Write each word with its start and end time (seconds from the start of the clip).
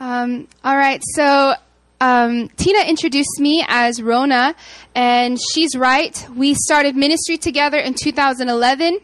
Um, 0.00 0.48
all 0.62 0.76
right, 0.76 1.02
so 1.14 1.54
um, 2.00 2.48
Tina 2.56 2.84
introduced 2.88 3.38
me 3.38 3.64
as 3.66 4.02
Rona, 4.02 4.54
and 4.94 5.38
she's 5.52 5.76
right. 5.76 6.26
We 6.34 6.54
started 6.54 6.96
ministry 6.96 7.38
together 7.38 7.78
in 7.78 7.94
2011. 7.94 8.98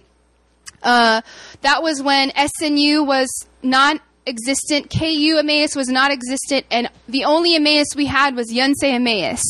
Uh, 0.83 1.21
that 1.63 1.83
was 1.83 2.03
when 2.03 2.31
SNU 2.31 3.07
was 3.07 3.29
non 3.63 4.01
existent, 4.27 4.91
KU 4.91 5.37
Emmaus 5.39 5.75
was 5.75 5.89
not 5.89 6.11
existent, 6.11 6.67
and 6.71 6.91
the 7.09 7.25
only 7.25 7.55
Emmaus 7.57 7.95
we 7.97 8.07
had 8.07 8.35
was 8.35 8.53
Yonsei 8.53 8.95
Emmaus. 8.95 9.43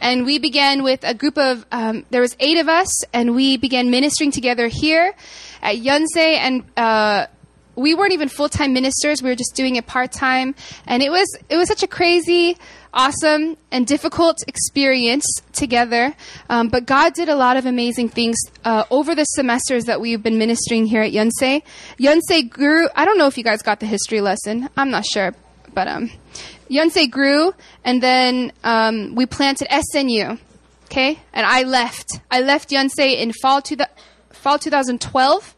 And 0.00 0.24
we 0.24 0.38
began 0.38 0.82
with 0.82 1.04
a 1.04 1.14
group 1.14 1.38
of, 1.38 1.64
um, 1.72 2.04
there 2.10 2.20
was 2.20 2.36
eight 2.40 2.58
of 2.58 2.68
us, 2.68 3.04
and 3.12 3.34
we 3.34 3.56
began 3.56 3.90
ministering 3.90 4.30
together 4.30 4.68
here 4.68 5.14
at 5.62 5.76
Yonsei, 5.76 6.36
and 6.36 6.64
uh, 6.76 7.26
we 7.80 7.94
weren't 7.94 8.12
even 8.12 8.28
full 8.28 8.48
time 8.48 8.72
ministers. 8.72 9.22
We 9.22 9.30
were 9.30 9.36
just 9.36 9.54
doing 9.54 9.76
it 9.76 9.86
part 9.86 10.12
time, 10.12 10.54
and 10.86 11.02
it 11.02 11.10
was 11.10 11.26
it 11.48 11.56
was 11.56 11.68
such 11.68 11.82
a 11.82 11.86
crazy, 11.86 12.56
awesome, 12.92 13.56
and 13.72 13.86
difficult 13.86 14.38
experience 14.46 15.24
together. 15.52 16.14
Um, 16.48 16.68
but 16.68 16.86
God 16.86 17.14
did 17.14 17.28
a 17.28 17.34
lot 17.34 17.56
of 17.56 17.66
amazing 17.66 18.10
things 18.10 18.36
uh, 18.64 18.84
over 18.90 19.14
the 19.14 19.24
semesters 19.24 19.84
that 19.86 20.00
we've 20.00 20.22
been 20.22 20.38
ministering 20.38 20.86
here 20.86 21.02
at 21.02 21.12
Yonsei. 21.12 21.62
Yonsei 21.98 22.48
grew. 22.48 22.88
I 22.94 23.04
don't 23.04 23.18
know 23.18 23.26
if 23.26 23.38
you 23.38 23.44
guys 23.44 23.62
got 23.62 23.80
the 23.80 23.86
history 23.86 24.20
lesson. 24.20 24.68
I'm 24.76 24.90
not 24.90 25.06
sure, 25.06 25.34
but 25.72 25.88
um, 25.88 26.10
Yonsei 26.70 27.10
grew, 27.10 27.54
and 27.84 28.02
then 28.02 28.52
um, 28.62 29.14
we 29.14 29.26
planted 29.26 29.68
SNU. 29.68 30.38
Okay, 30.84 31.18
and 31.32 31.46
I 31.46 31.62
left. 31.62 32.20
I 32.30 32.40
left 32.40 32.70
Yonsei 32.70 33.16
in 33.18 33.32
fall 33.32 33.62
fall 34.32 34.58
2012 34.58 35.54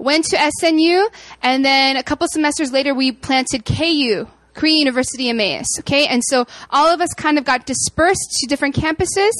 went 0.00 0.24
to 0.26 0.36
SNU, 0.36 1.08
and 1.42 1.64
then 1.64 1.96
a 1.96 2.02
couple 2.02 2.26
semesters 2.28 2.72
later, 2.72 2.94
we 2.94 3.12
planted 3.12 3.64
KU, 3.64 4.26
Korean 4.54 4.78
University 4.78 5.28
Emmaus. 5.28 5.66
Okay, 5.80 6.06
and 6.06 6.22
so 6.24 6.46
all 6.70 6.92
of 6.92 7.00
us 7.00 7.12
kind 7.14 7.38
of 7.38 7.44
got 7.44 7.66
dispersed 7.66 8.38
to 8.38 8.46
different 8.46 8.74
campuses, 8.74 9.32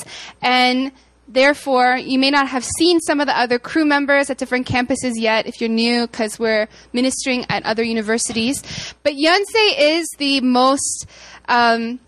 and 0.42 0.92
therefore, 1.26 1.96
you 1.96 2.18
may 2.18 2.30
not 2.30 2.48
have 2.48 2.64
seen 2.64 3.00
some 3.00 3.20
of 3.20 3.26
the 3.26 3.36
other 3.36 3.58
crew 3.58 3.84
members 3.84 4.30
at 4.30 4.38
different 4.38 4.66
campuses 4.66 5.14
yet 5.16 5.46
if 5.46 5.60
you're 5.60 5.70
new, 5.70 6.06
because 6.06 6.38
we're 6.38 6.68
ministering 6.92 7.46
at 7.48 7.64
other 7.64 7.82
universities. 7.82 8.62
But 9.02 9.14
Yonsei 9.14 9.74
is 9.78 10.06
the 10.18 10.40
most. 10.42 11.06
Um, 11.48 12.00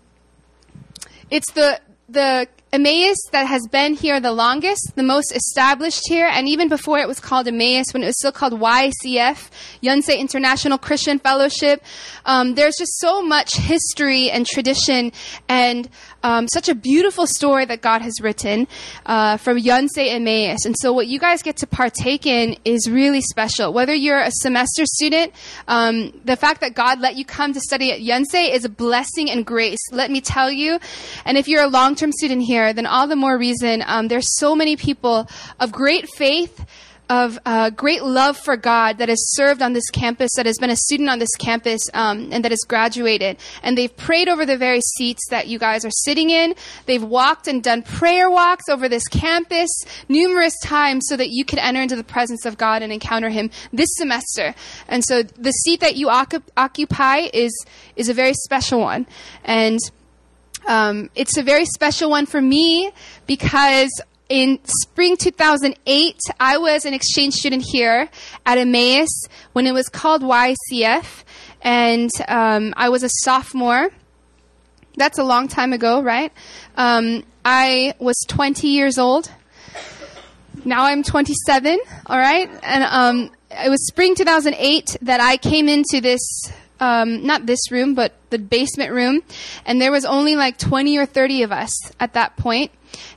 it's 1.31 1.51
the 1.53 1.81
the 2.07 2.47
Emmaus 2.73 3.17
that 3.31 3.45
has 3.45 3.67
been 3.67 3.93
here 3.93 4.19
the 4.19 4.31
longest, 4.31 4.93
the 4.95 5.03
most 5.03 5.31
established 5.31 6.01
here, 6.07 6.25
and 6.25 6.49
even 6.49 6.69
before 6.69 6.97
it 6.97 7.07
was 7.07 7.19
called 7.19 7.47
Emmaus, 7.47 7.85
when 7.93 8.01
it 8.01 8.07
was 8.07 8.17
still 8.17 8.31
called 8.31 8.53
YCF, 8.53 9.51
Yonsei 9.83 10.17
International 10.17 10.79
Christian 10.79 11.19
Fellowship, 11.19 11.83
um, 12.25 12.55
there's 12.55 12.75
just 12.79 12.97
so 12.97 13.21
much 13.21 13.55
history 13.55 14.31
and 14.31 14.47
tradition 14.47 15.11
and 15.47 15.87
um, 16.23 16.47
such 16.51 16.69
a 16.69 16.75
beautiful 16.75 17.27
story 17.27 17.65
that 17.65 17.81
God 17.81 18.01
has 18.01 18.19
written 18.21 18.67
uh, 19.05 19.37
from 19.37 19.59
Yonsei 19.59 20.11
Emmaus. 20.11 20.65
And 20.65 20.75
so 20.79 20.93
what 20.93 21.07
you 21.07 21.19
guys 21.19 21.41
get 21.41 21.57
to 21.57 21.67
partake 21.67 22.25
in 22.25 22.57
is 22.65 22.89
really 22.89 23.21
special. 23.21 23.73
Whether 23.73 23.93
you're 23.93 24.21
a 24.21 24.31
semester 24.31 24.85
student, 24.85 25.33
um, 25.67 26.19
the 26.25 26.35
fact 26.35 26.61
that 26.61 26.73
God 26.73 26.99
let 26.99 27.15
you 27.15 27.25
come 27.25 27.53
to 27.53 27.59
study 27.59 27.91
at 27.91 27.99
Yonsei 27.99 28.53
is 28.53 28.65
a 28.65 28.69
blessing 28.69 29.29
and 29.29 29.45
grace. 29.45 29.79
Let 29.91 30.09
me 30.09 30.21
tell 30.21 30.51
you. 30.51 30.79
And 31.25 31.37
if 31.37 31.47
you're 31.47 31.63
a 31.63 31.67
long-term 31.67 32.11
student 32.13 32.43
here, 32.43 32.73
then 32.73 32.85
all 32.85 33.07
the 33.07 33.15
more 33.15 33.37
reason. 33.37 33.83
Um, 33.85 34.07
there's 34.07 34.37
so 34.37 34.55
many 34.55 34.75
people 34.75 35.27
of 35.59 35.71
great 35.71 36.09
faith 36.09 36.65
of 37.09 37.37
uh, 37.45 37.69
great 37.69 38.03
love 38.03 38.37
for 38.37 38.55
God 38.55 38.97
that 38.97 39.09
has 39.09 39.19
served 39.33 39.61
on 39.61 39.73
this 39.73 39.89
campus, 39.89 40.31
that 40.35 40.45
has 40.45 40.57
been 40.57 40.69
a 40.69 40.75
student 40.75 41.09
on 41.09 41.19
this 41.19 41.35
campus, 41.35 41.81
um, 41.93 42.29
and 42.31 42.43
that 42.43 42.51
has 42.51 42.61
graduated. 42.67 43.37
And 43.61 43.77
they've 43.77 43.95
prayed 43.95 44.29
over 44.29 44.45
the 44.45 44.57
very 44.57 44.79
seats 44.81 45.21
that 45.29 45.47
you 45.47 45.59
guys 45.59 45.83
are 45.85 45.91
sitting 45.91 46.29
in. 46.29 46.55
They've 46.85 47.03
walked 47.03 47.47
and 47.47 47.61
done 47.61 47.83
prayer 47.83 48.29
walks 48.29 48.69
over 48.69 48.87
this 48.87 49.07
campus 49.07 49.69
numerous 50.07 50.57
times 50.61 51.05
so 51.07 51.17
that 51.17 51.29
you 51.29 51.43
could 51.45 51.59
enter 51.59 51.81
into 51.81 51.95
the 51.95 52.03
presence 52.03 52.45
of 52.45 52.57
God 52.57 52.81
and 52.81 52.91
encounter 52.91 53.29
Him 53.29 53.49
this 53.71 53.89
semester. 53.95 54.55
And 54.87 55.03
so 55.03 55.23
the 55.23 55.51
seat 55.51 55.81
that 55.81 55.95
you 55.95 56.09
occupy 56.09 57.17
is 57.33 57.53
is 57.95 58.09
a 58.09 58.13
very 58.13 58.33
special 58.33 58.79
one, 58.79 59.05
and. 59.43 59.79
Um, 60.65 61.09
it's 61.13 61.35
a 61.35 61.43
very 61.43 61.65
special 61.65 62.09
one 62.09 62.25
for 62.25 62.39
me 62.39 62.93
because 63.27 63.91
in 64.33 64.59
spring 64.65 65.15
2008, 65.15 66.17
I 66.39 66.57
was 66.57 66.85
an 66.85 66.95
exchange 66.95 67.35
student 67.35 67.63
here 67.71 68.09
at 68.47 68.57
Emmaus 68.57 69.27
when 69.51 69.67
it 69.67 69.73
was 69.73 69.89
called 69.89 70.23
YCF, 70.23 71.23
and 71.61 72.09
um, 72.27 72.73
I 72.75 72.89
was 72.89 73.03
a 73.03 73.09
sophomore. 73.21 73.91
That's 74.97 75.19
a 75.19 75.23
long 75.23 75.49
time 75.49 75.71
ago, 75.71 76.01
right? 76.01 76.31
Um, 76.75 77.23
I 77.45 77.93
was 77.99 78.15
20 78.27 78.69
years 78.69 78.97
old. 78.97 79.29
Now 80.65 80.85
I'm 80.85 81.03
27, 81.03 81.79
all 82.07 82.17
right? 82.17 82.49
And 82.63 82.83
um, 82.85 83.31
it 83.51 83.69
was 83.69 83.85
spring 83.85 84.15
2008 84.15 84.97
that 85.03 85.19
I 85.19 85.37
came 85.37 85.69
into 85.69 86.01
this 86.01 86.51
um, 86.83 87.25
not 87.25 87.45
this 87.45 87.71
room, 87.71 87.95
but 87.95 88.11
the 88.29 88.37
basement 88.37 88.91
room, 88.91 89.23
and 89.65 89.79
there 89.81 89.91
was 89.91 90.03
only 90.03 90.35
like 90.35 90.57
20 90.57 90.97
or 90.97 91.05
30 91.05 91.43
of 91.43 91.51
us 91.53 91.71
at 91.97 92.13
that 92.13 92.35
point. 92.35 92.71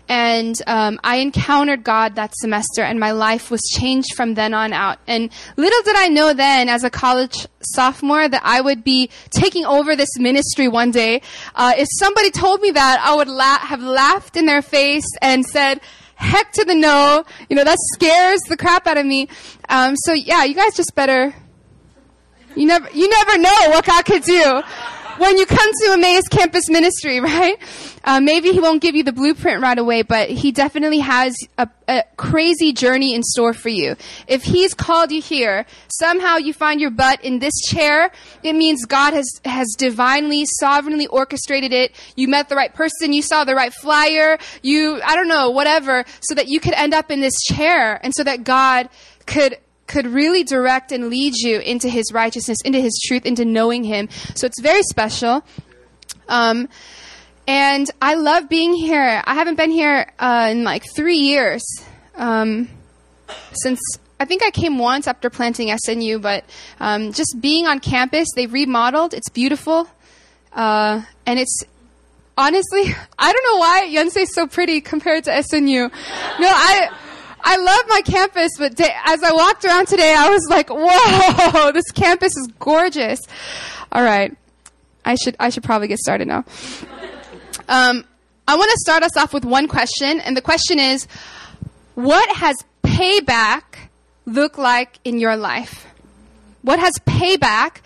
And 0.08 0.56
um, 0.68 1.00
I 1.02 1.16
encountered 1.16 1.82
God 1.82 2.14
that 2.14 2.32
semester, 2.36 2.82
and 2.82 3.00
my 3.00 3.10
life 3.10 3.50
was 3.50 3.60
changed 3.76 4.14
from 4.14 4.34
then 4.34 4.54
on 4.54 4.72
out. 4.72 4.98
And 5.08 5.30
little 5.56 5.82
did 5.82 5.96
I 5.96 6.06
know 6.06 6.32
then, 6.32 6.68
as 6.68 6.84
a 6.84 6.90
college 6.90 7.48
sophomore, 7.60 8.28
that 8.28 8.42
I 8.44 8.60
would 8.60 8.84
be 8.84 9.10
taking 9.30 9.66
over 9.66 9.96
this 9.96 10.16
ministry 10.16 10.68
one 10.68 10.92
day. 10.92 11.20
Uh, 11.56 11.72
if 11.76 11.88
somebody 11.98 12.30
told 12.30 12.60
me 12.60 12.70
that, 12.70 13.00
I 13.02 13.16
would 13.16 13.28
la- 13.28 13.58
have 13.58 13.82
laughed 13.82 14.36
in 14.36 14.46
their 14.46 14.62
face 14.62 15.08
and 15.20 15.44
said, 15.44 15.80
heck 16.14 16.52
to 16.52 16.64
the 16.64 16.74
no. 16.74 17.24
You 17.50 17.56
know, 17.56 17.64
that 17.64 17.78
scares 17.94 18.40
the 18.42 18.56
crap 18.56 18.86
out 18.86 18.96
of 18.96 19.04
me. 19.04 19.28
Um, 19.68 19.96
so 19.96 20.12
yeah, 20.12 20.44
you 20.44 20.54
guys 20.54 20.76
just 20.76 20.94
better 20.94 21.34
you 22.56 22.66
never, 22.66 22.88
you 22.92 23.08
never 23.08 23.38
know 23.38 23.70
what 23.70 23.84
God 23.84 24.04
could 24.04 24.22
do 24.22 24.62
when 25.18 25.38
you 25.38 25.46
come 25.46 25.70
to 25.72 25.92
Emmaus 25.92 26.28
Campus 26.28 26.68
Ministry, 26.68 27.20
right? 27.26 27.56
Uh, 28.04 28.20
maybe 28.20 28.52
He 28.52 28.60
won't 28.60 28.82
give 28.82 28.94
you 28.94 29.02
the 29.02 29.12
blueprint 29.12 29.62
right 29.62 29.78
away, 29.78 30.02
but 30.02 30.30
He 30.30 30.52
definitely 30.52 31.00
has 31.00 31.36
a, 31.58 31.68
a, 31.88 32.04
crazy 32.16 32.72
journey 32.72 33.14
in 33.14 33.22
store 33.22 33.52
for 33.52 33.68
you. 33.68 33.96
If 34.26 34.42
He's 34.42 34.74
called 34.74 35.10
you 35.10 35.20
here, 35.20 35.66
somehow 35.88 36.36
you 36.36 36.52
find 36.52 36.80
your 36.80 36.90
butt 36.90 37.24
in 37.24 37.38
this 37.38 37.54
chair, 37.68 38.10
it 38.42 38.54
means 38.54 38.84
God 38.84 39.14
has, 39.14 39.28
has 39.44 39.68
divinely, 39.76 40.44
sovereignly 40.60 41.06
orchestrated 41.06 41.72
it. 41.72 41.92
You 42.16 42.28
met 42.28 42.48
the 42.48 42.56
right 42.56 42.72
person, 42.72 43.12
you 43.12 43.22
saw 43.22 43.44
the 43.44 43.54
right 43.54 43.72
flyer, 43.72 44.38
you, 44.62 45.00
I 45.04 45.16
don't 45.16 45.28
know, 45.28 45.50
whatever, 45.50 46.04
so 46.20 46.34
that 46.34 46.48
you 46.48 46.60
could 46.60 46.74
end 46.74 46.94
up 46.94 47.10
in 47.10 47.20
this 47.20 47.34
chair 47.42 47.98
and 48.02 48.12
so 48.16 48.24
that 48.24 48.44
God 48.44 48.88
could 49.26 49.58
could 49.86 50.06
really 50.06 50.44
direct 50.44 50.92
and 50.92 51.08
lead 51.08 51.34
you 51.36 51.60
into 51.60 51.88
his 51.88 52.12
righteousness, 52.12 52.58
into 52.64 52.80
his 52.80 53.00
truth, 53.06 53.24
into 53.24 53.44
knowing 53.44 53.84
him. 53.84 54.08
So 54.34 54.46
it's 54.46 54.60
very 54.60 54.82
special. 54.82 55.44
Um, 56.28 56.68
and 57.46 57.88
I 58.02 58.14
love 58.14 58.48
being 58.48 58.74
here. 58.74 59.22
I 59.24 59.34
haven't 59.34 59.54
been 59.54 59.70
here 59.70 60.12
uh, 60.18 60.48
in 60.50 60.64
like 60.64 60.84
three 60.94 61.18
years. 61.18 61.64
Um, 62.16 62.68
since 63.52 63.80
I 64.18 64.24
think 64.24 64.42
I 64.42 64.50
came 64.50 64.78
once 64.78 65.06
after 65.06 65.30
planting 65.30 65.68
SNU, 65.68 66.20
but 66.20 66.44
um, 66.80 67.12
just 67.12 67.36
being 67.40 67.66
on 67.66 67.80
campus, 67.80 68.28
they 68.34 68.46
remodeled. 68.46 69.14
It's 69.14 69.28
beautiful. 69.28 69.88
Uh, 70.52 71.02
and 71.26 71.38
it's 71.38 71.62
honestly, 72.36 72.94
I 73.18 73.32
don't 73.32 73.44
know 73.44 73.58
why 73.58 73.88
Yonsei 73.92 74.22
is 74.22 74.34
so 74.34 74.46
pretty 74.46 74.80
compared 74.80 75.24
to 75.24 75.30
SNU. 75.30 75.90
No, 76.40 76.48
I. 76.48 76.88
I 77.48 77.58
love 77.58 77.80
my 77.88 78.00
campus, 78.00 78.50
but 78.58 78.78
as 78.80 79.22
I 79.22 79.32
walked 79.32 79.64
around 79.64 79.86
today, 79.86 80.12
I 80.18 80.30
was 80.30 80.48
like, 80.50 80.68
whoa, 80.68 81.70
this 81.72 81.92
campus 81.92 82.36
is 82.36 82.48
gorgeous. 82.58 83.20
All 83.92 84.02
right. 84.02 84.36
I 85.04 85.14
should, 85.14 85.36
I 85.38 85.50
should 85.50 85.62
probably 85.62 85.86
get 85.86 85.98
started 85.98 86.26
now. 86.26 86.44
Um, 87.68 88.04
I 88.48 88.56
want 88.56 88.72
to 88.72 88.78
start 88.80 89.04
us 89.04 89.16
off 89.16 89.32
with 89.32 89.44
one 89.44 89.68
question, 89.68 90.18
and 90.18 90.36
the 90.36 90.42
question 90.42 90.80
is, 90.80 91.06
what 91.94 92.28
has 92.36 92.56
payback 92.82 93.62
looked 94.26 94.58
like 94.58 94.98
in 95.04 95.20
your 95.20 95.36
life? 95.36 95.86
What 96.62 96.80
has 96.80 96.94
payback 97.06 97.76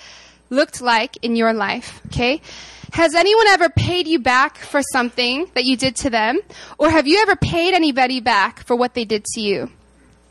looked 0.49 0.81
like 0.81 1.19
in 1.21 1.37
your 1.37 1.53
life? 1.53 2.01
Okay? 2.07 2.41
Has 2.93 3.15
anyone 3.15 3.47
ever 3.49 3.69
paid 3.69 4.09
you 4.09 4.19
back 4.19 4.59
for 4.59 4.83
something 4.93 5.49
that 5.55 5.65
you 5.65 5.77
did 5.77 5.97
to 5.97 6.11
them? 6.11 6.41
Or 6.79 6.91
have 6.91 7.07
you 7.07 7.21
ever 7.23 7.37
paid 7.37 7.75
anybody 7.75 8.21
back 8.21 8.65
for 8.67 8.75
what 8.75 8.95
they 8.95 9.05
did 9.05 9.25
to 9.35 9.41
you? 9.41 9.71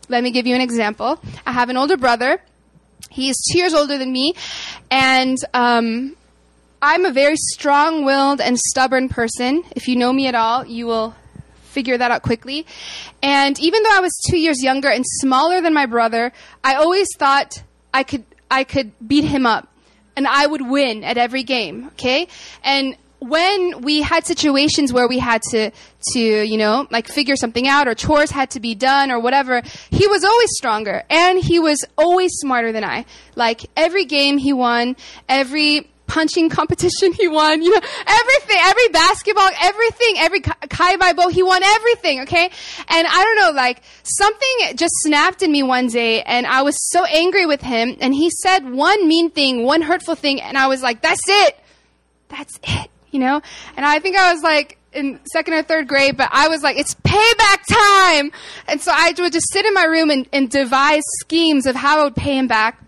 Let 0.10 0.24
me 0.24 0.32
give 0.32 0.46
you 0.46 0.56
an 0.56 0.62
example. 0.62 1.20
I 1.46 1.54
have 1.54 1.70
an 1.70 1.78
older 1.78 1.96
brother. 1.96 2.42
He 3.10 3.30
is 3.30 3.38
two 3.52 3.60
years 3.60 3.74
older 3.74 3.98
than 3.98 4.12
me. 4.12 4.34
And, 4.92 5.38
um, 5.54 6.16
I'm 6.82 7.06
a 7.06 7.12
very 7.12 7.36
strong 7.36 8.06
willed 8.06 8.40
and 8.42 8.58
stubborn 8.58 9.10
person. 9.10 9.64
If 9.76 9.88
you 9.88 9.96
know 9.96 10.14
me 10.14 10.28
at 10.28 10.36
all, 10.36 10.66
you 10.66 10.86
will 10.86 11.14
figure 11.64 11.98
that 11.98 12.12
out 12.12 12.24
quickly. 12.24 12.66
And 13.22 13.60
even 13.60 13.84
though 13.84 13.96
I 13.96 14.00
was 14.00 14.14
two 14.30 14.38
years 14.38 14.64
younger 14.64 14.90
and 14.90 15.06
smaller 15.06 15.62
than 15.62 15.74
my 15.74 15.86
brother, 15.86 16.32
I 16.64 16.76
always 16.76 17.08
thought 17.18 17.64
I 17.94 18.04
could, 18.04 18.24
I 18.50 18.64
could 18.64 18.92
beat 19.06 19.26
him 19.26 19.46
up 19.46 19.69
and 20.20 20.28
I 20.28 20.46
would 20.46 20.62
win 20.62 21.06
at 21.06 21.18
every 21.18 21.44
game. 21.44 21.88
Okay, 21.94 22.28
and 22.62 22.98
when 23.20 23.82
we 23.82 24.02
had 24.02 24.26
situations 24.26 24.92
where 24.92 25.08
we 25.08 25.18
had 25.18 25.42
to 25.52 25.72
to 26.14 26.20
you 26.20 26.58
know 26.58 26.88
like 26.92 27.08
figure 27.08 27.38
something 27.38 27.68
out 27.68 27.88
or 27.88 27.96
chores 27.96 28.32
had 28.32 28.50
to 28.50 28.60
be 28.60 28.76
done 28.76 29.12
or 29.12 29.20
whatever 29.20 29.62
he 29.92 30.08
was 30.08 30.24
always 30.24 30.50
stronger 30.54 31.04
and 31.10 31.38
he 31.38 31.60
was 31.60 31.78
always 31.98 32.32
smarter 32.36 32.72
than 32.72 32.82
i 32.82 33.06
like 33.36 33.66
every 33.76 34.06
game 34.06 34.38
he 34.38 34.54
won 34.54 34.96
every 35.28 35.90
punching 36.10 36.50
competition 36.50 37.14
he 37.20 37.28
won 37.28 37.62
you 37.62 37.72
know 37.72 37.88
everything 38.06 38.58
every 38.60 38.88
basketball 38.90 39.50
everything 39.62 40.16
every 40.18 40.42
kai 40.42 41.14
bo 41.14 41.30
he 41.30 41.42
won 41.42 41.64
everything 41.64 42.22
okay 42.22 42.50
and 42.90 43.08
i 43.08 43.24
don't 43.24 43.38
know 43.38 43.52
like 43.56 43.82
something 44.04 44.76
just 44.76 44.94
snapped 45.04 45.42
in 45.42 45.52
me 45.52 45.64
one 45.64 45.88
day 45.88 46.22
and 46.24 46.46
i 46.48 46.62
was 46.62 46.76
so 46.92 47.06
angry 47.06 47.46
with 47.46 47.62
him 47.62 47.96
and 48.02 48.14
he 48.14 48.30
said 48.30 48.70
one 48.70 49.08
mean 49.08 49.30
thing 49.30 49.64
one 49.64 49.82
hurtful 49.82 50.16
thing 50.16 50.42
and 50.42 50.58
i 50.58 50.68
was 50.68 50.82
like 50.82 51.02
that's 51.02 51.24
it 51.28 51.58
that's 52.28 52.60
it 52.64 52.90
you 53.12 53.20
know? 53.20 53.42
And 53.76 53.86
I 53.86 54.00
think 54.00 54.16
I 54.16 54.34
was 54.34 54.44
like 54.44 54.78
in 54.94 55.20
second 55.32 55.54
or 55.54 55.64
third 55.64 55.88
grade, 55.88 56.18
but 56.18 56.30
I 56.32 56.48
was 56.48 56.64
like, 56.64 56.78
it's 56.78 56.96
payback 56.96 57.66
time! 57.68 58.32
And 58.68 58.82
so 58.82 58.92
I 58.94 59.14
would 59.18 59.34
just 59.34 59.52
sit 59.52 59.66
in 59.66 59.74
my 59.74 59.86
room 59.86 60.10
and, 60.10 60.28
and 60.34 60.50
devise 60.50 61.04
schemes 61.20 61.66
of 61.66 61.76
how 61.76 62.02
I 62.02 62.04
would 62.06 62.16
pay 62.16 62.38
him 62.38 62.48
back. 62.48 62.84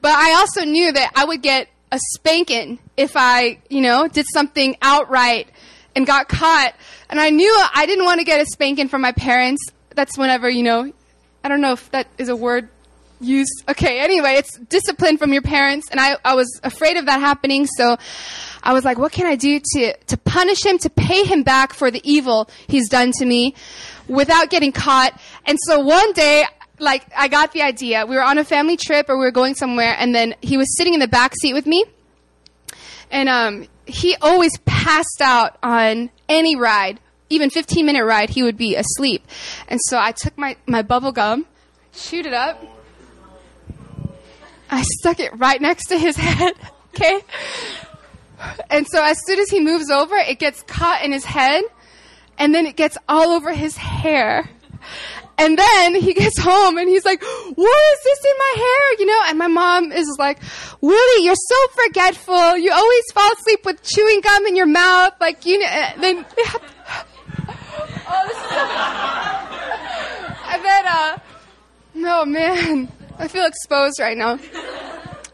But 0.00 0.12
I 0.12 0.34
also 0.34 0.64
knew 0.64 0.92
that 0.92 1.12
I 1.16 1.24
would 1.24 1.42
get 1.42 1.68
a 1.92 1.98
spanking 1.98 2.78
if 2.96 3.12
I, 3.16 3.58
you 3.68 3.80
know, 3.80 4.08
did 4.08 4.26
something 4.32 4.76
outright 4.82 5.48
and 5.96 6.06
got 6.06 6.28
caught. 6.28 6.74
And 7.08 7.20
I 7.20 7.30
knew 7.30 7.52
I 7.74 7.86
didn't 7.86 8.04
want 8.04 8.20
to 8.20 8.24
get 8.24 8.40
a 8.40 8.46
spanking 8.46 8.88
from 8.88 9.02
my 9.02 9.12
parents. 9.12 9.62
That's 9.94 10.16
whenever, 10.16 10.48
you 10.48 10.62
know, 10.62 10.92
I 11.42 11.48
don't 11.48 11.60
know 11.60 11.72
if 11.72 11.90
that 11.90 12.06
is 12.18 12.28
a 12.28 12.36
word 12.36 12.68
used. 13.20 13.64
Okay, 13.68 14.00
anyway, 14.00 14.34
it's 14.34 14.56
discipline 14.56 15.18
from 15.18 15.32
your 15.32 15.42
parents. 15.42 15.88
And 15.90 16.00
I, 16.00 16.16
I 16.24 16.34
was 16.34 16.60
afraid 16.62 16.96
of 16.96 17.06
that 17.06 17.20
happening. 17.20 17.66
So 17.66 17.96
I 18.62 18.72
was 18.72 18.84
like, 18.84 18.98
what 18.98 19.12
can 19.12 19.26
I 19.26 19.36
do 19.36 19.60
to, 19.74 19.96
to 19.96 20.16
punish 20.16 20.64
him, 20.64 20.78
to 20.78 20.90
pay 20.90 21.24
him 21.24 21.42
back 21.42 21.74
for 21.74 21.90
the 21.90 22.00
evil 22.04 22.48
he's 22.66 22.88
done 22.88 23.12
to 23.18 23.24
me 23.24 23.54
without 24.08 24.50
getting 24.50 24.72
caught? 24.72 25.18
And 25.44 25.58
so 25.66 25.80
one 25.80 26.12
day, 26.12 26.44
like, 26.80 27.06
I 27.16 27.28
got 27.28 27.52
the 27.52 27.62
idea. 27.62 28.06
We 28.06 28.16
were 28.16 28.22
on 28.22 28.38
a 28.38 28.44
family 28.44 28.76
trip 28.76 29.08
or 29.08 29.18
we 29.18 29.24
were 29.24 29.30
going 29.30 29.54
somewhere 29.54 29.94
and 29.98 30.14
then 30.14 30.34
he 30.40 30.56
was 30.56 30.76
sitting 30.76 30.94
in 30.94 31.00
the 31.00 31.08
back 31.08 31.34
seat 31.40 31.54
with 31.54 31.66
me. 31.66 31.84
And, 33.10 33.28
um, 33.28 33.68
he 33.86 34.16
always 34.16 34.56
passed 34.58 35.20
out 35.20 35.58
on 35.62 36.10
any 36.28 36.56
ride, 36.56 37.00
even 37.28 37.50
15 37.50 37.84
minute 37.84 38.04
ride, 38.04 38.30
he 38.30 38.42
would 38.42 38.56
be 38.56 38.76
asleep. 38.76 39.26
And 39.68 39.80
so 39.84 39.98
I 39.98 40.12
took 40.12 40.36
my, 40.38 40.56
my 40.66 40.82
bubble 40.82 41.12
gum, 41.12 41.46
chewed 41.92 42.26
it 42.26 42.32
up. 42.32 42.62
I 44.70 44.82
stuck 45.00 45.18
it 45.18 45.36
right 45.36 45.60
next 45.60 45.86
to 45.86 45.98
his 45.98 46.16
head. 46.18 46.54
Okay. 46.94 47.20
And 48.70 48.86
so 48.88 49.02
as 49.02 49.18
soon 49.26 49.38
as 49.38 49.50
he 49.50 49.60
moves 49.60 49.90
over, 49.90 50.16
it 50.16 50.38
gets 50.38 50.62
caught 50.62 51.04
in 51.04 51.12
his 51.12 51.24
head 51.24 51.64
and 52.38 52.54
then 52.54 52.66
it 52.66 52.76
gets 52.76 52.96
all 53.08 53.30
over 53.30 53.52
his 53.52 53.76
hair. 53.76 54.48
And 55.40 55.58
then 55.58 55.94
he 55.94 56.12
gets 56.12 56.38
home 56.42 56.76
and 56.76 56.88
he's 56.88 57.04
like, 57.04 57.22
what 57.22 57.82
is 57.92 58.04
this 58.04 58.24
in 58.24 58.38
my 58.38 58.54
hair? 58.56 58.98
You 58.98 59.06
know, 59.06 59.22
and 59.26 59.38
my 59.38 59.46
mom 59.48 59.90
is 59.90 60.16
like, 60.18 60.38
Willie, 60.80 61.24
you're 61.24 61.34
so 61.34 61.56
forgetful. 61.84 62.58
You 62.58 62.72
always 62.72 63.04
fall 63.12 63.32
asleep 63.32 63.64
with 63.64 63.82
chewing 63.82 64.20
gum 64.20 64.46
in 64.46 64.54
your 64.54 64.66
mouth. 64.66 65.14
Like, 65.18 65.46
you 65.46 65.58
know, 65.58 65.66
then, 65.98 66.26
oh, 66.38 67.04
this 68.28 68.36
is 68.36 68.42
so, 68.50 68.58
and 70.52 70.64
then, 70.64 70.86
uh, 70.86 71.18
no, 71.94 72.24
man, 72.26 72.92
I 73.18 73.28
feel 73.28 73.46
exposed 73.46 73.98
right 73.98 74.16
now. 74.16 74.38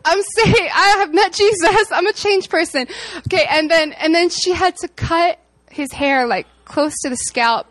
I'm 0.08 0.22
saying 0.22 0.68
I 0.72 0.96
have 0.98 1.12
met 1.12 1.32
Jesus. 1.32 1.90
I'm 1.90 2.06
a 2.06 2.12
changed 2.12 2.48
person. 2.48 2.86
Okay, 3.26 3.44
and 3.50 3.68
then 3.68 3.92
and 3.92 4.14
then 4.14 4.28
she 4.28 4.52
had 4.52 4.76
to 4.76 4.88
cut 4.88 5.40
his 5.68 5.92
hair 5.92 6.28
like 6.28 6.46
close 6.64 6.94
to 7.02 7.10
the 7.10 7.16
scalp. 7.16 7.66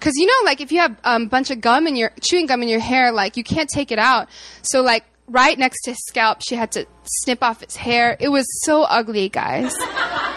Cause 0.00 0.12
you 0.16 0.26
know, 0.26 0.44
like 0.44 0.60
if 0.60 0.70
you 0.70 0.78
have 0.80 0.92
a 1.04 1.10
um, 1.12 1.28
bunch 1.28 1.50
of 1.50 1.60
gum 1.60 1.86
in 1.86 1.96
your 1.96 2.12
chewing 2.20 2.46
gum 2.46 2.62
in 2.62 2.68
your 2.68 2.80
hair, 2.80 3.10
like 3.12 3.36
you 3.36 3.44
can't 3.44 3.68
take 3.68 3.90
it 3.90 3.98
out. 3.98 4.28
So 4.62 4.82
like 4.82 5.04
right 5.28 5.58
next 5.58 5.82
to 5.82 5.90
his 5.90 5.98
scalp, 6.06 6.42
she 6.42 6.54
had 6.54 6.72
to 6.72 6.86
snip 7.04 7.42
off 7.42 7.62
his 7.62 7.76
hair. 7.76 8.16
It 8.20 8.28
was 8.28 8.46
so 8.64 8.82
ugly, 8.82 9.28
guys. 9.28 9.74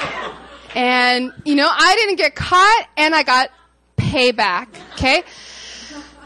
and 0.75 1.31
you 1.45 1.55
know, 1.55 1.69
I 1.71 1.95
didn't 1.95 2.15
get 2.15 2.35
caught, 2.35 2.87
and 2.97 3.13
I 3.13 3.23
got 3.23 3.51
payback. 3.97 4.67
Okay 4.93 5.23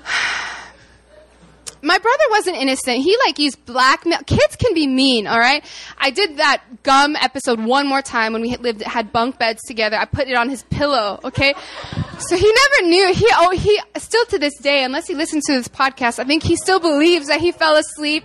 my 1.81 1.97
brother 1.99 2.23
wasn't 2.31 2.57
innocent. 2.57 2.97
He 2.97 3.15
like 3.25 3.37
used 3.39 3.63
blackmail. 3.65 4.19
Kids 4.25 4.55
can 4.55 4.73
be 4.73 4.87
mean, 4.87 5.27
all 5.27 5.39
right? 5.39 5.63
I 5.97 6.09
did 6.09 6.37
that 6.37 6.63
gum 6.83 7.15
episode 7.15 7.59
one 7.59 7.87
more 7.87 8.01
time 8.01 8.33
when 8.33 8.41
we 8.41 8.55
lived 8.57 8.81
had 8.81 9.11
bunk 9.11 9.37
beds 9.37 9.61
together. 9.63 9.97
I 9.97 10.05
put 10.05 10.27
it 10.27 10.35
on 10.35 10.49
his 10.49 10.63
pillow, 10.63 11.19
okay? 11.23 11.53
So 12.19 12.37
he 12.37 12.53
never 12.53 12.89
knew. 12.89 13.13
He 13.13 13.27
oh 13.33 13.51
he 13.51 13.79
still 13.97 14.25
to 14.27 14.39
this 14.39 14.57
day, 14.59 14.83
unless 14.83 15.07
he 15.07 15.15
listens 15.15 15.45
to 15.45 15.53
this 15.53 15.67
podcast, 15.67 16.19
I 16.19 16.23
think 16.23 16.43
he 16.43 16.55
still 16.55 16.79
believes 16.79 17.27
that 17.27 17.41
he 17.41 17.51
fell 17.51 17.75
asleep 17.75 18.23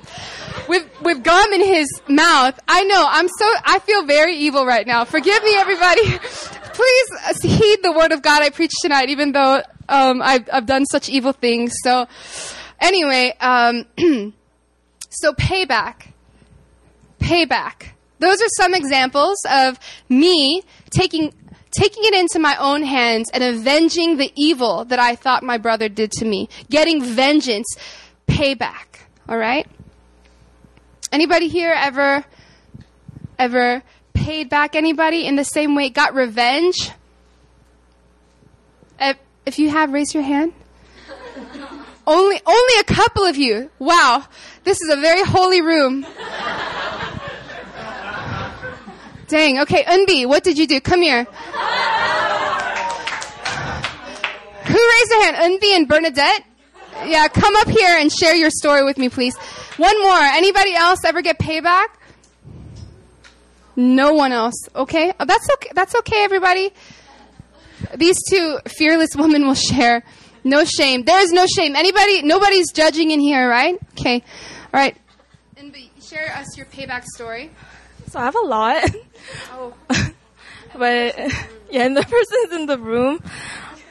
with 0.68 0.88
with 1.02 1.22
gum 1.22 1.52
in 1.52 1.60
his 1.60 1.88
mouth. 2.08 2.58
I 2.68 2.84
know. 2.84 3.04
I'm 3.08 3.28
so 3.28 3.52
I 3.64 3.78
feel 3.80 4.04
very 4.06 4.36
evil 4.36 4.64
right 4.64 4.86
now. 4.86 5.04
Forgive 5.04 5.42
me, 5.42 5.54
everybody. 5.56 6.02
Please 6.72 7.42
heed 7.42 7.80
the 7.82 7.92
word 7.92 8.12
of 8.12 8.22
God 8.22 8.42
I 8.42 8.50
preach 8.50 8.72
tonight, 8.80 9.10
even 9.10 9.32
though 9.32 9.62
um, 9.88 10.22
I've, 10.22 10.48
I've 10.50 10.66
done 10.66 10.86
such 10.86 11.08
evil 11.08 11.32
things. 11.32 11.72
So. 11.82 12.06
Anyway, 12.80 13.36
um, 13.40 13.84
so 15.10 15.32
payback. 15.34 16.12
Payback. 17.18 17.90
Those 18.18 18.40
are 18.40 18.48
some 18.56 18.74
examples 18.74 19.38
of 19.50 19.78
me 20.08 20.62
taking 20.90 21.32
taking 21.70 22.04
it 22.04 22.14
into 22.14 22.38
my 22.38 22.56
own 22.56 22.82
hands 22.82 23.30
and 23.32 23.42
avenging 23.42 24.16
the 24.16 24.32
evil 24.34 24.84
that 24.86 24.98
I 24.98 25.14
thought 25.14 25.42
my 25.42 25.58
brother 25.58 25.88
did 25.88 26.12
to 26.12 26.24
me. 26.24 26.48
Getting 26.68 27.02
vengeance, 27.02 27.76
payback. 28.26 29.00
All 29.28 29.38
right? 29.38 29.66
Anybody 31.12 31.48
here 31.48 31.72
ever 31.76 32.24
ever 33.38 33.82
paid 34.12 34.48
back 34.50 34.76
anybody 34.76 35.26
in 35.26 35.36
the 35.36 35.44
same 35.44 35.74
way, 35.74 35.88
got 35.88 36.14
revenge? 36.14 36.90
If 39.46 39.58
you 39.58 39.68
have, 39.70 39.92
raise 39.92 40.14
your 40.14 40.22
hand. 40.22 40.52
Only, 42.06 42.40
only 42.44 42.80
a 42.80 42.84
couple 42.84 43.24
of 43.24 43.36
you. 43.36 43.70
Wow. 43.78 44.24
This 44.64 44.80
is 44.80 44.90
a 44.92 44.96
very 44.96 45.22
holy 45.22 45.60
room. 45.60 46.04
Dang. 49.30 49.60
Okay, 49.60 49.84
Unbi, 49.84 50.26
what 50.26 50.42
did 50.42 50.58
you 50.58 50.66
do? 50.66 50.80
Come 50.80 51.02
here. 51.02 51.22
Who 54.64 54.74
raised 54.74 55.10
their 55.10 55.22
hand? 55.22 55.36
Unbi 55.36 55.76
and 55.76 55.86
Bernadette? 55.86 56.44
Yeah, 57.06 57.28
come 57.28 57.54
up 57.56 57.68
here 57.68 57.96
and 57.96 58.10
share 58.10 58.34
your 58.34 58.50
story 58.50 58.82
with 58.84 58.98
me, 58.98 59.08
please. 59.08 59.36
One 59.76 60.02
more. 60.02 60.18
Anybody 60.18 60.74
else 60.74 61.04
ever 61.04 61.22
get 61.22 61.38
payback? 61.38 61.86
No 63.76 64.14
one 64.14 64.32
else. 64.32 64.68
Okay. 64.74 65.12
Oh, 65.20 65.24
that's 65.24 65.48
okay. 65.48 65.70
That's 65.76 65.94
okay, 65.94 66.24
everybody. 66.24 66.72
These 67.94 68.18
two 68.28 68.58
fearless 68.66 69.14
women 69.14 69.46
will 69.46 69.54
share. 69.54 70.02
No 70.42 70.64
shame. 70.64 71.04
There's 71.04 71.30
no 71.30 71.46
shame. 71.46 71.76
Anybody, 71.76 72.22
nobody's 72.22 72.72
judging 72.72 73.12
in 73.12 73.20
here, 73.20 73.48
right? 73.48 73.78
Okay. 73.92 74.24
All 74.74 74.80
right. 74.80 74.96
And 75.56 75.72
share 76.02 76.34
us 76.34 76.56
your 76.56 76.66
payback 76.66 77.04
story. 77.04 77.52
So 78.10 78.18
I 78.18 78.24
have 78.24 78.34
a 78.34 78.44
lot. 78.44 78.90
Oh. 79.52 79.74
but 80.76 81.16
yeah, 81.70 81.84
and 81.84 81.96
the 81.96 82.02
person's 82.02 82.52
in 82.52 82.66
the 82.66 82.78
room. 82.78 83.22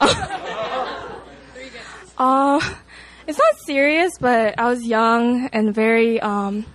uh, 2.18 2.60
it's 3.26 3.38
not 3.38 3.58
serious, 3.64 4.12
but 4.18 4.58
I 4.58 4.68
was 4.68 4.82
young 4.82 5.48
and 5.52 5.74
very, 5.74 6.20
um, 6.20 6.66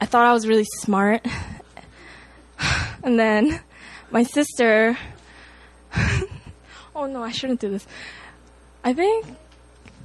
I 0.00 0.06
thought 0.06 0.26
I 0.26 0.32
was 0.32 0.46
really 0.46 0.66
smart. 0.80 1.26
And 3.02 3.18
then 3.18 3.60
my 4.10 4.22
sister, 4.22 4.96
oh 6.96 7.04
no, 7.04 7.22
I 7.22 7.32
shouldn't 7.32 7.60
do 7.60 7.68
this. 7.68 7.86
I 8.82 8.94
think 8.94 9.26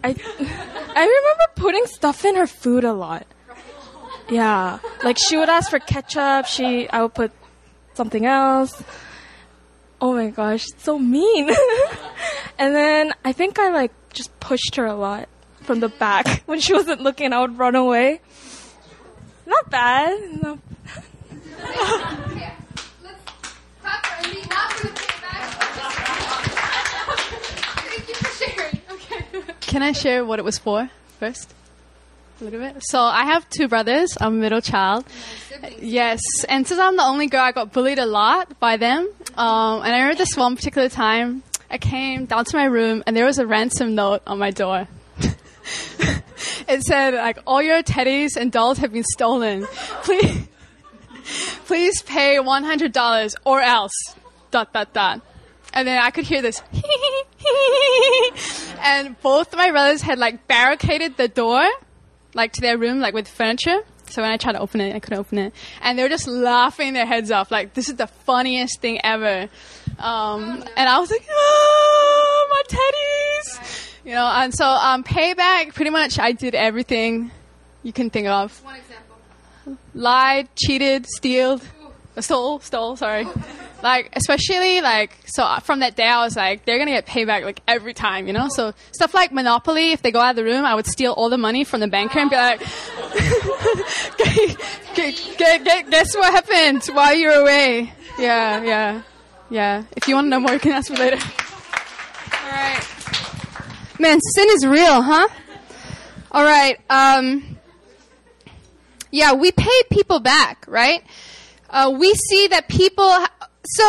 I 0.03 0.09
I 0.09 1.01
remember 1.01 1.45
putting 1.55 1.85
stuff 1.85 2.25
in 2.25 2.35
her 2.35 2.47
food 2.47 2.83
a 2.83 2.93
lot. 2.93 3.25
Yeah, 4.29 4.79
like 5.03 5.17
she 5.17 5.37
would 5.37 5.49
ask 5.49 5.69
for 5.69 5.79
ketchup. 5.79 6.45
She 6.45 6.89
I 6.89 7.03
would 7.03 7.13
put 7.13 7.31
something 7.99 8.25
else. 8.25 8.81
Oh 9.99 10.13
my 10.13 10.29
gosh, 10.29 10.65
so 10.77 10.97
mean. 10.97 11.49
and 12.57 12.73
then 12.73 13.11
I 13.25 13.33
think 13.33 13.59
I 13.59 13.71
like 13.71 13.91
just 14.13 14.31
pushed 14.39 14.77
her 14.77 14.85
a 14.85 14.95
lot 14.95 15.27
from 15.63 15.81
the 15.81 15.89
back 15.89 16.43
when 16.45 16.61
she 16.61 16.71
wasn't 16.71 17.01
looking. 17.01 17.33
I 17.33 17.41
would 17.41 17.57
run 17.57 17.75
away. 17.75 18.21
Not 19.45 19.69
bad. 19.69 20.17
No. 20.41 20.59
Can 29.59 29.83
I 29.83 29.91
share 29.91 30.23
what 30.23 30.39
it 30.39 30.45
was 30.45 30.57
for 30.57 30.89
first? 31.19 31.53
A 32.39 32.43
little 32.43 32.59
bit. 32.59 32.77
So 32.81 33.01
I 33.01 33.25
have 33.25 33.49
two 33.49 33.67
brothers. 33.67 34.17
I'm 34.19 34.33
a 34.33 34.37
middle 34.37 34.61
child, 34.61 35.05
Yes, 35.81 36.21
and 36.47 36.65
since 36.65 36.79
I'm 36.79 36.95
the 36.95 37.03
only 37.03 37.27
girl, 37.27 37.41
I 37.41 37.51
got 37.51 37.73
bullied 37.73 37.99
a 37.99 38.05
lot 38.05 38.59
by 38.59 38.77
them. 38.77 39.09
Um, 39.35 39.81
and 39.81 39.93
I 39.93 39.99
remember 39.99 40.15
this 40.15 40.37
one 40.37 40.55
particular 40.55 40.89
time, 40.89 41.43
I 41.69 41.77
came 41.77 42.25
down 42.25 42.45
to 42.45 42.57
my 42.57 42.65
room 42.65 43.03
and 43.05 43.15
there 43.15 43.25
was 43.25 43.39
a 43.39 43.45
ransom 43.45 43.95
note 43.95 44.21
on 44.25 44.39
my 44.39 44.51
door. 44.51 44.87
it 46.67 46.81
said 46.83 47.13
like 47.13 47.39
all 47.45 47.61
your 47.61 47.83
teddies 47.83 48.37
and 48.37 48.51
dolls 48.51 48.77
have 48.79 48.93
been 48.93 49.03
stolen. 49.03 49.67
Please, 50.03 50.47
please 51.65 52.01
pay 52.03 52.39
one 52.39 52.63
hundred 52.63 52.93
dollars 52.93 53.35
or 53.45 53.61
else. 53.61 53.93
Dot 54.51 54.73
dot 54.73 54.93
dot. 54.93 55.21
And 55.73 55.87
then 55.87 56.01
I 56.01 56.09
could 56.09 56.25
hear 56.25 56.41
this, 56.41 56.63
and 58.81 59.15
both 59.21 59.55
my 59.55 59.69
brothers 59.69 60.01
had 60.01 60.17
like 60.17 60.47
barricaded 60.47 61.15
the 61.15 61.27
door, 61.27 61.63
like 62.33 62.53
to 62.53 62.61
their 62.61 62.77
room, 62.77 62.99
like 62.99 63.13
with 63.13 63.27
furniture. 63.27 63.79
So 64.09 64.23
when 64.23 64.31
I 64.31 64.37
tried 64.37 64.53
to 64.53 64.59
open 64.59 64.81
it, 64.81 64.95
I 64.95 64.99
couldn't 64.99 65.19
open 65.19 65.37
it, 65.37 65.53
and 65.81 65.97
they 65.97 66.03
were 66.03 66.09
just 66.09 66.27
laughing 66.27 66.93
their 66.93 67.05
heads 67.05 67.29
off, 67.29 67.51
like 67.51 67.75
this 67.75 67.89
is 67.89 67.95
the 67.95 68.07
funniest 68.07 68.81
thing 68.81 68.99
ever. 69.03 69.49
Um, 69.99 70.63
and 70.75 70.89
I 70.89 70.97
was 70.99 71.11
like, 71.11 71.27
oh, 71.29 72.47
my 72.49 72.63
teddies, 72.67 73.93
you 74.05 74.13
know. 74.13 74.25
And 74.25 74.51
so 74.53 74.65
um, 74.65 75.03
payback, 75.03 75.75
pretty 75.75 75.91
much, 75.91 76.17
I 76.17 76.31
did 76.31 76.55
everything 76.55 77.29
you 77.83 77.93
can 77.93 78.09
think 78.09 78.27
of. 78.27 78.63
One 78.63 78.77
example. 78.77 79.17
Lied, 79.93 80.47
cheated, 80.55 81.05
stealed, 81.05 81.61
stole, 82.17 82.61
stole. 82.61 82.95
Sorry. 82.95 83.27
Like 83.81 84.09
especially 84.15 84.81
like 84.81 85.15
so 85.25 85.43
uh, 85.43 85.59
from 85.61 85.79
that 85.79 85.95
day 85.95 86.05
I 86.07 86.23
was 86.23 86.35
like 86.35 86.65
they're 86.65 86.77
gonna 86.77 86.91
get 86.91 87.05
payback 87.05 87.43
like 87.45 87.61
every 87.65 87.93
time 87.93 88.27
you 88.27 88.33
know 88.33 88.47
so 88.49 88.73
stuff 88.91 89.13
like 89.13 89.31
Monopoly 89.31 89.93
if 89.93 90.01
they 90.01 90.11
go 90.11 90.19
out 90.19 90.31
of 90.31 90.35
the 90.35 90.43
room 90.43 90.65
I 90.65 90.75
would 90.75 90.85
steal 90.85 91.13
all 91.13 91.29
the 91.29 91.37
money 91.37 91.63
from 91.63 91.79
the 91.79 91.87
banker 91.87 92.19
and 92.19 92.29
be 92.29 92.35
like 92.35 92.59
"Gu- 94.17 94.55
gu- 94.95 95.63
gu- 95.63 95.89
guess 95.89 96.13
what 96.15 96.31
happened 96.33 96.83
while 96.93 97.15
you 97.15 97.27
were 97.29 97.35
away 97.41 97.93
yeah 98.19 98.61
yeah 98.63 99.01
yeah 99.49 99.83
if 99.95 100.07
you 100.09 100.15
want 100.15 100.25
to 100.25 100.29
know 100.29 100.39
more 100.41 100.51
you 100.51 100.59
can 100.59 100.73
ask 100.73 100.91
me 100.91 100.97
later 100.97 101.17
All 101.17 102.51
right. 102.51 102.85
Man, 103.97 104.19
sin 104.21 104.47
is 104.51 104.65
real, 104.65 105.01
huh? 105.01 105.27
All 106.31 106.43
right. 106.43 106.77
Um, 106.89 107.57
yeah, 109.11 109.33
we 109.33 109.51
pay 109.51 109.81
people 109.91 110.19
back, 110.19 110.63
right? 110.67 111.03
Uh, 111.69 111.93
we 111.99 112.13
see 112.13 112.47
that 112.47 112.67
people. 112.69 113.05
So 113.69 113.83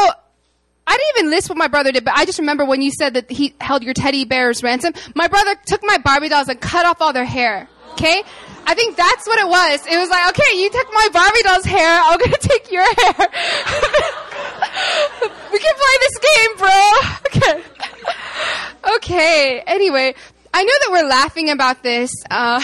I 0.87 0.97
didn't 0.97 1.19
even 1.19 1.31
list 1.31 1.49
what 1.49 1.57
my 1.57 1.69
brother 1.69 1.93
did, 1.93 2.05
but 2.05 2.15
I 2.17 2.25
just 2.25 2.39
remember 2.39 2.65
when 2.65 2.83
you 2.83 2.91
said 2.91 3.15
that 3.15 3.31
he 3.31 3.55
held 3.61 3.83
your 3.83 3.95
teddy 3.95 4.25
bears 4.25 4.63
ransom. 4.63 4.93
My 5.15 5.29
brother 5.29 5.55
took 5.67 5.83
my 5.85 5.99
Barbie 5.99 6.29
dolls 6.29 6.49
and 6.49 6.61
cut 6.61 6.85
off 6.85 7.01
all 7.01 7.13
their 7.13 7.25
hair. 7.25 7.69
Okay? 7.93 8.23
I 8.67 8.75
think 8.75 8.97
that's 8.97 9.27
what 9.27 9.39
it 9.39 9.49
was. 9.49 9.87
It 9.87 9.97
was 9.99 10.11
like, 10.11 10.29
okay, 10.31 10.61
you 10.61 10.71
took 10.71 10.93
my 10.93 11.09
Barbie 11.13 11.43
doll's 11.43 11.65
hair, 11.65 12.01
I'm 12.03 12.19
gonna 12.19 12.37
take 12.41 12.71
your 12.71 12.83
hair. 12.83 13.15
we 15.53 15.59
can 15.59 15.75
play 15.75 15.97
this 16.01 16.19
game, 16.19 16.57
bro. 16.57 16.71
Okay. 17.31 17.63
Okay. 18.97 19.63
Anyway, 19.67 20.15
I 20.53 20.65
know 20.65 20.73
that 20.81 20.89
we're 20.91 21.09
laughing 21.09 21.51
about 21.51 21.83
this, 21.83 22.11
uh, 22.31 22.61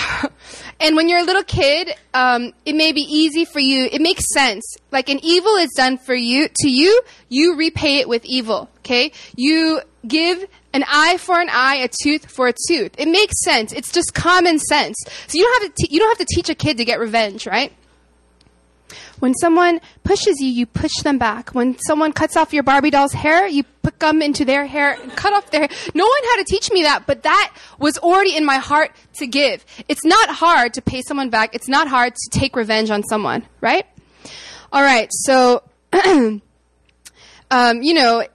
and 0.81 0.97
when 0.97 1.09
you're 1.09 1.21
a 1.21 1.25
little 1.25 1.43
kid, 1.43 1.95
um, 2.13 2.53
it 2.65 2.75
may 2.75 2.93
be 2.93 3.01
easy 3.01 3.45
for 3.45 3.61
you. 3.61 3.89
It 3.91 4.01
makes 4.01 4.25
sense. 4.33 4.77
Like 4.91 5.09
an 5.09 5.21
evil 5.23 5.57
is 5.57 5.71
done 5.71 5.99
for 5.99 6.15
you 6.15 6.49
to 6.61 6.71
you, 6.71 7.03
you 7.29 7.57
repay 7.57 7.99
it 7.99 8.09
with 8.09 8.25
evil. 8.25 8.69
Okay, 8.79 9.13
you 9.35 9.81
give 10.07 10.45
an 10.73 10.85
eye 10.89 11.17
for 11.19 11.41
an 11.41 11.49
eye, 11.51 11.77
a 11.77 11.89
tooth 11.89 12.31
for 12.31 12.49
a 12.49 12.55
tooth. 12.69 12.93
It 12.99 13.09
makes 13.09 13.43
sense. 13.43 13.73
It's 13.73 13.91
just 13.91 14.15
common 14.15 14.59
sense. 14.59 14.97
So 15.27 15.39
you 15.39 15.45
don't 15.45 15.63
have 15.63 15.75
to 15.75 15.83
te- 15.83 15.95
you 15.95 15.99
don't 15.99 16.17
have 16.17 16.27
to 16.27 16.35
teach 16.35 16.49
a 16.49 16.55
kid 16.55 16.77
to 16.77 16.85
get 16.85 17.01
revenge, 17.01 17.47
right? 17.47 17.73
When 19.19 19.35
someone 19.35 19.81
pushes 20.05 20.41
you, 20.41 20.49
you 20.49 20.67
push 20.67 20.95
them 21.03 21.19
back. 21.19 21.51
When 21.51 21.79
someone 21.79 22.13
cuts 22.13 22.37
off 22.37 22.53
your 22.53 22.63
Barbie 22.63 22.91
doll's 22.91 23.13
hair, 23.13 23.47
you 23.47 23.65
put 23.83 23.99
gum 23.99 24.21
into 24.21 24.45
their 24.45 24.67
hair 24.67 24.93
and 24.93 25.11
cut 25.13 25.33
off 25.33 25.51
their 25.51 25.61
hair. 25.61 25.71
No 25.95 26.05
one 26.05 26.23
had 26.31 26.45
to 26.45 26.45
teach 26.45 26.71
me 26.71 26.83
that, 26.83 27.07
but 27.07 27.23
that 27.23 27.55
was 27.79 27.97
already 27.99 28.37
in 28.37 28.45
my 28.45 28.57
heart 28.57 28.93
to 29.15 29.27
give. 29.27 29.65
It's 29.89 30.05
not 30.05 30.29
hard 30.29 30.75
to 30.75 30.83
pay 30.83 31.03
someone 31.03 31.31
back. 31.31 31.55
It's 31.55 31.69
not 31.69 31.89
hard 31.89 32.15
to 32.15 32.39
take 32.39 32.57
revenge 32.57 32.91
on 32.91 33.03
someone, 33.05 33.47
right? 33.61 33.87
All 34.73 34.83
right, 34.83 35.09
so, 35.11 35.63
um, 35.93 36.43
you 37.83 37.95
know, 37.95 38.27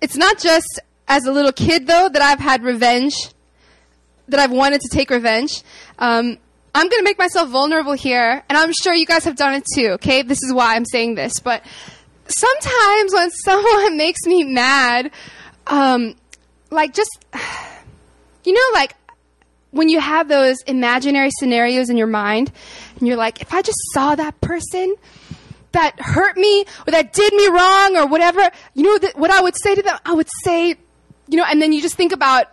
it's 0.00 0.16
not 0.16 0.38
just 0.38 0.80
as 1.08 1.24
a 1.26 1.32
little 1.32 1.52
kid 1.52 1.86
though 1.86 2.08
that 2.08 2.22
I've 2.22 2.38
had 2.38 2.62
revenge, 2.62 3.14
that 4.28 4.38
I've 4.40 4.52
wanted 4.52 4.80
to 4.82 4.88
take 4.96 5.10
revenge. 5.10 5.62
Um, 5.98 6.38
I'm 6.78 6.88
going 6.88 7.00
to 7.00 7.04
make 7.04 7.18
myself 7.18 7.48
vulnerable 7.48 7.94
here, 7.94 8.44
and 8.48 8.56
I'm 8.56 8.72
sure 8.72 8.94
you 8.94 9.04
guys 9.04 9.24
have 9.24 9.34
done 9.34 9.52
it 9.54 9.64
too, 9.74 9.88
okay? 9.94 10.22
This 10.22 10.40
is 10.44 10.52
why 10.52 10.76
I'm 10.76 10.84
saying 10.84 11.16
this. 11.16 11.40
But 11.40 11.64
sometimes 12.28 13.12
when 13.12 13.30
someone 13.44 13.96
makes 13.96 14.20
me 14.26 14.44
mad, 14.44 15.10
um, 15.66 16.14
like 16.70 16.94
just, 16.94 17.10
you 18.44 18.52
know, 18.52 18.60
like 18.74 18.94
when 19.72 19.88
you 19.88 19.98
have 19.98 20.28
those 20.28 20.62
imaginary 20.68 21.30
scenarios 21.32 21.90
in 21.90 21.96
your 21.96 22.06
mind, 22.06 22.52
and 23.00 23.08
you're 23.08 23.16
like, 23.16 23.42
if 23.42 23.52
I 23.52 23.60
just 23.60 23.80
saw 23.92 24.14
that 24.14 24.40
person 24.40 24.94
that 25.72 25.98
hurt 25.98 26.36
me 26.36 26.64
or 26.86 26.92
that 26.92 27.12
did 27.12 27.34
me 27.34 27.48
wrong 27.48 27.96
or 27.96 28.06
whatever, 28.06 28.48
you 28.74 28.84
know 28.84 28.98
that 28.98 29.18
what 29.18 29.32
I 29.32 29.42
would 29.42 29.56
say 29.56 29.74
to 29.74 29.82
them? 29.82 29.98
I 30.06 30.12
would 30.14 30.28
say, 30.44 30.76
you 31.26 31.38
know, 31.38 31.44
and 31.44 31.60
then 31.60 31.72
you 31.72 31.82
just 31.82 31.96
think 31.96 32.12
about 32.12 32.46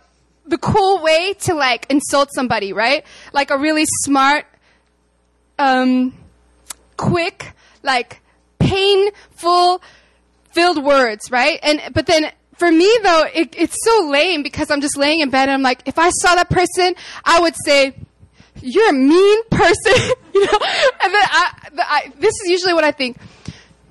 the 0.46 0.58
cool 0.58 1.02
way 1.02 1.34
to 1.40 1.54
like 1.54 1.86
insult 1.90 2.30
somebody, 2.32 2.72
right? 2.72 3.04
Like 3.32 3.50
a 3.50 3.58
really 3.58 3.84
smart, 4.02 4.46
um, 5.58 6.14
quick, 6.96 7.52
like 7.82 8.20
painful 8.58 9.82
filled 10.50 10.82
words, 10.82 11.30
right? 11.30 11.60
And, 11.62 11.82
but 11.92 12.06
then 12.06 12.32
for 12.54 12.70
me 12.70 12.90
though, 13.02 13.24
it, 13.34 13.54
it's 13.56 13.76
so 13.84 14.08
lame 14.08 14.42
because 14.42 14.70
I'm 14.70 14.80
just 14.80 14.96
laying 14.96 15.20
in 15.20 15.30
bed 15.30 15.48
and 15.48 15.52
I'm 15.52 15.62
like, 15.62 15.82
if 15.84 15.98
I 15.98 16.10
saw 16.10 16.34
that 16.34 16.48
person, 16.48 16.94
I 17.24 17.40
would 17.40 17.54
say, 17.64 17.94
you're 18.62 18.88
a 18.88 18.92
mean 18.94 19.48
person, 19.50 19.92
you 20.34 20.46
know? 20.46 20.58
And 21.02 21.14
then 21.14 21.22
I, 21.22 21.52
the, 21.72 21.82
I, 21.90 22.12
this 22.18 22.32
is 22.42 22.50
usually 22.50 22.72
what 22.72 22.84
I 22.84 22.92
think. 22.92 23.18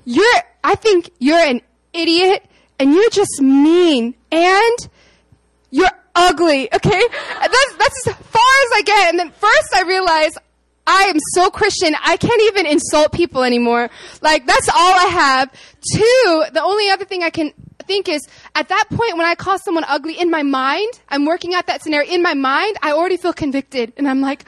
You're, 0.05 0.25
I 0.63 0.75
think 0.75 1.11
you're 1.19 1.37
an 1.37 1.61
idiot 1.93 2.43
and 2.79 2.93
you're 2.93 3.09
just 3.11 3.41
mean 3.41 4.15
and 4.31 4.77
you're 5.69 5.89
ugly, 6.15 6.73
okay? 6.73 7.01
That's, 7.39 7.75
that's 7.77 8.07
as 8.07 8.15
far 8.15 8.41
as 8.65 8.69
I 8.73 8.81
get. 8.85 9.09
And 9.09 9.19
then 9.19 9.31
first 9.31 9.73
I 9.75 9.83
realize 9.83 10.37
I 10.87 11.03
am 11.03 11.17
so 11.33 11.49
Christian, 11.49 11.95
I 12.03 12.17
can't 12.17 12.41
even 12.43 12.65
insult 12.65 13.11
people 13.11 13.43
anymore. 13.43 13.89
Like, 14.21 14.45
that's 14.45 14.69
all 14.69 14.75
I 14.75 15.07
have. 15.11 15.51
Two, 15.93 16.45
the 16.53 16.61
only 16.63 16.89
other 16.89 17.05
thing 17.05 17.23
I 17.23 17.29
can 17.31 17.53
think 17.87 18.07
is, 18.07 18.27
at 18.53 18.69
that 18.69 18.85
point 18.89 19.17
when 19.17 19.25
I 19.25 19.35
call 19.35 19.57
someone 19.59 19.83
ugly 19.87 20.19
in 20.19 20.29
my 20.29 20.43
mind, 20.43 20.99
I'm 21.09 21.25
working 21.25 21.53
out 21.53 21.67
that 21.67 21.81
scenario 21.81 22.11
in 22.11 22.21
my 22.21 22.33
mind, 22.33 22.77
I 22.81 22.91
already 22.91 23.17
feel 23.17 23.33
convicted. 23.33 23.93
And 23.97 24.07
I'm 24.07 24.21
like, 24.21 24.45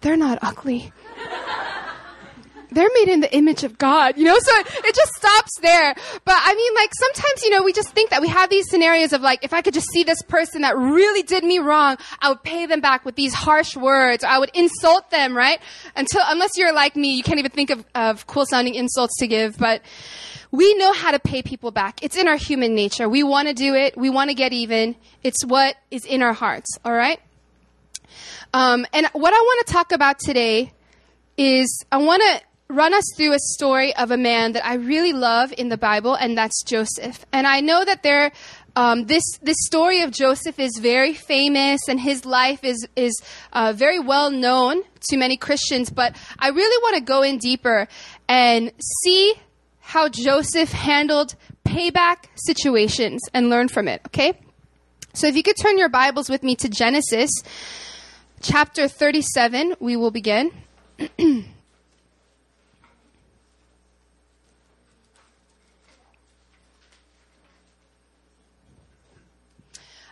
they're 0.00 0.16
not 0.16 0.38
ugly. 0.42 0.92
They're 2.70 2.90
made 3.00 3.08
in 3.08 3.20
the 3.20 3.34
image 3.34 3.64
of 3.64 3.78
God, 3.78 4.18
you 4.18 4.24
know, 4.24 4.38
so 4.38 4.52
it 4.58 4.94
just 4.94 5.12
stops 5.14 5.58
there. 5.60 5.94
But 6.24 6.36
I 6.36 6.54
mean, 6.54 6.74
like, 6.74 6.90
sometimes, 6.94 7.42
you 7.42 7.50
know, 7.50 7.62
we 7.62 7.72
just 7.72 7.90
think 7.90 8.10
that 8.10 8.20
we 8.20 8.28
have 8.28 8.50
these 8.50 8.68
scenarios 8.68 9.12
of 9.12 9.22
like, 9.22 9.42
if 9.42 9.52
I 9.52 9.62
could 9.62 9.74
just 9.74 9.88
see 9.90 10.04
this 10.04 10.22
person 10.22 10.62
that 10.62 10.76
really 10.76 11.22
did 11.22 11.44
me 11.44 11.58
wrong, 11.58 11.96
I 12.20 12.28
would 12.28 12.42
pay 12.42 12.66
them 12.66 12.80
back 12.80 13.04
with 13.04 13.16
these 13.16 13.34
harsh 13.34 13.76
words, 13.76 14.24
or 14.24 14.28
I 14.28 14.38
would 14.38 14.50
insult 14.54 15.10
them, 15.10 15.36
right? 15.36 15.60
Until, 15.96 16.22
unless 16.26 16.58
you're 16.58 16.72
like 16.72 16.96
me, 16.96 17.14
you 17.14 17.22
can't 17.22 17.38
even 17.38 17.50
think 17.50 17.70
of, 17.70 17.84
of 17.94 18.26
cool 18.26 18.46
sounding 18.46 18.74
insults 18.74 19.18
to 19.18 19.26
give, 19.26 19.58
but 19.58 19.82
we 20.50 20.74
know 20.74 20.92
how 20.92 21.10
to 21.10 21.18
pay 21.18 21.42
people 21.42 21.70
back. 21.70 22.02
It's 22.02 22.16
in 22.16 22.26
our 22.26 22.36
human 22.36 22.74
nature. 22.74 23.08
We 23.08 23.22
want 23.22 23.48
to 23.48 23.54
do 23.54 23.74
it. 23.74 23.96
We 23.96 24.10
want 24.10 24.30
to 24.30 24.34
get 24.34 24.52
even. 24.52 24.96
It's 25.22 25.44
what 25.44 25.76
is 25.90 26.04
in 26.04 26.22
our 26.22 26.32
hearts, 26.32 26.78
alright? 26.84 27.20
Um, 28.54 28.86
and 28.92 29.06
what 29.12 29.34
I 29.34 29.38
want 29.38 29.66
to 29.66 29.72
talk 29.72 29.92
about 29.92 30.18
today 30.18 30.72
is 31.36 31.84
I 31.92 31.98
want 31.98 32.22
to 32.22 32.42
run 32.68 32.92
us 32.92 33.04
through 33.16 33.32
a 33.32 33.38
story 33.38 33.94
of 33.96 34.10
a 34.10 34.16
man 34.16 34.52
that 34.52 34.64
I 34.64 34.74
really 34.74 35.12
love 35.12 35.52
in 35.56 35.68
the 35.68 35.78
Bible, 35.78 36.14
and 36.14 36.36
that's 36.36 36.62
Joseph. 36.64 37.24
And 37.32 37.46
I 37.46 37.60
know 37.60 37.84
that 37.84 38.02
there, 38.02 38.32
um, 38.76 39.06
this 39.06 39.24
this 39.42 39.56
story 39.64 40.02
of 40.02 40.10
Joseph 40.10 40.58
is 40.58 40.78
very 40.78 41.14
famous, 41.14 41.80
and 41.88 41.98
his 41.98 42.24
life 42.24 42.64
is 42.64 42.86
is 42.94 43.20
uh, 43.52 43.72
very 43.74 43.98
well 43.98 44.30
known 44.30 44.82
to 45.10 45.16
many 45.16 45.36
Christians. 45.36 45.90
But 45.90 46.16
I 46.38 46.50
really 46.50 46.82
want 46.82 46.96
to 46.96 47.02
go 47.02 47.22
in 47.22 47.38
deeper 47.38 47.88
and 48.28 48.72
see 49.02 49.34
how 49.80 50.08
Joseph 50.08 50.70
handled 50.70 51.34
payback 51.64 52.26
situations 52.34 53.22
and 53.32 53.48
learn 53.48 53.68
from 53.68 53.88
it. 53.88 54.02
Okay. 54.06 54.38
So 55.14 55.26
if 55.26 55.36
you 55.36 55.42
could 55.42 55.56
turn 55.60 55.78
your 55.78 55.88
Bibles 55.88 56.28
with 56.28 56.42
me 56.42 56.54
to 56.56 56.68
Genesis 56.68 57.30
chapter 58.42 58.86
37, 58.86 59.76
we 59.80 59.96
will 59.96 60.10
begin. 60.10 60.52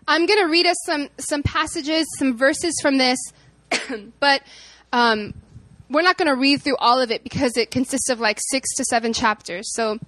I'm 0.09 0.27
going 0.27 0.39
to 0.41 0.47
read 0.47 0.67
us 0.67 0.77
some, 0.85 1.09
some 1.19 1.43
passages, 1.43 2.07
some 2.19 2.37
verses 2.37 2.75
from 2.81 2.99
this, 2.99 3.19
but 4.21 4.43
um, 4.93 5.35
we're 5.91 6.03
not 6.03 6.17
going 6.17 6.29
to 6.29 6.37
read 6.37 6.63
through 6.63 6.77
all 6.77 7.01
of 7.01 7.11
it 7.11 7.25
because 7.25 7.57
it 7.57 7.71
consists 7.71 8.09
of 8.09 8.21
like 8.21 8.39
six 8.51 8.75
to 8.77 8.85
seven 8.85 9.13
chapters. 9.13 9.73
So, 9.75 9.99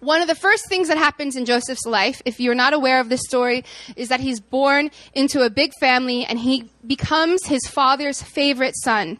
one 0.00 0.20
of 0.20 0.28
the 0.28 0.34
first 0.34 0.68
things 0.68 0.88
that 0.88 0.98
happens 0.98 1.34
in 1.34 1.46
Joseph's 1.46 1.86
life, 1.86 2.20
if 2.26 2.38
you're 2.38 2.54
not 2.54 2.74
aware 2.74 3.00
of 3.00 3.08
this 3.08 3.22
story, 3.26 3.64
is 3.96 4.10
that 4.10 4.20
he's 4.20 4.38
born 4.38 4.90
into 5.14 5.40
a 5.40 5.48
big 5.48 5.72
family 5.80 6.26
and 6.26 6.38
he 6.38 6.68
becomes 6.86 7.46
his 7.46 7.66
father's 7.66 8.22
favorite 8.22 8.74
son. 8.76 9.18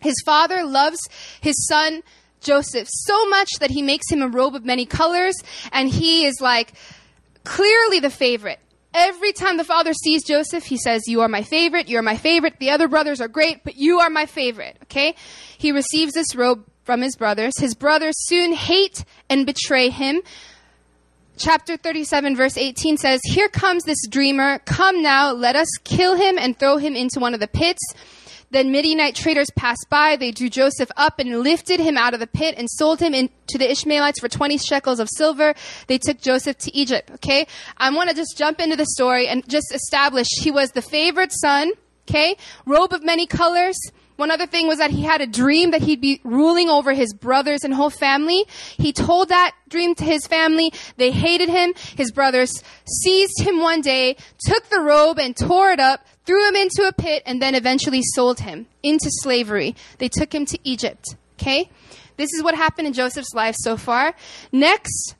His 0.00 0.14
father 0.24 0.64
loves 0.64 0.98
his 1.42 1.66
son 1.66 2.02
Joseph 2.40 2.88
so 2.90 3.26
much 3.28 3.50
that 3.60 3.70
he 3.70 3.82
makes 3.82 4.10
him 4.10 4.22
a 4.22 4.28
robe 4.28 4.54
of 4.54 4.64
many 4.64 4.86
colors 4.86 5.34
and 5.70 5.90
he 5.90 6.24
is 6.24 6.40
like 6.40 6.72
clearly 7.44 8.00
the 8.00 8.10
favorite. 8.10 8.60
Every 8.98 9.34
time 9.34 9.58
the 9.58 9.64
father 9.64 9.92
sees 9.92 10.24
Joseph, 10.24 10.64
he 10.64 10.78
says, 10.78 11.06
You 11.06 11.20
are 11.20 11.28
my 11.28 11.42
favorite, 11.42 11.88
you're 11.88 12.00
my 12.00 12.16
favorite. 12.16 12.58
The 12.58 12.70
other 12.70 12.88
brothers 12.88 13.20
are 13.20 13.28
great, 13.28 13.62
but 13.62 13.76
you 13.76 13.98
are 13.98 14.08
my 14.08 14.24
favorite. 14.24 14.78
Okay? 14.84 15.14
He 15.58 15.70
receives 15.70 16.14
this 16.14 16.34
robe 16.34 16.64
from 16.82 17.02
his 17.02 17.14
brothers. 17.14 17.52
His 17.58 17.74
brothers 17.74 18.14
soon 18.16 18.54
hate 18.54 19.04
and 19.28 19.44
betray 19.44 19.90
him. 19.90 20.22
Chapter 21.36 21.76
37, 21.76 22.36
verse 22.36 22.56
18 22.56 22.96
says, 22.96 23.20
Here 23.24 23.50
comes 23.50 23.84
this 23.84 24.06
dreamer. 24.08 24.60
Come 24.60 25.02
now, 25.02 25.30
let 25.32 25.56
us 25.56 25.68
kill 25.84 26.16
him 26.16 26.38
and 26.38 26.58
throw 26.58 26.78
him 26.78 26.96
into 26.96 27.20
one 27.20 27.34
of 27.34 27.40
the 27.40 27.48
pits. 27.48 27.82
Then 28.50 28.70
Midianite 28.70 29.14
traders 29.14 29.50
passed 29.56 29.86
by. 29.90 30.16
They 30.16 30.30
drew 30.30 30.48
Joseph 30.48 30.90
up 30.96 31.18
and 31.18 31.40
lifted 31.40 31.80
him 31.80 31.96
out 31.96 32.14
of 32.14 32.20
the 32.20 32.26
pit 32.26 32.54
and 32.56 32.68
sold 32.70 33.00
him 33.00 33.14
in, 33.14 33.30
to 33.48 33.58
the 33.58 33.70
Ishmaelites 33.70 34.20
for 34.20 34.28
20 34.28 34.58
shekels 34.58 35.00
of 35.00 35.08
silver. 35.16 35.54
They 35.88 35.98
took 35.98 36.20
Joseph 36.20 36.58
to 36.58 36.76
Egypt. 36.76 37.10
Okay? 37.14 37.46
I 37.76 37.90
want 37.90 38.10
to 38.10 38.16
just 38.16 38.38
jump 38.38 38.60
into 38.60 38.76
the 38.76 38.86
story 38.86 39.28
and 39.28 39.48
just 39.48 39.74
establish 39.74 40.28
he 40.40 40.50
was 40.50 40.72
the 40.72 40.82
favorite 40.82 41.32
son. 41.32 41.72
Okay? 42.08 42.36
Robe 42.64 42.92
of 42.92 43.02
many 43.02 43.26
colors. 43.26 43.76
One 44.16 44.30
other 44.30 44.46
thing 44.46 44.66
was 44.66 44.78
that 44.78 44.90
he 44.90 45.02
had 45.02 45.20
a 45.20 45.26
dream 45.26 45.72
that 45.72 45.82
he'd 45.82 46.00
be 46.00 46.20
ruling 46.24 46.70
over 46.70 46.94
his 46.94 47.12
brothers 47.12 47.64
and 47.64 47.74
whole 47.74 47.90
family. 47.90 48.46
He 48.76 48.92
told 48.92 49.28
that 49.28 49.54
dream 49.68 49.94
to 49.96 50.04
his 50.04 50.26
family. 50.26 50.72
They 50.96 51.10
hated 51.10 51.50
him. 51.50 51.74
His 51.96 52.10
brothers 52.10 52.50
seized 52.86 53.40
him 53.40 53.60
one 53.60 53.82
day, 53.82 54.16
took 54.38 54.70
the 54.70 54.80
robe 54.80 55.18
and 55.18 55.36
tore 55.36 55.70
it 55.70 55.80
up, 55.80 56.06
threw 56.26 56.48
him 56.48 56.56
into 56.56 56.86
a 56.86 56.92
pit, 56.92 57.22
and 57.24 57.40
then 57.40 57.54
eventually 57.54 58.02
sold 58.14 58.40
him 58.40 58.66
into 58.82 59.08
slavery. 59.10 59.74
They 59.98 60.08
took 60.08 60.34
him 60.34 60.44
to 60.46 60.58
Egypt. 60.64 61.16
Okay? 61.40 61.70
This 62.16 62.32
is 62.32 62.42
what 62.42 62.54
happened 62.54 62.88
in 62.88 62.92
Joseph's 62.92 63.34
life 63.34 63.56
so 63.58 63.76
far. 63.76 64.14
Next, 64.52 65.14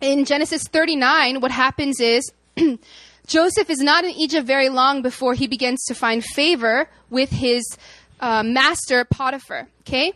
in 0.00 0.24
Genesis 0.24 0.64
39, 0.64 1.40
what 1.40 1.50
happens 1.50 2.00
is 2.00 2.30
Joseph 3.26 3.70
is 3.70 3.78
not 3.78 4.04
in 4.04 4.10
Egypt 4.10 4.46
very 4.46 4.68
long 4.68 5.02
before 5.02 5.34
he 5.34 5.46
begins 5.46 5.84
to 5.84 5.94
find 5.94 6.24
favor 6.24 6.88
with 7.10 7.30
his 7.30 7.76
uh, 8.20 8.42
master 8.42 9.04
Potiphar. 9.04 9.68
Okay? 9.82 10.12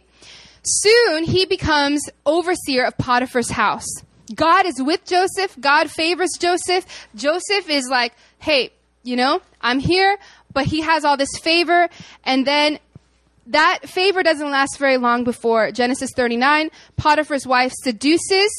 Soon 0.63 1.25
he 1.25 1.45
becomes 1.45 2.09
overseer 2.25 2.85
of 2.85 2.97
Potiphar's 2.97 3.51
house. 3.51 3.87
God 4.35 4.65
is 4.65 4.83
with 4.83 5.05
Joseph. 5.05 5.55
God 5.61 5.91
favors 5.91 6.31
Joseph. 6.39 6.87
Joseph 7.15 7.69
is 7.69 7.89
like, 7.91 8.15
hey, 8.39 8.73
you 9.05 9.17
know, 9.17 9.41
I'm 9.61 9.79
here, 9.79 10.19
but 10.53 10.67
he 10.67 10.81
has 10.81 11.05
all 11.05 11.17
this 11.17 11.37
favor. 11.41 11.89
And 12.25 12.47
then 12.47 12.79
that 13.47 13.89
favor 13.89 14.23
doesn't 14.23 14.51
last 14.51 14.79
very 14.79 14.97
long 14.97 15.23
before 15.23 15.71
Genesis 15.71 16.11
39. 16.17 16.71
Potiphar's 16.97 17.47
wife 17.47 17.73
seduces, 17.83 18.51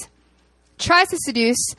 tries 0.77 1.09
to 1.09 1.17
seduce, 1.17 1.75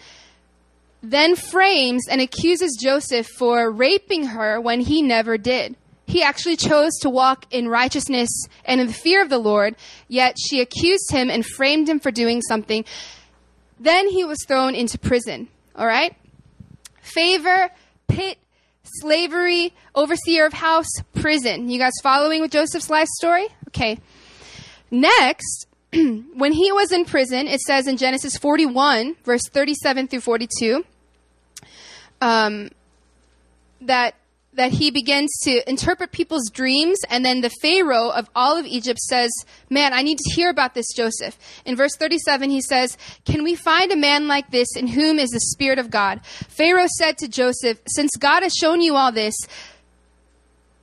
then 1.03 1.37
frames 1.37 2.03
and 2.11 2.21
accuses 2.21 2.77
Joseph 2.83 3.27
for 3.39 3.71
raping 3.71 4.27
her 4.27 4.61
when 4.61 4.81
he 4.81 5.03
never 5.03 5.39
did. 5.39 5.77
He 6.07 6.23
actually 6.23 6.57
chose 6.57 6.93
to 7.01 7.11
walk 7.11 7.47
in 7.51 7.69
righteousness 7.69 8.29
and 8.65 8.81
in 8.81 8.87
the 8.87 8.93
fear 8.93 9.23
of 9.23 9.29
the 9.29 9.39
Lord, 9.39 9.77
yet 10.09 10.37
she 10.39 10.61
accused 10.61 11.11
him 11.11 11.31
and 11.31 11.45
framed 11.45 11.89
him 11.89 12.01
for 12.01 12.11
doing 12.11 12.43
something. 12.43 12.85
Then 13.79 14.09
he 14.09 14.25
was 14.25 14.39
thrown 14.47 14.75
into 14.75 14.99
prison. 14.99 15.49
All 15.75 15.87
right? 15.87 16.17
Favor, 17.02 17.71
pit, 18.09 18.39
slavery, 19.01 19.75
overseer 19.95 20.47
of 20.47 20.53
house, 20.53 20.89
prison. 21.15 21.69
You 21.69 21.79
guys 21.79 21.93
following 22.03 22.41
with 22.41 22.51
Joseph's 22.51 22.91
life 22.91 23.09
story? 23.09 23.47
Okay. 23.69 23.99
Next, 24.91 25.67
when 25.93 26.53
he 26.53 26.73
was 26.73 26.93
in 26.93 27.05
prison, 27.05 27.47
it 27.47 27.61
says 27.61 27.87
in 27.87 27.97
Genesis 27.97 28.37
41, 28.37 29.17
verse 29.25 29.43
37 29.51 30.09
through 30.09 30.21
42, 30.21 30.85
um, 32.21 32.71
that 33.81 34.15
that 34.56 34.73
he 34.73 34.90
begins 34.90 35.30
to 35.42 35.69
interpret 35.69 36.12
people's 36.12 36.50
dreams, 36.50 36.99
and 37.08 37.25
then 37.25 37.40
the 37.40 37.50
Pharaoh 37.62 38.08
of 38.08 38.28
all 38.34 38.58
of 38.58 38.66
Egypt 38.66 38.99
says, 38.99 39.30
Man, 39.71 39.92
I 39.92 40.02
need 40.02 40.19
to 40.19 40.34
hear 40.34 40.50
about 40.50 40.75
this 40.75 40.92
Joseph. 40.95 41.38
In 41.64 41.76
verse 41.76 41.97
37, 41.97 42.50
he 42.50 42.60
says, 42.60 42.99
Can 43.25 43.45
we 43.45 43.54
find 43.54 43.92
a 43.92 43.97
man 43.97 44.28
like 44.28 44.50
this 44.50 44.76
in 44.76 44.88
whom 44.88 45.19
is 45.19 45.30
the 45.30 45.40
Spirit 45.40 45.78
of 45.78 45.90
God? 45.90 46.25
Pharaoh 46.25 46.88
said 46.99 47.19
to 47.19 47.28
Joseph, 47.28 47.80
Since 47.86 48.16
God 48.16 48.42
has 48.42 48.52
shown 48.52 48.80
you 48.80 48.97
all 48.97 49.12
this, 49.12 49.36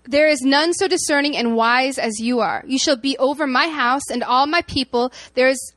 there 0.05 0.27
is 0.27 0.41
none 0.41 0.73
so 0.73 0.87
discerning 0.87 1.37
and 1.37 1.55
wise 1.55 1.97
as 1.97 2.19
you 2.19 2.41
are. 2.41 2.63
You 2.67 2.77
shall 2.77 2.97
be 2.97 3.17
over 3.17 3.47
my 3.47 3.69
house 3.69 4.09
and 4.11 4.23
all 4.23 4.47
my 4.47 4.61
people. 4.63 5.13
There 5.33 5.47
is 5.47 5.73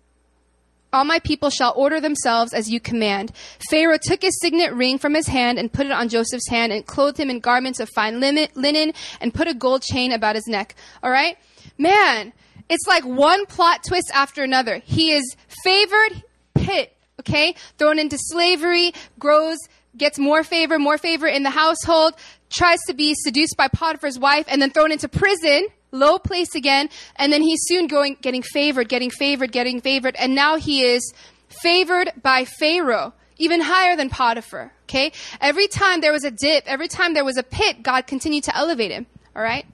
all 0.96 1.04
my 1.04 1.18
people 1.18 1.50
shall 1.50 1.74
order 1.76 2.00
themselves 2.00 2.54
as 2.54 2.70
you 2.70 2.80
command. 2.80 3.30
Pharaoh 3.68 3.98
took 4.00 4.22
his 4.22 4.40
signet 4.40 4.72
ring 4.72 4.96
from 4.96 5.14
his 5.14 5.26
hand 5.26 5.58
and 5.58 5.70
put 5.70 5.84
it 5.84 5.92
on 5.92 6.08
Joseph's 6.08 6.48
hand 6.48 6.72
and 6.72 6.86
clothed 6.86 7.20
him 7.20 7.28
in 7.28 7.40
garments 7.40 7.80
of 7.80 7.90
fine 7.90 8.18
linen 8.18 8.92
and 9.20 9.34
put 9.34 9.46
a 9.46 9.52
gold 9.52 9.82
chain 9.82 10.10
about 10.10 10.36
his 10.36 10.46
neck. 10.46 10.74
All 11.02 11.10
right? 11.10 11.36
Man, 11.76 12.32
it's 12.70 12.86
like 12.86 13.04
one 13.04 13.44
plot 13.44 13.84
twist 13.86 14.10
after 14.14 14.42
another. 14.42 14.80
He 14.84 15.12
is 15.12 15.36
favored, 15.62 16.22
pit, 16.54 16.96
okay? 17.20 17.54
Thrown 17.76 17.98
into 17.98 18.16
slavery, 18.18 18.92
grows, 19.18 19.58
gets 19.98 20.18
more 20.18 20.42
favor, 20.44 20.78
more 20.78 20.96
favor 20.96 21.26
in 21.26 21.42
the 21.42 21.50
household, 21.50 22.14
tries 22.48 22.80
to 22.86 22.94
be 22.94 23.14
seduced 23.14 23.56
by 23.58 23.68
Potiphar's 23.68 24.18
wife, 24.18 24.46
and 24.48 24.62
then 24.62 24.70
thrown 24.70 24.92
into 24.92 25.08
prison 25.08 25.68
low 25.90 26.18
place 26.18 26.54
again, 26.54 26.88
and 27.16 27.32
then 27.32 27.42
he's 27.42 27.60
soon 27.62 27.86
going, 27.86 28.16
getting 28.20 28.42
favored, 28.42 28.88
getting 28.88 29.10
favored, 29.10 29.52
getting 29.52 29.80
favored, 29.80 30.16
and 30.16 30.34
now 30.34 30.56
he 30.56 30.82
is 30.82 31.12
favored 31.48 32.10
by 32.22 32.44
Pharaoh, 32.44 33.12
even 33.38 33.60
higher 33.60 33.96
than 33.96 34.10
Potiphar. 34.10 34.72
Okay? 34.84 35.12
Every 35.40 35.68
time 35.68 36.00
there 36.00 36.12
was 36.12 36.24
a 36.24 36.30
dip, 36.30 36.64
every 36.66 36.88
time 36.88 37.14
there 37.14 37.24
was 37.24 37.36
a 37.36 37.42
pit, 37.42 37.82
God 37.82 38.06
continued 38.06 38.44
to 38.44 38.56
elevate 38.56 38.90
him. 38.90 39.06
All 39.34 39.42
right? 39.42 39.66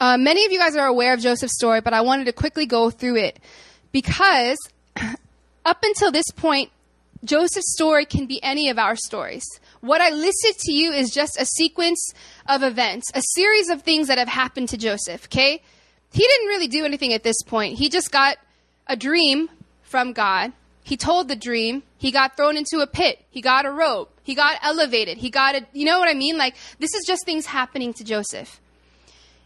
Uh, 0.00 0.16
many 0.16 0.44
of 0.44 0.52
you 0.52 0.58
guys 0.58 0.76
are 0.76 0.86
aware 0.86 1.12
of 1.12 1.20
Joseph's 1.20 1.54
story, 1.54 1.80
but 1.80 1.92
I 1.92 2.02
wanted 2.02 2.26
to 2.26 2.32
quickly 2.32 2.66
go 2.66 2.90
through 2.90 3.16
it 3.16 3.40
because 3.90 4.58
up 5.64 5.78
until 5.82 6.12
this 6.12 6.30
point, 6.36 6.70
Joseph's 7.24 7.72
story 7.72 8.06
can 8.06 8.26
be 8.26 8.40
any 8.42 8.68
of 8.68 8.78
our 8.78 8.94
stories. 8.94 9.44
What 9.80 10.00
I 10.00 10.10
listed 10.10 10.56
to 10.58 10.72
you 10.72 10.92
is 10.92 11.10
just 11.10 11.40
a 11.40 11.46
sequence 11.46 12.12
of 12.46 12.62
events, 12.62 13.06
a 13.14 13.22
series 13.34 13.68
of 13.68 13.82
things 13.82 14.08
that 14.08 14.18
have 14.18 14.28
happened 14.28 14.68
to 14.70 14.76
Joseph, 14.76 15.26
okay? 15.26 15.62
He 16.12 16.22
didn't 16.22 16.48
really 16.48 16.68
do 16.68 16.84
anything 16.84 17.12
at 17.12 17.22
this 17.22 17.40
point. 17.46 17.78
He 17.78 17.88
just 17.88 18.10
got 18.10 18.38
a 18.86 18.96
dream 18.96 19.48
from 19.82 20.12
God. 20.12 20.52
He 20.82 20.96
told 20.96 21.28
the 21.28 21.36
dream. 21.36 21.82
He 21.98 22.10
got 22.10 22.36
thrown 22.36 22.56
into 22.56 22.78
a 22.78 22.86
pit. 22.86 23.24
He 23.30 23.40
got 23.40 23.66
a 23.66 23.70
robe. 23.70 24.08
He 24.22 24.34
got 24.34 24.58
elevated. 24.62 25.18
He 25.18 25.30
got 25.30 25.54
a, 25.54 25.66
you 25.72 25.84
know 25.84 25.98
what 25.98 26.08
I 26.08 26.14
mean? 26.14 26.38
Like, 26.38 26.56
this 26.78 26.94
is 26.94 27.04
just 27.06 27.24
things 27.24 27.46
happening 27.46 27.92
to 27.94 28.04
Joseph. 28.04 28.60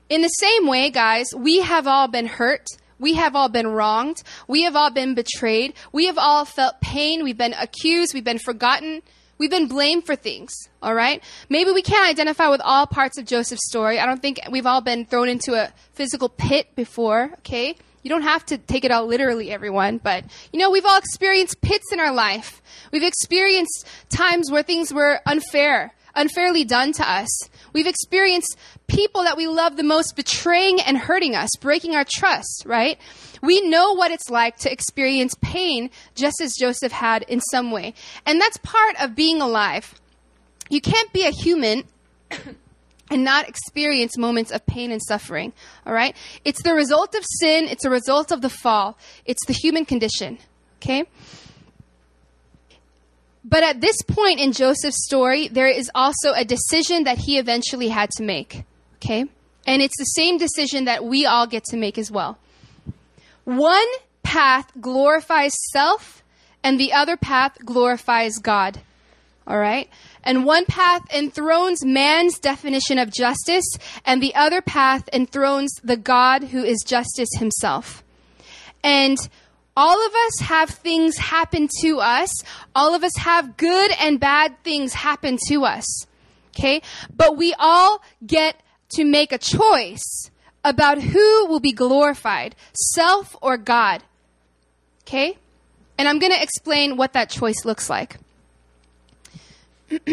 In 0.09 0.23
the 0.23 0.29
same 0.29 0.67
way, 0.67 0.91
guys, 0.91 1.27
we 1.37 1.61
have 1.61 1.87
all 1.87 2.07
been 2.07 2.27
hurt. 2.27 2.67
We 2.99 3.15
have 3.15 3.35
all 3.35 3.49
been 3.49 3.67
wronged. 3.67 4.23
We 4.47 4.63
have 4.63 4.77
all 4.77 4.91
been 4.91 5.15
betrayed. 5.15 5.75
We 5.91 6.07
have 6.07 6.19
all 6.19 6.45
felt 6.45 6.81
pain. 6.81 7.25
We've 7.25 7.37
been 7.37 7.55
accused. 7.55 8.15
We've 8.15 8.23
been 8.23 8.39
forgotten. 8.39 9.03
We've 9.43 9.51
been 9.51 9.67
blamed 9.67 10.07
for 10.07 10.15
things, 10.15 10.55
all 10.81 10.95
right? 10.95 11.21
Maybe 11.49 11.73
we 11.73 11.83
can't 11.83 12.09
identify 12.09 12.47
with 12.47 12.61
all 12.61 12.87
parts 12.87 13.19
of 13.19 13.25
Joseph's 13.25 13.67
story. 13.67 13.99
I 13.99 14.07
don't 14.07 14.23
think 14.23 14.39
we've 14.53 14.67
all 14.67 14.81
been 14.81 15.05
thrown 15.05 15.29
into 15.29 15.55
a 15.55 15.73
physical 15.95 16.29
pit 16.29 16.69
before, 16.77 17.33
okay? 17.39 17.75
You 18.05 18.09
don't 18.09 18.23
have 18.23 18.47
to 18.47 18.57
take 18.59 18.85
it 18.85 18.93
all 18.93 19.05
literally, 19.05 19.51
everyone, 19.51 19.99
but 19.99 20.23
you 20.53 20.61
know, 20.61 20.71
we've 20.71 20.87
all 20.87 20.97
experienced 20.97 21.61
pits 21.61 21.93
in 21.93 21.99
our 21.99 22.15
life. 22.15 22.63
We've 22.93 23.03
experienced 23.03 23.85
times 24.11 24.49
where 24.49 24.63
things 24.63 24.95
were 24.95 25.19
unfair, 25.27 25.93
unfairly 26.15 26.63
done 26.63 26.93
to 26.93 27.11
us. 27.11 27.29
We've 27.73 27.89
experienced 27.89 28.57
people 28.87 29.25
that 29.25 29.37
we 29.37 29.49
love 29.49 29.77
the 29.77 29.83
most 29.83 30.15
betraying 30.15 30.81
and 30.81 30.97
hurting 30.97 31.35
us, 31.35 31.51
breaking 31.61 31.97
our 31.97 32.07
trust, 32.09 32.63
right? 32.65 32.97
We 33.43 33.61
know 33.69 33.93
what 33.93 34.11
it's 34.11 34.31
like 34.31 34.57
to 34.59 34.73
experience 34.73 35.35
pain 35.43 35.91
just 36.15 36.41
as 36.41 36.55
Joseph 36.59 36.93
had 36.93 37.23
in 37.25 37.41
some 37.41 37.71
way. 37.71 37.93
And 38.25 38.41
that's 38.41 38.57
part 38.59 38.95
of 39.03 39.15
being 39.15 39.43
alive. 39.43 39.95
You 40.71 40.81
can't 40.81 41.13
be 41.13 41.27
a 41.27 41.31
human 41.31 41.85
and 43.11 43.25
not 43.25 43.49
experience 43.49 44.17
moments 44.17 44.51
of 44.51 44.65
pain 44.65 44.91
and 44.91 45.03
suffering, 45.03 45.53
all 45.85 45.93
right? 45.93 46.17
It's 46.45 46.63
the 46.63 46.75
result 46.75 47.15
of 47.15 47.25
sin, 47.41 47.67
it's 47.67 47.85
a 47.85 47.91
result 47.91 48.33
of 48.33 48.41
the 48.41 48.49
fall, 48.49 48.97
it's 49.27 49.45
the 49.47 49.53
human 49.53 49.85
condition, 49.85 50.39
okay? 50.81 51.05
But 53.45 53.65
at 53.65 53.81
this 53.81 53.97
point 54.03 54.41
in 54.41 54.53
Joseph's 54.53 55.05
story, 55.05 55.49
there 55.49 55.69
is 55.69 55.91
also 55.95 56.33
a 56.33 56.45
decision 56.45 57.05
that 57.05 57.19
he 57.19 57.39
eventually 57.39 57.89
had 57.89 58.11
to 58.13 58.23
make. 58.23 58.65
Okay? 58.97 59.25
And 59.67 59.83
it's 59.83 59.99
the 59.99 60.05
same 60.05 60.39
decision 60.39 60.85
that 60.85 61.05
we 61.05 61.27
all 61.27 61.47
get 61.47 61.65
to 61.65 61.77
make 61.77 61.99
as 61.99 62.11
well. 62.11 62.39
One 63.45 63.89
path 64.23 64.71
glorifies 64.81 65.53
self, 65.73 66.23
and 66.63 66.79
the 66.79 66.93
other 66.93 67.17
path 67.17 67.59
glorifies 67.65 68.39
God. 68.39 68.81
All 69.47 69.59
right? 69.59 69.89
And 70.23 70.45
one 70.45 70.65
path 70.67 71.03
enthrones 71.13 71.85
man's 71.85 72.39
definition 72.39 72.99
of 72.99 73.11
justice, 73.13 73.67
and 74.05 74.23
the 74.23 74.35
other 74.35 74.63
path 74.63 75.09
enthrones 75.13 75.73
the 75.83 75.97
God 75.97 76.45
who 76.45 76.63
is 76.63 76.85
justice 76.87 77.31
himself. 77.37 78.05
And 78.85 79.19
all 79.77 80.07
of 80.07 80.13
us 80.15 80.41
have 80.41 80.71
things 80.71 81.17
happen 81.17 81.69
to 81.81 81.99
us. 81.99 82.31
All 82.75 82.95
of 82.95 83.03
us 83.03 83.17
have 83.17 83.57
good 83.57 83.91
and 83.99 84.21
bad 84.21 84.63
things 84.63 84.93
happen 84.93 85.39
to 85.49 85.65
us. 85.65 86.07
Okay? 86.51 86.83
But 87.15 87.37
we 87.37 87.55
all 87.59 88.03
get 88.25 88.61
to 88.91 89.05
make 89.05 89.33
a 89.33 89.39
choice 89.39 90.31
about 90.65 91.01
who 91.01 91.47
will 91.47 91.61
be 91.61 91.73
glorified, 91.73 92.55
self 92.73 93.37
or 93.43 93.57
God. 93.57 94.03
Okay? 95.03 95.37
And 95.99 96.09
I'm 96.09 96.19
going 96.19 96.33
to 96.33 96.43
explain 96.43 96.97
what 96.97 97.13
that 97.13 97.31
choice 97.31 97.65
looks 97.65 97.91
like. 97.91 98.19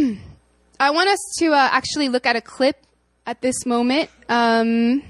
I 0.80 0.92
want 0.92 1.10
us 1.10 1.20
to 1.40 1.54
uh, 1.54 1.70
actually 1.72 2.10
look 2.10 2.26
at 2.26 2.36
a 2.36 2.42
clip 2.42 2.78
at 3.26 3.42
this 3.42 3.66
moment. 3.66 4.10
Um, 4.28 5.04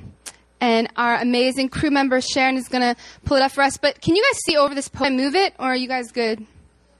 and 0.61 0.89
our 0.95 1.15
amazing 1.15 1.69
crew 1.69 1.89
member 1.89 2.19
Sharon 2.21 2.57
is 2.57 2.67
going 2.67 2.81
to 2.81 2.95
pull 3.25 3.37
it 3.37 3.43
up 3.43 3.51
for 3.51 3.61
us. 3.61 3.77
But 3.77 4.01
can 4.01 4.15
you 4.15 4.23
guys 4.23 4.39
see 4.45 4.57
over 4.57 4.75
this? 4.75 4.89
Can 4.89 5.05
I 5.05 5.09
move 5.09 5.35
it, 5.35 5.53
or 5.57 5.67
are 5.67 5.75
you 5.75 5.87
guys 5.87 6.11
good? 6.11 6.45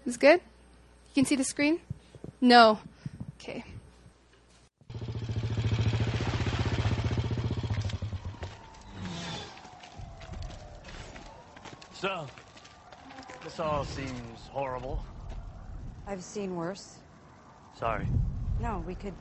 Is 0.05 0.17
good? 0.17 0.39
You 0.39 1.15
can 1.15 1.25
see 1.25 1.35
the 1.35 1.43
screen? 1.43 1.79
No. 2.41 2.79
Okay. 3.41 3.65
So, 11.99 12.25
this 13.43 13.59
all 13.59 13.83
seems 13.83 14.39
horrible. 14.51 15.03
I've 16.07 16.23
seen 16.23 16.55
worse. 16.55 16.99
Sorry. 17.77 18.07
No, 18.61 18.81
we 18.87 18.95
could 18.95 19.13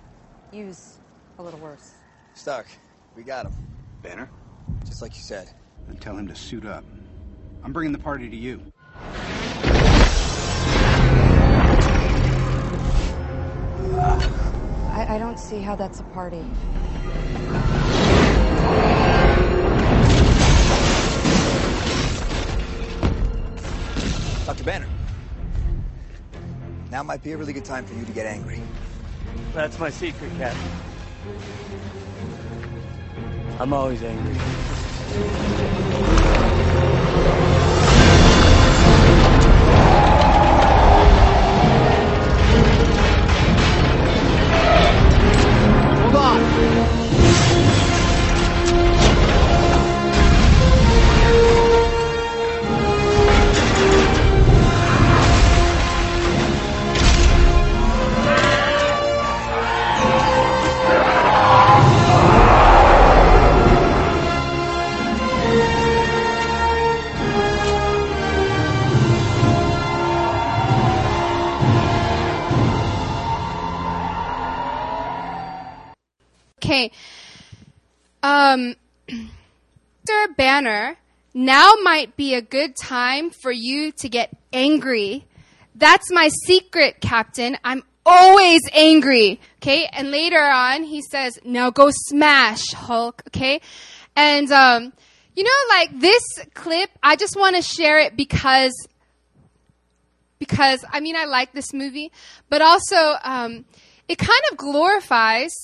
use 0.52 0.98
a 1.40 1.42
little 1.42 1.58
worse. 1.58 1.94
Stuck. 2.34 2.66
We 3.16 3.24
got 3.24 3.46
him. 3.46 3.52
Banner? 4.00 4.30
Just 4.84 5.02
like 5.02 5.16
you 5.16 5.22
said. 5.22 5.50
Then 5.88 5.96
tell 5.96 6.16
him 6.16 6.28
to 6.28 6.36
suit 6.36 6.64
up. 6.64 6.84
I'm 7.64 7.72
bringing 7.72 7.90
the 7.90 7.98
party 7.98 8.30
to 8.30 8.36
you. 8.36 8.62
I, 14.92 15.16
I 15.16 15.18
don't 15.18 15.40
see 15.40 15.58
how 15.58 15.74
that's 15.74 15.98
a 15.98 16.04
party. 16.04 16.44
Dr. 24.48 24.64
Banner. 24.64 24.88
Now 26.90 27.02
might 27.02 27.22
be 27.22 27.32
a 27.32 27.36
really 27.36 27.52
good 27.52 27.66
time 27.66 27.84
for 27.84 27.92
you 27.92 28.06
to 28.06 28.12
get 28.12 28.24
angry. 28.24 28.62
That's 29.52 29.78
my 29.78 29.90
secret, 29.90 30.32
Captain. 30.38 30.70
I'm 33.60 33.74
always 33.74 34.02
angry. 34.02 34.36
Now 81.48 81.72
might 81.82 82.14
be 82.14 82.34
a 82.34 82.42
good 82.42 82.76
time 82.76 83.30
for 83.30 83.50
you 83.50 83.90
to 83.92 84.10
get 84.10 84.36
angry. 84.52 85.24
That's 85.74 86.12
my 86.12 86.28
secret, 86.44 87.00
Captain. 87.00 87.56
I'm 87.64 87.84
always 88.04 88.60
angry. 88.74 89.40
Okay. 89.56 89.86
And 89.86 90.10
later 90.10 90.42
on, 90.42 90.82
he 90.82 91.00
says, 91.00 91.38
now 91.46 91.70
go 91.70 91.88
smash, 91.90 92.74
Hulk. 92.74 93.22
Okay. 93.28 93.62
And, 94.14 94.52
um, 94.52 94.92
you 95.34 95.42
know, 95.42 95.50
like 95.70 95.98
this 95.98 96.22
clip, 96.52 96.90
I 97.02 97.16
just 97.16 97.34
want 97.34 97.56
to 97.56 97.62
share 97.62 97.98
it 97.98 98.14
because 98.14 98.74
because 100.38 100.84
I 100.92 101.00
mean 101.00 101.16
I 101.16 101.24
like 101.24 101.52
this 101.52 101.72
movie, 101.72 102.12
but 102.50 102.60
also 102.60 103.14
um, 103.24 103.64
it 104.06 104.18
kind 104.18 104.42
of 104.52 104.58
glorifies 104.58 105.54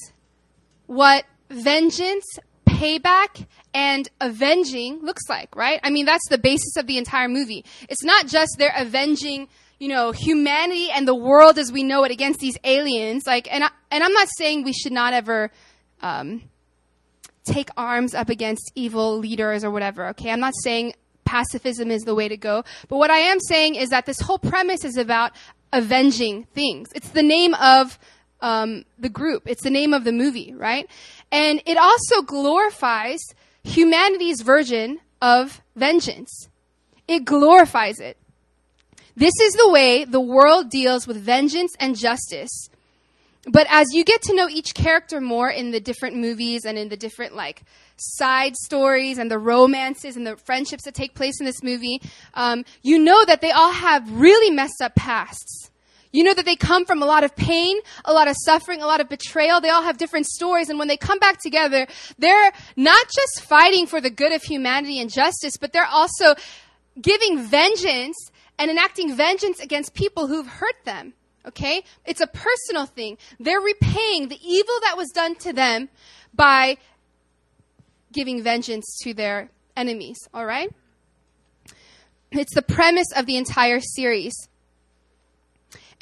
what 0.86 1.24
vengeance, 1.50 2.24
payback, 2.66 3.46
and 3.74 4.08
avenging 4.20 5.00
looks 5.02 5.28
like, 5.28 5.54
right? 5.54 5.80
I 5.82 5.90
mean 5.90 6.06
that's 6.06 6.26
the 6.30 6.38
basis 6.38 6.76
of 6.76 6.86
the 6.86 6.96
entire 6.96 7.28
movie. 7.28 7.64
It's 7.88 8.04
not 8.04 8.26
just 8.26 8.56
they're 8.56 8.74
avenging, 8.76 9.48
you 9.78 9.88
know, 9.88 10.12
humanity 10.12 10.88
and 10.90 11.06
the 11.06 11.14
world 11.14 11.58
as 11.58 11.70
we 11.70 11.82
know 11.82 12.04
it 12.04 12.12
against 12.12 12.40
these 12.40 12.56
aliens. 12.64 13.24
Like, 13.26 13.52
and 13.52 13.64
I, 13.64 13.70
and 13.90 14.02
I'm 14.02 14.12
not 14.12 14.28
saying 14.38 14.64
we 14.64 14.72
should 14.72 14.92
not 14.92 15.12
ever. 15.12 15.50
Um, 16.00 16.42
take 17.44 17.68
arms 17.76 18.14
up 18.14 18.28
against 18.28 18.72
evil 18.74 19.18
leaders 19.18 19.64
or 19.64 19.70
whatever, 19.70 20.08
okay? 20.08 20.30
I'm 20.30 20.40
not 20.40 20.54
saying 20.62 20.94
pacifism 21.24 21.90
is 21.90 22.02
the 22.02 22.14
way 22.14 22.28
to 22.28 22.36
go, 22.36 22.64
but 22.88 22.96
what 22.96 23.10
I 23.10 23.18
am 23.18 23.38
saying 23.40 23.76
is 23.76 23.90
that 23.90 24.06
this 24.06 24.20
whole 24.20 24.38
premise 24.38 24.84
is 24.84 24.96
about 24.96 25.32
avenging 25.72 26.44
things. 26.54 26.90
It's 26.94 27.10
the 27.10 27.22
name 27.22 27.54
of 27.54 27.98
um, 28.40 28.84
the 28.98 29.08
group, 29.08 29.44
it's 29.46 29.62
the 29.62 29.70
name 29.70 29.94
of 29.94 30.04
the 30.04 30.12
movie, 30.12 30.54
right? 30.54 30.88
And 31.32 31.62
it 31.66 31.76
also 31.76 32.22
glorifies 32.22 33.20
humanity's 33.64 34.42
version 34.42 35.00
of 35.20 35.60
vengeance. 35.74 36.48
It 37.08 37.24
glorifies 37.24 37.98
it. 37.98 38.16
This 39.16 39.34
is 39.42 39.54
the 39.54 39.70
way 39.70 40.04
the 40.04 40.20
world 40.20 40.70
deals 40.70 41.06
with 41.06 41.16
vengeance 41.16 41.74
and 41.78 41.96
justice. 41.96 42.68
But 43.46 43.66
as 43.68 43.88
you 43.92 44.04
get 44.04 44.22
to 44.22 44.34
know 44.34 44.48
each 44.48 44.74
character 44.74 45.20
more 45.20 45.50
in 45.50 45.70
the 45.70 45.80
different 45.80 46.16
movies 46.16 46.64
and 46.64 46.78
in 46.78 46.88
the 46.88 46.96
different 46.96 47.36
like 47.36 47.62
side 47.96 48.56
stories 48.56 49.18
and 49.18 49.30
the 49.30 49.38
romances 49.38 50.16
and 50.16 50.26
the 50.26 50.36
friendships 50.36 50.84
that 50.84 50.94
take 50.94 51.14
place 51.14 51.38
in 51.40 51.46
this 51.46 51.62
movie, 51.62 52.00
um, 52.34 52.64
you 52.82 52.98
know 52.98 53.24
that 53.24 53.40
they 53.40 53.50
all 53.50 53.72
have 53.72 54.10
really 54.10 54.50
messed 54.50 54.80
up 54.80 54.94
pasts. 54.94 55.70
You 56.14 56.22
know 56.22 56.32
that 56.32 56.44
they 56.44 56.54
come 56.54 56.86
from 56.86 57.02
a 57.02 57.06
lot 57.06 57.24
of 57.24 57.34
pain, 57.34 57.76
a 58.04 58.12
lot 58.12 58.28
of 58.28 58.36
suffering, 58.44 58.80
a 58.80 58.86
lot 58.86 59.00
of 59.00 59.08
betrayal. 59.08 59.60
They 59.60 59.70
all 59.70 59.82
have 59.82 59.98
different 59.98 60.26
stories. 60.26 60.70
And 60.70 60.78
when 60.78 60.86
they 60.86 60.96
come 60.96 61.18
back 61.18 61.42
together, 61.42 61.88
they're 62.18 62.52
not 62.76 63.06
just 63.08 63.42
fighting 63.42 63.88
for 63.88 64.00
the 64.00 64.10
good 64.10 64.32
of 64.32 64.40
humanity 64.44 65.00
and 65.00 65.12
justice, 65.12 65.56
but 65.56 65.72
they're 65.72 65.84
also 65.84 66.36
giving 67.02 67.42
vengeance 67.42 68.30
and 68.60 68.70
enacting 68.70 69.16
vengeance 69.16 69.58
against 69.58 69.92
people 69.94 70.28
who've 70.28 70.46
hurt 70.46 70.76
them. 70.84 71.14
Okay? 71.46 71.82
It's 72.06 72.20
a 72.20 72.28
personal 72.28 72.86
thing. 72.86 73.18
They're 73.40 73.60
repaying 73.60 74.28
the 74.28 74.38
evil 74.40 74.74
that 74.82 74.96
was 74.96 75.08
done 75.08 75.34
to 75.40 75.52
them 75.52 75.88
by 76.32 76.76
giving 78.12 78.40
vengeance 78.40 79.00
to 79.02 79.14
their 79.14 79.50
enemies. 79.76 80.18
All 80.32 80.46
right? 80.46 80.70
It's 82.30 82.54
the 82.54 82.62
premise 82.62 83.10
of 83.16 83.26
the 83.26 83.36
entire 83.36 83.80
series. 83.80 84.48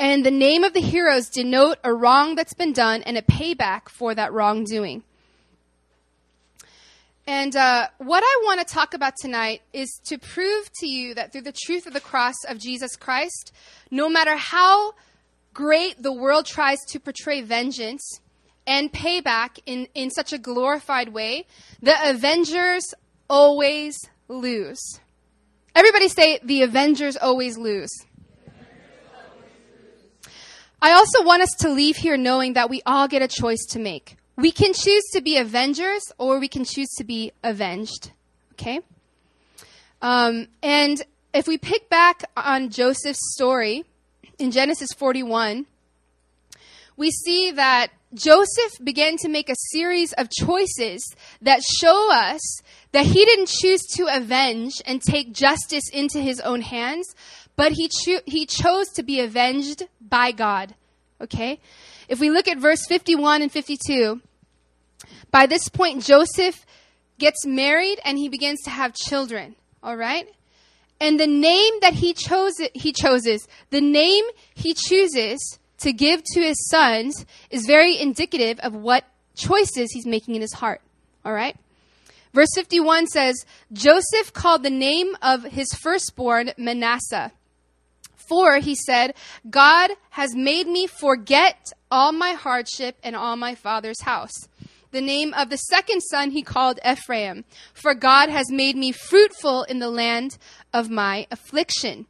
And 0.02 0.26
the 0.26 0.32
name 0.32 0.64
of 0.64 0.72
the 0.72 0.80
heroes 0.80 1.28
denote 1.28 1.78
a 1.84 1.94
wrong 1.94 2.34
that's 2.34 2.54
been 2.54 2.72
done 2.72 3.04
and 3.04 3.16
a 3.16 3.22
payback 3.22 3.88
for 3.88 4.12
that 4.16 4.32
wrongdoing. 4.32 5.04
And 7.24 7.54
uh, 7.54 7.86
what 7.98 8.24
I 8.26 8.42
want 8.42 8.66
to 8.66 8.74
talk 8.74 8.94
about 8.94 9.14
tonight 9.16 9.62
is 9.72 10.00
to 10.06 10.18
prove 10.18 10.68
to 10.80 10.88
you 10.88 11.14
that 11.14 11.30
through 11.30 11.42
the 11.42 11.54
truth 11.56 11.86
of 11.86 11.92
the 11.92 12.00
cross 12.00 12.34
of 12.48 12.58
Jesus 12.58 12.96
Christ, 12.96 13.52
no 13.92 14.08
matter 14.08 14.34
how 14.34 14.94
great 15.54 16.02
the 16.02 16.12
world 16.12 16.46
tries 16.46 16.80
to 16.88 16.98
portray 16.98 17.40
vengeance 17.40 18.18
and 18.66 18.92
payback 18.92 19.60
in, 19.66 19.86
in 19.94 20.10
such 20.10 20.32
a 20.32 20.38
glorified 20.38 21.10
way, 21.10 21.46
the 21.80 21.94
Avengers 22.10 22.92
always 23.30 23.96
lose. 24.26 24.98
Everybody 25.76 26.08
say, 26.08 26.40
the 26.42 26.62
Avengers 26.62 27.16
always 27.16 27.56
lose. 27.56 27.92
I 30.84 30.94
also 30.94 31.22
want 31.22 31.42
us 31.42 31.50
to 31.60 31.68
leave 31.68 31.96
here 31.96 32.16
knowing 32.16 32.54
that 32.54 32.68
we 32.68 32.82
all 32.84 33.06
get 33.06 33.22
a 33.22 33.28
choice 33.28 33.64
to 33.70 33.78
make. 33.78 34.16
We 34.34 34.50
can 34.50 34.72
choose 34.74 35.04
to 35.12 35.20
be 35.20 35.36
avengers 35.36 36.02
or 36.18 36.40
we 36.40 36.48
can 36.48 36.64
choose 36.64 36.88
to 36.98 37.04
be 37.04 37.30
avenged. 37.44 38.10
Okay? 38.54 38.80
Um, 40.02 40.48
and 40.60 41.00
if 41.32 41.46
we 41.46 41.56
pick 41.56 41.88
back 41.88 42.24
on 42.36 42.70
Joseph's 42.70 43.32
story 43.32 43.84
in 44.40 44.50
Genesis 44.50 44.92
41, 44.92 45.66
we 46.96 47.12
see 47.12 47.52
that 47.52 47.92
Joseph 48.12 48.72
began 48.82 49.16
to 49.18 49.28
make 49.28 49.48
a 49.48 49.54
series 49.70 50.12
of 50.14 50.28
choices 50.30 51.14
that 51.40 51.62
show 51.62 52.12
us 52.12 52.60
that 52.90 53.06
he 53.06 53.24
didn't 53.24 53.48
choose 53.48 53.82
to 53.94 54.08
avenge 54.14 54.82
and 54.84 55.00
take 55.00 55.32
justice 55.32 55.88
into 55.90 56.20
his 56.20 56.40
own 56.40 56.60
hands, 56.60 57.14
but 57.62 57.70
he, 57.70 57.88
cho- 57.88 58.22
he 58.26 58.44
chose 58.44 58.88
to 58.88 59.04
be 59.04 59.20
avenged 59.20 59.84
by 60.00 60.32
God. 60.32 60.74
Okay? 61.20 61.60
If 62.08 62.18
we 62.18 62.28
look 62.28 62.48
at 62.48 62.58
verse 62.58 62.84
51 62.88 63.40
and 63.40 63.52
52, 63.52 64.20
by 65.30 65.46
this 65.46 65.68
point, 65.68 66.02
Joseph 66.02 66.66
gets 67.20 67.46
married 67.46 68.00
and 68.04 68.18
he 68.18 68.28
begins 68.28 68.60
to 68.62 68.70
have 68.70 68.94
children. 68.94 69.54
All 69.80 69.96
right? 69.96 70.28
And 71.00 71.20
the 71.20 71.28
name 71.28 71.74
that 71.82 71.92
he 71.92 72.14
chose, 72.14 72.54
he 72.74 72.92
chooses, 72.92 73.46
the 73.70 73.80
name 73.80 74.24
he 74.56 74.74
chooses 74.74 75.60
to 75.78 75.92
give 75.92 76.24
to 76.32 76.40
his 76.40 76.68
sons 76.68 77.24
is 77.48 77.64
very 77.64 77.96
indicative 77.96 78.58
of 78.58 78.74
what 78.74 79.04
choices 79.36 79.92
he's 79.92 80.04
making 80.04 80.34
in 80.34 80.40
his 80.40 80.54
heart. 80.54 80.80
All 81.24 81.32
right? 81.32 81.56
Verse 82.34 82.50
51 82.56 83.06
says, 83.06 83.46
Joseph 83.72 84.32
called 84.32 84.64
the 84.64 84.70
name 84.70 85.16
of 85.22 85.44
his 85.44 85.72
firstborn 85.74 86.50
Manasseh. 86.58 87.30
For, 88.28 88.58
he 88.58 88.74
said, 88.74 89.14
God 89.48 89.90
has 90.10 90.34
made 90.34 90.66
me 90.66 90.86
forget 90.86 91.72
all 91.90 92.12
my 92.12 92.32
hardship 92.32 92.96
and 93.02 93.16
all 93.16 93.36
my 93.36 93.54
father's 93.54 94.02
house. 94.02 94.32
The 94.92 95.00
name 95.00 95.32
of 95.34 95.48
the 95.48 95.56
second 95.56 96.02
son 96.02 96.30
he 96.30 96.42
called 96.42 96.78
Ephraim, 96.86 97.44
for 97.72 97.94
God 97.94 98.28
has 98.28 98.50
made 98.50 98.76
me 98.76 98.92
fruitful 98.92 99.62
in 99.64 99.78
the 99.78 99.90
land 99.90 100.36
of 100.72 100.90
my 100.90 101.26
affliction. 101.30 102.06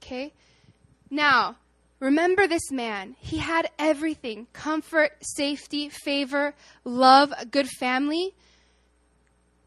Okay? 0.00 0.32
Now, 1.10 1.56
remember 1.98 2.46
this 2.46 2.70
man. 2.70 3.16
He 3.18 3.38
had 3.38 3.68
everything 3.80 4.46
comfort, 4.52 5.12
safety, 5.20 5.88
favor, 5.88 6.54
love, 6.84 7.32
a 7.36 7.44
good 7.44 7.68
family. 7.68 8.32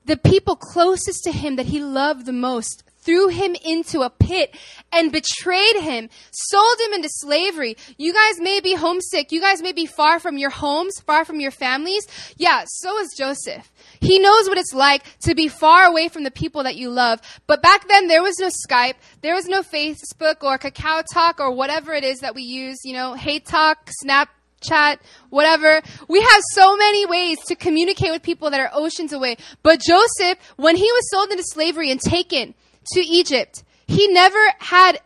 The 0.05 0.15
people 0.15 0.55
closest 0.55 1.25
to 1.25 1.31
him 1.33 1.57
that 1.57 1.65
he 1.65 1.83
loved 1.83 2.25
the 2.25 2.31
most 2.31 2.83
threw 3.09 3.27
him 3.27 3.55
into 3.65 4.01
a 4.01 4.09
pit 4.09 4.55
and 4.91 5.11
betrayed 5.11 5.77
him, 5.77 6.09
sold 6.31 6.79
him 6.85 6.93
into 6.93 7.09
slavery. 7.11 7.75
You 7.97 8.13
guys 8.13 8.39
may 8.39 8.59
be 8.59 8.75
homesick. 8.75 9.31
You 9.31 9.41
guys 9.41 9.63
may 9.63 9.71
be 9.71 9.87
far 9.87 10.19
from 10.19 10.37
your 10.37 10.51
homes, 10.51 10.99
far 10.99 11.25
from 11.25 11.39
your 11.39 11.49
families. 11.49 12.07
Yeah, 12.37 12.65
so 12.67 12.99
is 12.99 13.15
Joseph. 13.17 13.71
He 13.99 14.19
knows 14.19 14.47
what 14.47 14.59
it's 14.59 14.73
like 14.73 15.03
to 15.21 15.33
be 15.33 15.47
far 15.47 15.85
away 15.85 16.07
from 16.09 16.23
the 16.23 16.31
people 16.31 16.63
that 16.63 16.75
you 16.75 16.91
love. 16.91 17.19
But 17.47 17.63
back 17.63 17.87
then, 17.87 18.07
there 18.07 18.21
was 18.21 18.37
no 18.39 18.49
Skype, 18.49 18.95
there 19.21 19.33
was 19.33 19.47
no 19.47 19.63
Facebook 19.63 20.43
or 20.43 20.59
Kakao 20.59 21.03
Talk 21.11 21.39
or 21.39 21.51
whatever 21.51 21.93
it 21.93 22.03
is 22.03 22.19
that 22.19 22.35
we 22.35 22.43
use, 22.43 22.77
you 22.83 22.93
know, 22.93 23.15
Hey 23.15 23.39
Talk, 23.39 23.89
Snap 24.01 24.29
chat, 24.61 24.99
whatever. 25.29 25.81
We 26.09 26.21
have 26.21 26.41
so 26.51 26.75
many 26.75 27.05
ways 27.05 27.37
to 27.47 27.55
communicate 27.55 28.11
with 28.11 28.21
people 28.21 28.49
that 28.51 28.59
are 28.59 28.69
oceans 28.73 29.13
away. 29.13 29.37
But 29.63 29.79
Joseph, 29.79 30.37
when 30.57 30.75
he 30.75 30.83
was 30.83 31.09
sold 31.09 31.31
into 31.31 31.43
slavery 31.43 31.91
and 31.91 31.99
taken 31.99 32.53
to 32.93 32.99
Egypt, 33.01 33.63
he 33.87 34.07
never 34.07 34.39
had 34.59 34.99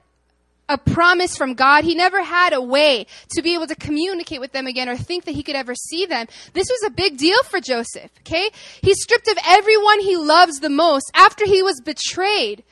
a 0.69 0.77
promise 0.77 1.36
from 1.36 1.53
God. 1.53 1.83
He 1.83 1.95
never 1.95 2.23
had 2.23 2.53
a 2.53 2.62
way 2.62 3.05
to 3.31 3.41
be 3.41 3.53
able 3.53 3.67
to 3.67 3.75
communicate 3.75 4.39
with 4.39 4.53
them 4.53 4.67
again 4.67 4.89
or 4.89 4.95
think 4.95 5.25
that 5.25 5.36
he 5.36 5.43
could 5.43 5.55
ever 5.55 5.75
see 5.75 6.05
them. 6.05 6.27
This 6.53 6.67
was 6.69 6.83
a 6.86 6.89
big 6.89 7.17
deal 7.17 7.41
for 7.43 7.59
Joseph, 7.59 8.12
okay? 8.21 8.49
He's 8.81 9.01
stripped 9.01 9.27
of 9.27 9.38
everyone 9.45 9.99
he 9.99 10.15
loves 10.15 10.59
the 10.59 10.69
most 10.69 11.12
after 11.13 11.45
he 11.45 11.62
was 11.62 11.81
betrayed. 11.81 12.63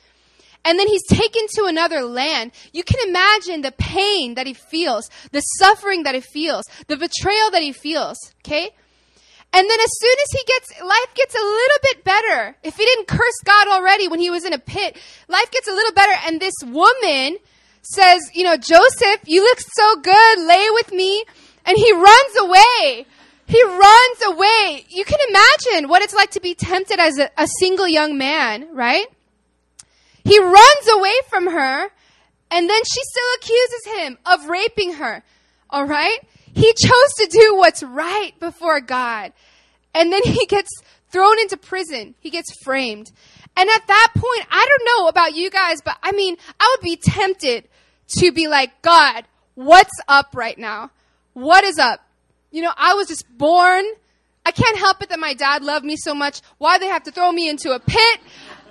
And 0.64 0.78
then 0.78 0.88
he's 0.88 1.06
taken 1.08 1.48
to 1.56 1.66
another 1.66 2.02
land. 2.04 2.52
You 2.72 2.84
can 2.84 3.00
imagine 3.10 3.62
the 3.62 3.72
pain 3.72 4.36
that 4.36 4.46
he 4.46 4.54
feels, 4.54 5.10
the 5.32 5.42
suffering 5.42 6.04
that 6.04 6.14
he 6.14 6.22
feels, 6.22 6.66
the 6.88 6.98
betrayal 6.98 7.50
that 7.52 7.64
he 7.64 7.72
feels, 7.72 8.18
okay? 8.46 8.70
And 9.54 9.70
then 9.70 9.80
as 9.82 9.90
soon 10.00 10.16
as 10.24 10.32
he 10.32 10.44
gets, 10.46 10.82
life 10.82 11.14
gets 11.16 11.36
a 11.36 11.40
little 11.40 11.78
bit 11.84 12.04
better. 12.06 12.56
If 12.64 12.78
he 12.78 12.86
didn't 12.86 13.08
curse 13.08 13.40
God 13.44 13.68
already 13.68 14.08
when 14.08 14.20
he 14.20 14.30
was 14.30 14.46
in 14.46 14.54
a 14.54 14.60
pit, 14.60 14.98
life 15.28 15.52
gets 15.52 15.68
a 15.68 15.74
little 15.74 15.92
better. 15.92 16.14
And 16.26 16.40
this 16.40 16.56
woman 16.64 17.38
says, 17.82 18.22
you 18.34 18.44
know, 18.44 18.56
Joseph, 18.56 19.22
you 19.26 19.44
look 19.44 19.60
so 19.60 19.96
good. 19.98 20.40
Lay 20.40 20.68
with 20.72 20.94
me. 20.94 21.26
And 21.66 21.78
he 21.78 21.92
runs 21.92 22.38
away. 22.40 23.06
He 23.46 23.62
runs 23.64 24.20
away. 24.26 24.86
You 24.88 25.04
can 25.04 25.20
imagine 25.28 25.90
what 25.90 26.02
it's 26.02 26.14
like 26.14 26.32
to 26.32 26.40
be 26.40 26.56
tempted 26.56 27.00
as 27.00 27.20
a, 27.20 27.30
a 27.38 27.48
single 27.60 27.88
young 27.88 28.18
man, 28.18 28.74
right? 28.74 29.06
He 30.24 30.40
runs 30.40 30.88
away 30.94 31.16
from 31.30 31.48
her. 31.48 31.90
And 32.50 32.70
then 32.70 32.82
she 32.84 33.02
still 33.04 33.28
accuses 33.38 33.86
him 33.98 34.18
of 34.26 34.48
raping 34.48 34.94
her. 34.94 35.24
All 35.70 35.86
right? 35.86 36.20
He 36.54 36.74
chose 36.74 37.14
to 37.18 37.28
do 37.28 37.56
what's 37.56 37.84
right 37.84 38.34
before 38.40 38.82
God. 38.82 39.34
And 39.94 40.12
then 40.12 40.24
he 40.24 40.46
gets 40.46 40.70
thrown 41.12 41.40
into 41.40 41.58
prison. 41.58 42.16
He 42.20 42.30
gets 42.30 42.54
framed. 42.64 43.12
And 43.58 43.70
at 43.70 43.88
that 43.88 44.12
point, 44.16 44.48
I 44.50 44.66
don't 44.68 45.00
know 45.00 45.08
about 45.08 45.36
you 45.36 45.50
guys, 45.50 45.80
but 45.84 45.98
I 46.02 46.12
mean, 46.14 46.38
I 46.60 46.76
would 46.76 46.84
be 46.84 46.96
tempted 46.96 47.68
to 48.20 48.32
be 48.32 48.48
like, 48.48 48.82
God, 48.82 49.26
what's 49.56 49.92
up 50.08 50.36
right 50.36 50.58
now? 50.58 50.92
What 51.34 51.64
is 51.64 51.78
up? 51.78 52.00
You 52.52 52.62
know, 52.62 52.72
I 52.76 52.94
was 52.94 53.08
just 53.08 53.26
born. 53.38 53.86
I 54.46 54.52
can't 54.52 54.78
help 54.78 55.02
it 55.04 55.10
that 55.10 55.20
my 55.20 55.34
dad 55.34 55.64
loved 55.64 55.86
me 55.86 55.96
so 55.98 56.14
much. 56.14 56.42
Why 56.58 56.78
they 56.78 56.88
have 56.88 57.04
to 57.04 57.12
throw 57.12 57.32
me 57.32 57.48
into 57.50 57.72
a 57.72 57.80
pit? 57.80 58.20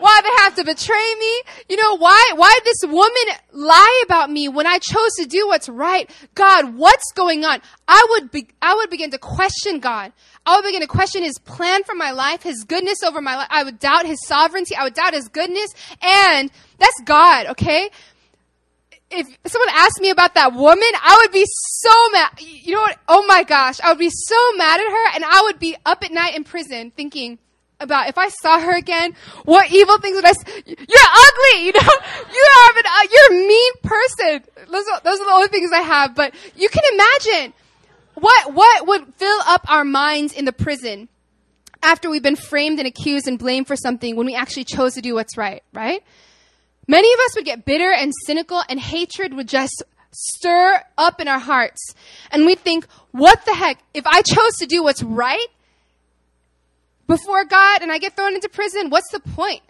Why 0.00 0.20
they 0.22 0.42
have 0.42 0.54
to 0.56 0.64
betray 0.64 1.14
me? 1.18 1.42
You 1.68 1.76
know, 1.76 1.98
why, 1.98 2.32
why 2.34 2.58
did 2.58 2.64
this 2.64 2.90
woman 2.90 3.36
lie 3.52 4.02
about 4.04 4.30
me 4.30 4.48
when 4.48 4.66
I 4.66 4.78
chose 4.78 5.12
to 5.18 5.26
do 5.26 5.46
what's 5.46 5.68
right? 5.68 6.10
God, 6.34 6.74
what's 6.74 7.12
going 7.12 7.44
on? 7.44 7.60
I 7.86 8.06
would 8.10 8.30
be, 8.30 8.48
I 8.62 8.74
would 8.74 8.90
begin 8.90 9.10
to 9.10 9.18
question 9.18 9.78
God. 9.78 10.12
I 10.46 10.56
would 10.56 10.64
begin 10.64 10.80
to 10.80 10.86
question 10.86 11.22
His 11.22 11.38
plan 11.38 11.84
for 11.84 11.94
my 11.94 12.12
life, 12.12 12.42
His 12.42 12.64
goodness 12.64 13.02
over 13.02 13.20
my 13.20 13.36
life. 13.36 13.48
I 13.50 13.62
would 13.62 13.78
doubt 13.78 14.06
His 14.06 14.26
sovereignty. 14.26 14.74
I 14.74 14.84
would 14.84 14.94
doubt 14.94 15.12
His 15.12 15.28
goodness. 15.28 15.70
And 16.02 16.50
that's 16.78 17.00
God, 17.04 17.46
okay? 17.48 17.90
if 19.12 19.26
someone 19.46 19.68
asked 19.72 20.00
me 20.00 20.10
about 20.10 20.34
that 20.34 20.54
woman, 20.54 20.88
I 21.02 21.18
would 21.20 21.32
be 21.32 21.44
so 21.46 22.10
mad. 22.12 22.30
You 22.40 22.74
know 22.74 22.80
what? 22.82 22.96
Oh 23.08 23.26
my 23.26 23.42
gosh. 23.42 23.80
I 23.80 23.90
would 23.90 23.98
be 23.98 24.10
so 24.10 24.36
mad 24.56 24.80
at 24.80 24.88
her 24.88 25.14
and 25.14 25.24
I 25.24 25.42
would 25.42 25.58
be 25.58 25.76
up 25.84 26.04
at 26.04 26.12
night 26.12 26.36
in 26.36 26.44
prison 26.44 26.92
thinking 26.92 27.38
about 27.80 28.08
if 28.08 28.18
I 28.18 28.28
saw 28.28 28.60
her 28.60 28.76
again, 28.76 29.14
what 29.44 29.72
evil 29.72 29.98
things 29.98 30.16
would 30.16 30.24
I 30.24 30.32
say? 30.32 30.62
You're 30.66 30.76
ugly, 30.76 31.66
you 31.66 31.72
know? 31.72 31.80
You 32.30 32.48
have 32.66 32.76
an, 32.76 32.84
uh, 32.86 33.08
you're 33.10 33.42
a 33.42 33.46
mean 33.48 33.72
person. 33.82 34.44
Those 34.70 34.84
are, 34.92 35.00
those 35.02 35.20
are 35.20 35.24
the 35.24 35.32
only 35.32 35.48
things 35.48 35.72
I 35.72 35.80
have, 35.80 36.14
but 36.14 36.32
you 36.54 36.68
can 36.68 36.82
imagine 36.92 37.52
what, 38.14 38.54
what 38.54 38.86
would 38.86 39.14
fill 39.14 39.38
up 39.46 39.68
our 39.68 39.84
minds 39.84 40.32
in 40.32 40.44
the 40.44 40.52
prison 40.52 41.08
after 41.82 42.08
we've 42.08 42.22
been 42.22 42.36
framed 42.36 42.78
and 42.78 42.86
accused 42.86 43.26
and 43.26 43.38
blamed 43.38 43.66
for 43.66 43.76
something 43.76 44.16
when 44.16 44.26
we 44.26 44.34
actually 44.34 44.64
chose 44.64 44.94
to 44.94 45.00
do 45.00 45.14
what's 45.14 45.36
right, 45.36 45.62
right? 45.72 46.02
Many 46.86 47.12
of 47.12 47.18
us 47.20 47.36
would 47.36 47.44
get 47.44 47.64
bitter 47.64 47.92
and 47.92 48.12
cynical, 48.26 48.62
and 48.68 48.78
hatred 48.78 49.34
would 49.34 49.48
just 49.48 49.82
stir 50.12 50.82
up 50.98 51.20
in 51.20 51.28
our 51.28 51.38
hearts. 51.38 51.94
And 52.30 52.46
we 52.46 52.54
think, 52.54 52.86
what 53.12 53.44
the 53.44 53.54
heck? 53.54 53.78
If 53.94 54.06
I 54.06 54.22
chose 54.22 54.56
to 54.58 54.66
do 54.66 54.82
what's 54.82 55.02
right 55.02 55.46
before 57.10 57.44
God 57.44 57.82
and 57.82 57.90
I 57.90 57.98
get 57.98 58.14
thrown 58.14 58.34
into 58.34 58.48
prison, 58.48 58.88
what's 58.88 59.10
the 59.10 59.18
point? 59.18 59.62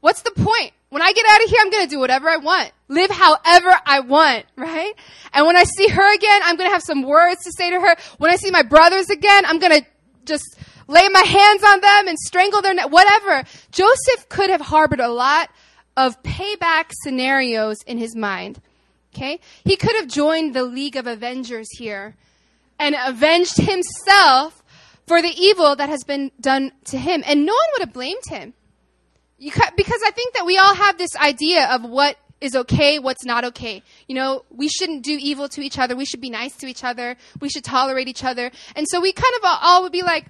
What's 0.00 0.20
the 0.20 0.32
point? 0.32 0.72
When 0.90 1.00
I 1.00 1.12
get 1.12 1.24
out 1.26 1.42
of 1.42 1.48
here, 1.48 1.58
I'm 1.62 1.70
going 1.70 1.84
to 1.84 1.90
do 1.90 1.98
whatever 1.98 2.28
I 2.28 2.36
want. 2.36 2.72
Live 2.88 3.10
however 3.10 3.74
I 3.86 4.00
want, 4.00 4.44
right? 4.54 4.92
And 5.32 5.46
when 5.46 5.56
I 5.56 5.64
see 5.64 5.88
her 5.88 6.14
again, 6.14 6.40
I'm 6.44 6.56
going 6.56 6.68
to 6.68 6.72
have 6.72 6.82
some 6.82 7.02
words 7.02 7.42
to 7.44 7.52
say 7.52 7.70
to 7.70 7.80
her. 7.80 7.96
When 8.18 8.30
I 8.30 8.36
see 8.36 8.50
my 8.50 8.62
brothers 8.62 9.08
again, 9.08 9.46
I'm 9.46 9.58
going 9.58 9.80
to 9.80 9.86
just 10.26 10.58
lay 10.86 11.08
my 11.08 11.20
hands 11.20 11.64
on 11.64 11.80
them 11.80 12.08
and 12.08 12.18
strangle 12.18 12.60
their 12.60 12.74
neck, 12.74 12.90
whatever. 12.90 13.44
Joseph 13.72 14.28
could 14.28 14.50
have 14.50 14.60
harbored 14.60 15.00
a 15.00 15.08
lot 15.08 15.48
of 15.96 16.22
payback 16.22 16.92
scenarios 17.02 17.82
in 17.86 17.96
his 17.96 18.14
mind. 18.14 18.60
Okay? 19.14 19.40
He 19.64 19.76
could 19.76 19.96
have 19.96 20.06
joined 20.06 20.54
the 20.54 20.64
League 20.64 20.96
of 20.96 21.06
Avengers 21.06 21.68
here 21.78 22.14
and 22.78 22.94
avenged 23.06 23.56
himself 23.56 24.63
for 25.06 25.20
the 25.20 25.32
evil 25.36 25.76
that 25.76 25.88
has 25.88 26.04
been 26.04 26.30
done 26.40 26.72
to 26.86 26.98
him. 26.98 27.22
And 27.26 27.44
no 27.46 27.52
one 27.52 27.68
would 27.72 27.86
have 27.86 27.92
blamed 27.92 28.26
him. 28.26 28.54
because 29.38 30.00
I 30.04 30.10
think 30.12 30.34
that 30.34 30.46
we 30.46 30.56
all 30.56 30.74
have 30.74 30.98
this 30.98 31.14
idea 31.16 31.66
of 31.68 31.82
what 31.82 32.16
is 32.40 32.54
okay, 32.54 32.98
what's 32.98 33.24
not 33.24 33.44
okay. 33.44 33.82
You 34.06 34.14
know, 34.14 34.44
we 34.50 34.68
shouldn't 34.68 35.02
do 35.02 35.16
evil 35.18 35.48
to 35.50 35.62
each 35.62 35.78
other. 35.78 35.96
We 35.96 36.04
should 36.04 36.20
be 36.20 36.30
nice 36.30 36.54
to 36.56 36.66
each 36.66 36.84
other. 36.84 37.16
We 37.40 37.48
should 37.48 37.64
tolerate 37.64 38.08
each 38.08 38.24
other. 38.24 38.50
And 38.76 38.86
so 38.88 39.00
we 39.00 39.12
kind 39.12 39.32
of 39.36 39.58
all 39.62 39.82
would 39.82 39.92
be 39.92 40.02
like, 40.02 40.26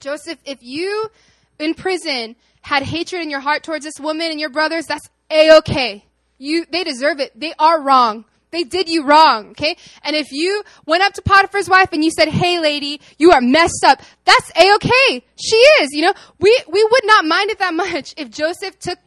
Joseph, 0.00 0.38
if 0.44 0.62
you 0.62 1.10
in 1.58 1.74
prison 1.74 2.36
had 2.60 2.82
hatred 2.82 3.22
in 3.22 3.30
your 3.30 3.40
heart 3.40 3.62
towards 3.64 3.84
this 3.84 3.98
woman 3.98 4.30
and 4.30 4.40
your 4.40 4.50
brothers, 4.50 4.86
that's 4.86 5.08
a-okay. 5.30 6.04
You, 6.38 6.66
they 6.70 6.84
deserve 6.84 7.20
it. 7.20 7.38
They 7.38 7.54
are 7.58 7.80
wrong. 7.80 8.24
They 8.52 8.64
did 8.64 8.88
you 8.88 9.04
wrong, 9.04 9.50
okay? 9.50 9.76
And 10.04 10.14
if 10.14 10.30
you 10.30 10.62
went 10.86 11.02
up 11.02 11.14
to 11.14 11.22
Potiphar's 11.22 11.70
wife 11.70 11.88
and 11.92 12.04
you 12.04 12.10
said, 12.10 12.28
"Hey, 12.28 12.60
lady, 12.60 13.00
you 13.18 13.32
are 13.32 13.40
messed 13.40 13.82
up," 13.84 14.02
that's 14.24 14.52
a 14.54 14.74
okay. 14.74 15.24
She 15.42 15.56
is, 15.56 15.88
you 15.92 16.02
know. 16.02 16.12
We 16.38 16.56
we 16.68 16.84
would 16.84 17.04
not 17.06 17.24
mind 17.24 17.50
it 17.50 17.58
that 17.58 17.74
much 17.74 18.14
if 18.18 18.30
Joseph 18.30 18.78
took 18.78 18.98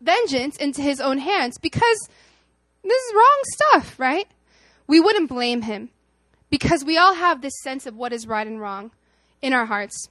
vengeance 0.00 0.56
into 0.56 0.82
his 0.82 1.00
own 1.00 1.18
hands 1.18 1.58
because 1.58 2.08
this 2.84 3.02
is 3.02 3.14
wrong 3.14 3.42
stuff, 3.44 3.98
right? 3.98 4.28
We 4.86 5.00
wouldn't 5.00 5.28
blame 5.28 5.62
him 5.62 5.90
because 6.48 6.84
we 6.84 6.96
all 6.96 7.14
have 7.14 7.42
this 7.42 7.60
sense 7.62 7.86
of 7.86 7.96
what 7.96 8.12
is 8.12 8.26
right 8.28 8.46
and 8.46 8.60
wrong 8.60 8.92
in 9.42 9.52
our 9.52 9.66
hearts. 9.66 10.08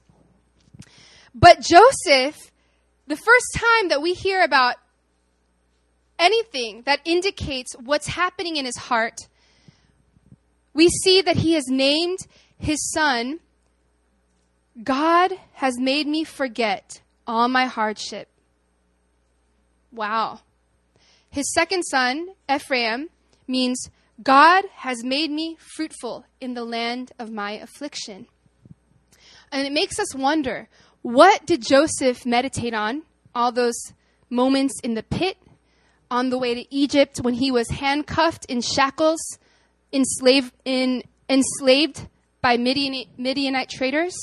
But 1.34 1.60
Joseph, 1.60 2.50
the 3.06 3.16
first 3.16 3.54
time 3.54 3.88
that 3.88 4.02
we 4.02 4.12
hear 4.12 4.42
about 4.42 4.76
anything 6.18 6.82
that 6.86 7.00
indicates 7.04 7.74
what's 7.74 8.08
happening 8.08 8.56
in 8.56 8.64
his 8.64 8.76
heart, 8.76 9.28
we 10.74 10.88
see 10.88 11.22
that 11.22 11.36
he 11.36 11.54
has 11.54 11.68
named 11.68 12.18
his 12.58 12.90
son, 12.92 13.40
God 14.82 15.32
has 15.54 15.78
made 15.78 16.06
me 16.06 16.24
forget 16.24 17.00
all 17.26 17.48
my 17.48 17.66
hardship. 17.66 18.28
Wow. 19.92 20.40
His 21.30 21.52
second 21.52 21.82
son, 21.84 22.28
Ephraim, 22.50 23.08
means 23.46 23.90
God 24.22 24.64
has 24.76 25.04
made 25.04 25.30
me 25.30 25.56
fruitful 25.74 26.24
in 26.40 26.54
the 26.54 26.64
land 26.64 27.12
of 27.18 27.30
my 27.30 27.52
affliction. 27.52 28.26
And 29.52 29.66
it 29.66 29.72
makes 29.72 29.98
us 29.98 30.14
wonder 30.14 30.68
what 31.02 31.46
did 31.46 31.62
Joseph 31.62 32.26
meditate 32.26 32.74
on 32.74 33.02
all 33.34 33.52
those 33.52 33.78
moments 34.28 34.80
in 34.82 34.94
the 34.94 35.02
pit, 35.02 35.36
on 36.10 36.30
the 36.30 36.38
way 36.38 36.54
to 36.54 36.74
Egypt 36.74 37.18
when 37.18 37.34
he 37.34 37.50
was 37.50 37.68
handcuffed 37.70 38.44
in 38.46 38.60
shackles, 38.60 39.20
enslaved, 39.92 40.52
in, 40.64 41.02
enslaved 41.28 42.06
by 42.40 42.56
Midian, 42.56 43.06
Midianite 43.16 43.70
traders, 43.70 44.16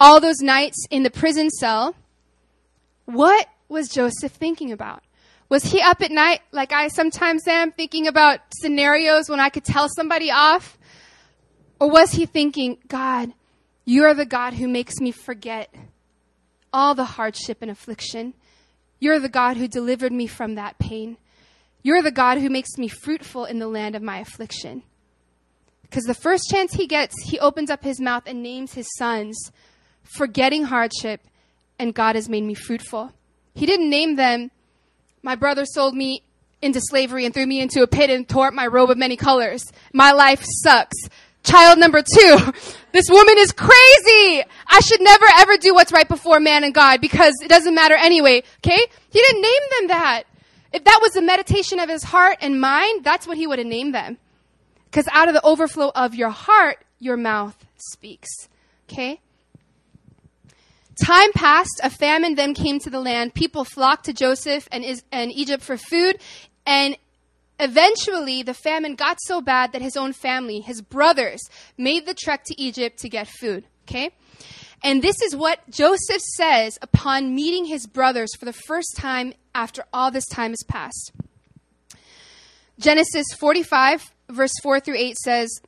all 0.00 0.20
those 0.20 0.40
nights 0.40 0.86
in 0.90 1.02
the 1.02 1.10
prison 1.10 1.50
cell? 1.50 1.94
What 3.06 3.48
was 3.68 3.88
Joseph 3.88 4.32
thinking 4.32 4.72
about? 4.72 5.02
Was 5.48 5.64
he 5.64 5.80
up 5.80 6.02
at 6.02 6.10
night 6.10 6.40
like 6.52 6.72
I 6.72 6.88
sometimes 6.88 7.48
am, 7.48 7.72
thinking 7.72 8.06
about 8.06 8.40
scenarios 8.60 9.30
when 9.30 9.40
I 9.40 9.48
could 9.48 9.64
tell 9.64 9.88
somebody 9.88 10.30
off? 10.30 10.78
Or 11.80 11.90
was 11.90 12.12
he 12.12 12.26
thinking, 12.26 12.76
God, 12.86 13.32
you 13.86 14.04
are 14.04 14.14
the 14.14 14.26
God 14.26 14.54
who 14.54 14.68
makes 14.68 15.00
me 15.00 15.10
forget 15.10 15.74
all 16.72 16.94
the 16.94 17.04
hardship 17.04 17.58
and 17.62 17.70
affliction. 17.70 18.34
You're 19.00 19.20
the 19.20 19.28
God 19.28 19.56
who 19.56 19.68
delivered 19.68 20.12
me 20.12 20.26
from 20.26 20.54
that 20.54 20.78
pain. 20.78 21.16
You're 21.82 22.02
the 22.02 22.10
God 22.10 22.38
who 22.38 22.50
makes 22.50 22.76
me 22.76 22.88
fruitful 22.88 23.44
in 23.44 23.58
the 23.58 23.68
land 23.68 23.94
of 23.94 24.02
my 24.02 24.18
affliction. 24.18 24.82
Because 25.82 26.04
the 26.04 26.14
first 26.14 26.50
chance 26.50 26.74
he 26.74 26.86
gets, 26.86 27.14
he 27.24 27.38
opens 27.38 27.70
up 27.70 27.82
his 27.82 28.00
mouth 28.00 28.24
and 28.26 28.42
names 28.42 28.74
his 28.74 28.88
sons, 28.96 29.52
forgetting 30.02 30.64
hardship, 30.64 31.22
and 31.78 31.94
God 31.94 32.14
has 32.14 32.28
made 32.28 32.44
me 32.44 32.54
fruitful. 32.54 33.12
He 33.54 33.64
didn't 33.66 33.88
name 33.88 34.16
them, 34.16 34.50
my 35.22 35.34
brother 35.34 35.64
sold 35.64 35.94
me 35.94 36.22
into 36.62 36.80
slavery 36.80 37.24
and 37.24 37.34
threw 37.34 37.46
me 37.46 37.60
into 37.60 37.82
a 37.82 37.86
pit 37.86 38.10
and 38.10 38.28
tore 38.28 38.48
up 38.48 38.54
my 38.54 38.66
robe 38.66 38.90
of 38.90 38.98
many 38.98 39.16
colors. 39.16 39.64
My 39.92 40.12
life 40.12 40.42
sucks. 40.42 40.96
Child 41.48 41.78
number 41.78 42.02
two, 42.02 42.52
this 42.92 43.06
woman 43.08 43.36
is 43.38 43.52
crazy. 43.52 44.42
I 44.66 44.80
should 44.80 45.00
never 45.00 45.24
ever 45.38 45.56
do 45.56 45.72
what's 45.72 45.92
right 45.92 46.06
before 46.06 46.40
man 46.40 46.62
and 46.62 46.74
God 46.74 47.00
because 47.00 47.34
it 47.42 47.48
doesn't 47.48 47.74
matter 47.74 47.94
anyway. 47.94 48.42
Okay? 48.58 48.86
He 49.10 49.18
didn't 49.18 49.40
name 49.40 49.62
them 49.78 49.88
that. 49.88 50.24
If 50.74 50.84
that 50.84 50.98
was 51.00 51.16
a 51.16 51.22
meditation 51.22 51.80
of 51.80 51.88
his 51.88 52.02
heart 52.02 52.36
and 52.42 52.60
mind, 52.60 53.02
that's 53.02 53.26
what 53.26 53.38
he 53.38 53.46
would 53.46 53.58
have 53.58 53.66
named 53.66 53.94
them. 53.94 54.18
Because 54.90 55.08
out 55.10 55.28
of 55.28 55.34
the 55.34 55.42
overflow 55.42 55.90
of 55.94 56.14
your 56.14 56.28
heart, 56.28 56.84
your 56.98 57.16
mouth 57.16 57.56
speaks. 57.78 58.28
Okay? 58.90 59.20
Time 61.02 61.32
passed, 61.32 61.80
a 61.82 61.88
famine 61.88 62.34
then 62.34 62.52
came 62.52 62.78
to 62.80 62.90
the 62.90 63.00
land. 63.00 63.32
People 63.32 63.64
flocked 63.64 64.04
to 64.06 64.12
Joseph 64.12 64.68
and, 64.70 64.84
Is- 64.84 65.04
and 65.12 65.32
Egypt 65.32 65.62
for 65.62 65.76
food, 65.76 66.18
and 66.66 66.98
eventually 67.58 68.42
the 68.42 68.54
famine 68.54 68.94
got 68.94 69.18
so 69.22 69.40
bad 69.40 69.72
that 69.72 69.82
his 69.82 69.96
own 69.96 70.12
family, 70.12 70.60
his 70.60 70.82
brothers, 70.82 71.40
made 71.76 72.06
the 72.06 72.14
trek 72.14 72.44
to 72.44 72.60
Egypt 72.60 72.98
to 73.00 73.08
get 73.08 73.28
food. 73.28 73.64
Okay? 73.88 74.10
And 74.82 75.02
this 75.02 75.20
is 75.22 75.34
what 75.34 75.68
Joseph 75.70 76.22
says 76.36 76.78
upon 76.80 77.34
meeting 77.34 77.64
his 77.64 77.86
brothers 77.86 78.30
for 78.38 78.44
the 78.44 78.52
first 78.52 78.96
time 78.96 79.34
after 79.54 79.84
all 79.92 80.10
this 80.10 80.26
time 80.26 80.52
has 80.52 80.62
passed. 80.68 81.12
Genesis 82.78 83.26
45, 83.40 84.12
verse 84.28 84.52
4 84.62 84.78
through 84.78 84.96
8 84.96 85.16
says, 85.16 85.60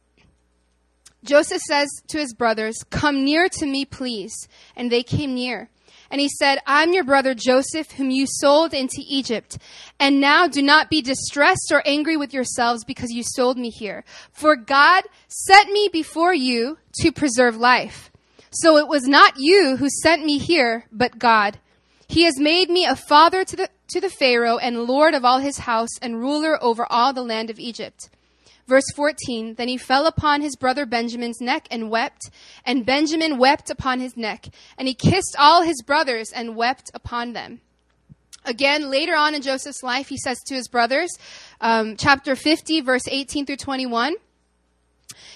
Joseph 1.24 1.60
says 1.62 1.88
to 2.08 2.18
his 2.18 2.32
brothers, 2.32 2.76
Come 2.90 3.24
near 3.24 3.48
to 3.48 3.66
me, 3.66 3.84
please. 3.84 4.48
And 4.76 4.90
they 4.90 5.02
came 5.02 5.34
near. 5.34 5.68
And 6.10 6.20
he 6.20 6.28
said, 6.28 6.58
I'm 6.66 6.92
your 6.92 7.04
brother 7.04 7.34
Joseph, 7.34 7.92
whom 7.92 8.10
you 8.10 8.26
sold 8.26 8.74
into 8.74 9.02
Egypt. 9.06 9.58
And 9.98 10.20
now 10.20 10.48
do 10.48 10.60
not 10.60 10.90
be 10.90 11.02
distressed 11.02 11.70
or 11.70 11.82
angry 11.86 12.16
with 12.16 12.34
yourselves 12.34 12.84
because 12.84 13.10
you 13.10 13.22
sold 13.22 13.56
me 13.56 13.70
here. 13.70 14.04
For 14.32 14.56
God 14.56 15.04
sent 15.28 15.70
me 15.70 15.88
before 15.92 16.34
you 16.34 16.78
to 17.00 17.12
preserve 17.12 17.56
life. 17.56 18.10
So 18.50 18.76
it 18.76 18.88
was 18.88 19.04
not 19.04 19.34
you 19.36 19.76
who 19.76 19.88
sent 19.88 20.24
me 20.24 20.38
here, 20.38 20.86
but 20.90 21.18
God. 21.18 21.58
He 22.08 22.24
has 22.24 22.40
made 22.40 22.68
me 22.68 22.84
a 22.84 22.96
father 22.96 23.44
to 23.44 23.56
the, 23.56 23.68
to 23.88 24.00
the 24.00 24.10
Pharaoh 24.10 24.58
and 24.58 24.84
lord 24.84 25.14
of 25.14 25.24
all 25.24 25.38
his 25.38 25.58
house 25.58 25.96
and 26.02 26.20
ruler 26.20 26.60
over 26.60 26.84
all 26.90 27.12
the 27.12 27.22
land 27.22 27.50
of 27.50 27.60
Egypt. 27.60 28.10
Verse 28.70 28.86
14 28.94 29.54
Then 29.54 29.66
he 29.66 29.76
fell 29.76 30.06
upon 30.06 30.42
his 30.42 30.54
brother 30.54 30.86
Benjamin's 30.86 31.40
neck 31.40 31.66
and 31.72 31.90
wept, 31.90 32.30
and 32.64 32.86
Benjamin 32.86 33.36
wept 33.36 33.68
upon 33.68 33.98
his 33.98 34.16
neck. 34.16 34.46
And 34.78 34.86
he 34.86 34.94
kissed 34.94 35.34
all 35.36 35.64
his 35.64 35.82
brothers 35.82 36.30
and 36.32 36.54
wept 36.54 36.88
upon 36.94 37.32
them. 37.32 37.62
Again, 38.44 38.88
later 38.88 39.16
on 39.16 39.34
in 39.34 39.42
Joseph's 39.42 39.82
life, 39.82 40.08
he 40.08 40.16
says 40.16 40.38
to 40.46 40.54
his 40.54 40.68
brothers, 40.68 41.10
um, 41.60 41.96
chapter 41.96 42.36
50, 42.36 42.80
verse 42.82 43.08
18 43.08 43.44
through 43.44 43.56
21. 43.56 44.14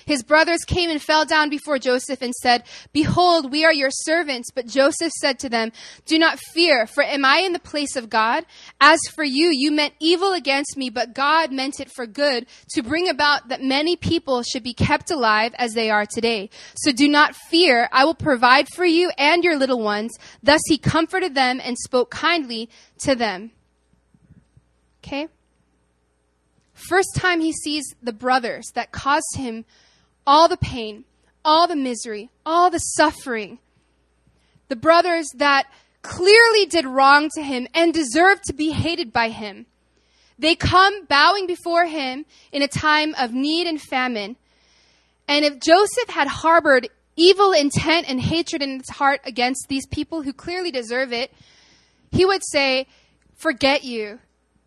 His 0.06 0.22
brothers 0.22 0.64
came 0.66 0.90
and 0.90 1.00
fell 1.00 1.24
down 1.24 1.50
before 1.50 1.78
Joseph 1.78 2.22
and 2.22 2.34
said, 2.34 2.64
Behold, 2.92 3.50
we 3.50 3.64
are 3.64 3.72
your 3.72 3.90
servants. 3.90 4.50
But 4.54 4.66
Joseph 4.66 5.12
said 5.12 5.38
to 5.40 5.48
them, 5.48 5.72
Do 6.06 6.18
not 6.18 6.38
fear, 6.38 6.86
for 6.86 7.02
am 7.02 7.24
I 7.24 7.38
in 7.38 7.52
the 7.52 7.58
place 7.58 7.96
of 7.96 8.10
God? 8.10 8.44
As 8.80 9.00
for 9.14 9.24
you, 9.24 9.50
you 9.52 9.70
meant 9.70 9.94
evil 10.00 10.32
against 10.32 10.76
me, 10.76 10.90
but 10.90 11.14
God 11.14 11.52
meant 11.52 11.80
it 11.80 11.90
for 11.94 12.06
good, 12.06 12.46
to 12.70 12.82
bring 12.82 13.08
about 13.08 13.48
that 13.48 13.62
many 13.62 13.96
people 13.96 14.42
should 14.42 14.62
be 14.62 14.74
kept 14.74 15.10
alive 15.10 15.54
as 15.56 15.74
they 15.74 15.90
are 15.90 16.06
today. 16.06 16.50
So 16.76 16.92
do 16.92 17.08
not 17.08 17.34
fear, 17.34 17.88
I 17.92 18.04
will 18.04 18.14
provide 18.14 18.68
for 18.68 18.84
you 18.84 19.10
and 19.16 19.44
your 19.44 19.56
little 19.56 19.80
ones. 19.80 20.12
Thus 20.42 20.60
he 20.68 20.78
comforted 20.78 21.34
them 21.34 21.60
and 21.62 21.76
spoke 21.78 22.10
kindly 22.10 22.68
to 22.98 23.14
them. 23.14 23.52
Okay? 25.02 25.28
First 26.72 27.14
time 27.14 27.40
he 27.40 27.52
sees 27.52 27.84
the 28.02 28.12
brothers 28.12 28.66
that 28.74 28.92
caused 28.92 29.36
him 29.36 29.64
all 30.26 30.48
the 30.48 30.56
pain, 30.56 31.04
all 31.44 31.66
the 31.66 31.76
misery, 31.76 32.30
all 32.44 32.70
the 32.70 32.78
suffering. 32.78 33.58
The 34.68 34.76
brothers 34.76 35.28
that 35.36 35.66
clearly 36.02 36.66
did 36.66 36.84
wrong 36.84 37.28
to 37.34 37.42
him 37.42 37.66
and 37.74 37.92
deserved 37.92 38.44
to 38.44 38.52
be 38.52 38.70
hated 38.70 39.12
by 39.12 39.30
him. 39.30 39.66
They 40.38 40.54
come 40.54 41.06
bowing 41.06 41.46
before 41.46 41.86
him 41.86 42.26
in 42.52 42.62
a 42.62 42.68
time 42.68 43.14
of 43.18 43.32
need 43.32 43.66
and 43.66 43.80
famine. 43.80 44.36
And 45.28 45.44
if 45.44 45.60
Joseph 45.60 46.08
had 46.08 46.28
harbored 46.28 46.88
evil 47.16 47.52
intent 47.52 48.08
and 48.08 48.20
hatred 48.20 48.62
in 48.62 48.78
his 48.78 48.88
heart 48.90 49.20
against 49.24 49.66
these 49.68 49.86
people 49.86 50.22
who 50.22 50.32
clearly 50.32 50.70
deserve 50.70 51.12
it, 51.12 51.32
he 52.10 52.24
would 52.24 52.42
say, 52.44 52.86
Forget 53.36 53.84
you. 53.84 54.20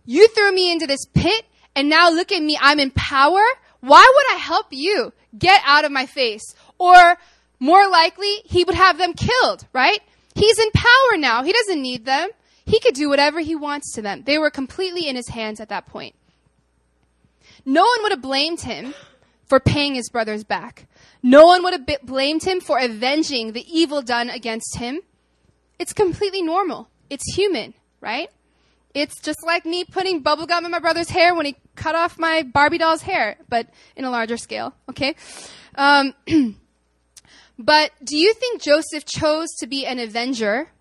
You 0.05 0.27
threw 0.29 0.51
me 0.51 0.71
into 0.71 0.87
this 0.87 1.05
pit, 1.13 1.45
and 1.75 1.89
now 1.89 2.09
look 2.09 2.31
at 2.31 2.41
me, 2.41 2.57
I'm 2.59 2.79
in 2.79 2.91
power. 2.91 3.41
Why 3.81 4.11
would 4.15 4.35
I 4.35 4.39
help 4.39 4.67
you? 4.71 5.13
Get 5.37 5.61
out 5.65 5.85
of 5.85 5.91
my 5.91 6.05
face. 6.05 6.55
Or 6.77 7.17
more 7.59 7.89
likely, 7.89 8.41
he 8.45 8.63
would 8.63 8.75
have 8.75 8.97
them 8.97 9.13
killed, 9.13 9.65
right? 9.73 9.99
He's 10.35 10.59
in 10.59 10.69
power 10.71 11.17
now. 11.17 11.43
He 11.43 11.51
doesn't 11.51 11.81
need 11.81 12.05
them. 12.05 12.29
He 12.65 12.79
could 12.79 12.93
do 12.93 13.09
whatever 13.09 13.39
he 13.39 13.55
wants 13.55 13.93
to 13.93 14.01
them. 14.01 14.23
They 14.25 14.37
were 14.37 14.51
completely 14.51 15.07
in 15.07 15.15
his 15.15 15.29
hands 15.29 15.59
at 15.59 15.69
that 15.69 15.87
point. 15.87 16.15
No 17.65 17.81
one 17.81 18.03
would 18.03 18.11
have 18.11 18.21
blamed 18.21 18.61
him 18.61 18.93
for 19.45 19.59
paying 19.59 19.95
his 19.95 20.09
brothers 20.09 20.43
back. 20.43 20.87
No 21.23 21.45
one 21.45 21.63
would 21.63 21.73
have 21.73 21.87
blamed 22.03 22.43
him 22.43 22.59
for 22.59 22.77
avenging 22.77 23.53
the 23.53 23.65
evil 23.69 24.01
done 24.01 24.29
against 24.29 24.77
him. 24.77 24.99
It's 25.79 25.93
completely 25.93 26.41
normal. 26.41 26.89
It's 27.09 27.35
human, 27.35 27.73
right? 28.01 28.29
It's 28.93 29.19
just 29.21 29.45
like 29.45 29.65
me 29.65 29.83
putting 29.83 30.23
bubblegum 30.23 30.65
in 30.65 30.71
my 30.71 30.79
brother's 30.79 31.09
hair 31.09 31.35
when 31.35 31.45
he 31.45 31.55
cut 31.77 31.95
off 31.95 32.19
my 32.19 32.43
Barbie 32.43 32.77
doll's 32.77 33.03
hair, 33.03 33.37
but 33.47 33.69
in 33.95 34.03
a 34.03 34.09
larger 34.09 34.35
scale, 34.35 34.73
okay? 34.89 35.15
Um, 35.75 36.13
but 37.59 37.91
do 38.03 38.17
you 38.17 38.33
think 38.33 38.61
Joseph 38.61 39.05
chose 39.05 39.47
to 39.59 39.67
be 39.67 39.85
an 39.85 39.99
avenger, 39.99 40.71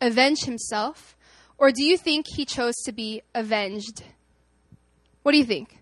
avenge 0.00 0.44
himself, 0.44 1.16
or 1.58 1.70
do 1.70 1.84
you 1.84 1.98
think 1.98 2.26
he 2.34 2.46
chose 2.46 2.74
to 2.86 2.92
be 2.92 3.22
avenged? 3.34 4.02
What 5.22 5.32
do 5.32 5.38
you 5.38 5.44
think? 5.44 5.76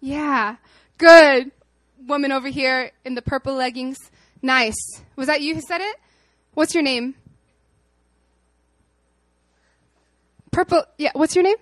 Yeah, 0.00 0.56
good. 0.98 1.50
Woman 2.06 2.30
over 2.30 2.48
here 2.48 2.92
in 3.04 3.14
the 3.14 3.22
purple 3.22 3.54
leggings. 3.54 3.96
Nice. 4.42 4.76
Was 5.16 5.26
that 5.26 5.40
you 5.40 5.54
who 5.54 5.60
said 5.60 5.80
it? 5.80 5.96
What's 6.54 6.74
your 6.74 6.82
name? 6.82 7.14
Purple. 10.56 10.84
Yeah. 10.96 11.10
What's 11.12 11.34
your 11.34 11.44
name? 11.44 11.58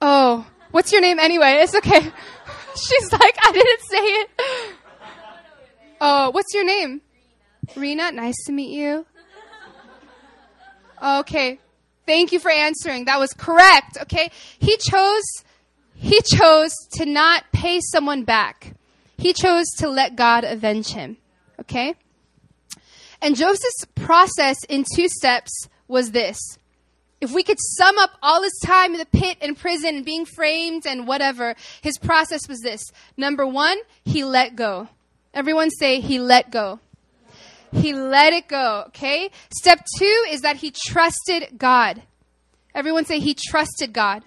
Oh. 0.00 0.46
What's 0.70 0.92
your 0.92 1.02
name 1.02 1.18
anyway? 1.18 1.58
It's 1.60 1.74
okay. 1.74 2.00
She's 2.74 3.12
like, 3.12 3.36
I 3.38 3.52
didn't 3.52 3.80
say 3.82 3.98
it. 3.98 4.30
Oh, 6.00 6.30
what's 6.30 6.54
your 6.54 6.64
name? 6.64 7.02
Rena. 7.76 8.12
Nice 8.12 8.42
to 8.46 8.52
meet 8.52 8.70
you. 8.70 9.04
Okay. 11.02 11.58
Thank 12.06 12.32
you 12.32 12.40
for 12.40 12.50
answering. 12.50 13.04
That 13.04 13.20
was 13.20 13.34
correct. 13.34 13.98
Okay. 14.00 14.30
He 14.58 14.78
chose, 14.78 15.44
he 15.94 16.18
chose 16.22 16.74
to 16.92 17.04
not 17.04 17.44
pay 17.52 17.82
someone 17.82 18.24
back. 18.24 18.72
He 19.18 19.34
chose 19.34 19.66
to 19.80 19.88
let 19.90 20.16
God 20.16 20.44
avenge 20.44 20.88
him. 20.88 21.18
Okay. 21.60 21.94
And 23.20 23.36
Joseph's 23.36 23.84
process 23.96 24.64
in 24.64 24.86
two 24.94 25.10
steps 25.10 25.68
was 25.88 26.12
this. 26.12 26.38
If 27.22 27.30
we 27.30 27.44
could 27.44 27.58
sum 27.60 27.98
up 27.98 28.18
all 28.20 28.42
his 28.42 28.58
time 28.64 28.94
in 28.94 28.98
the 28.98 29.06
pit 29.06 29.38
and 29.40 29.56
prison 29.56 29.94
and 29.94 30.04
being 30.04 30.24
framed 30.24 30.88
and 30.88 31.06
whatever, 31.06 31.54
his 31.80 31.96
process 31.96 32.48
was 32.48 32.58
this. 32.62 32.82
Number 33.16 33.46
one, 33.46 33.78
he 34.04 34.24
let 34.24 34.56
go. 34.56 34.88
Everyone 35.32 35.70
say 35.70 36.00
he 36.00 36.18
let 36.18 36.50
go. 36.50 36.80
He 37.70 37.92
let 37.94 38.32
it 38.32 38.48
go, 38.48 38.86
okay? 38.88 39.30
Step 39.54 39.86
two 39.96 40.24
is 40.30 40.40
that 40.40 40.56
he 40.56 40.72
trusted 40.72 41.56
God. 41.56 42.02
Everyone 42.74 43.04
say 43.04 43.20
he 43.20 43.34
trusted 43.34 43.92
God. 43.92 44.24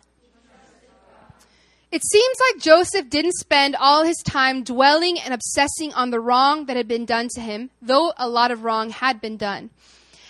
It 1.91 2.01
seems 2.01 2.37
like 2.49 2.63
Joseph 2.63 3.09
didn't 3.09 3.33
spend 3.33 3.75
all 3.75 4.05
his 4.05 4.23
time 4.25 4.63
dwelling 4.63 5.19
and 5.19 5.33
obsessing 5.33 5.93
on 5.93 6.11
the 6.11 6.21
wrong 6.21 6.67
that 6.67 6.77
had 6.77 6.87
been 6.87 7.05
done 7.05 7.27
to 7.35 7.41
him, 7.41 7.71
though 7.81 8.13
a 8.17 8.29
lot 8.29 8.51
of 8.51 8.63
wrong 8.63 8.89
had 8.89 9.19
been 9.19 9.35
done. 9.35 9.69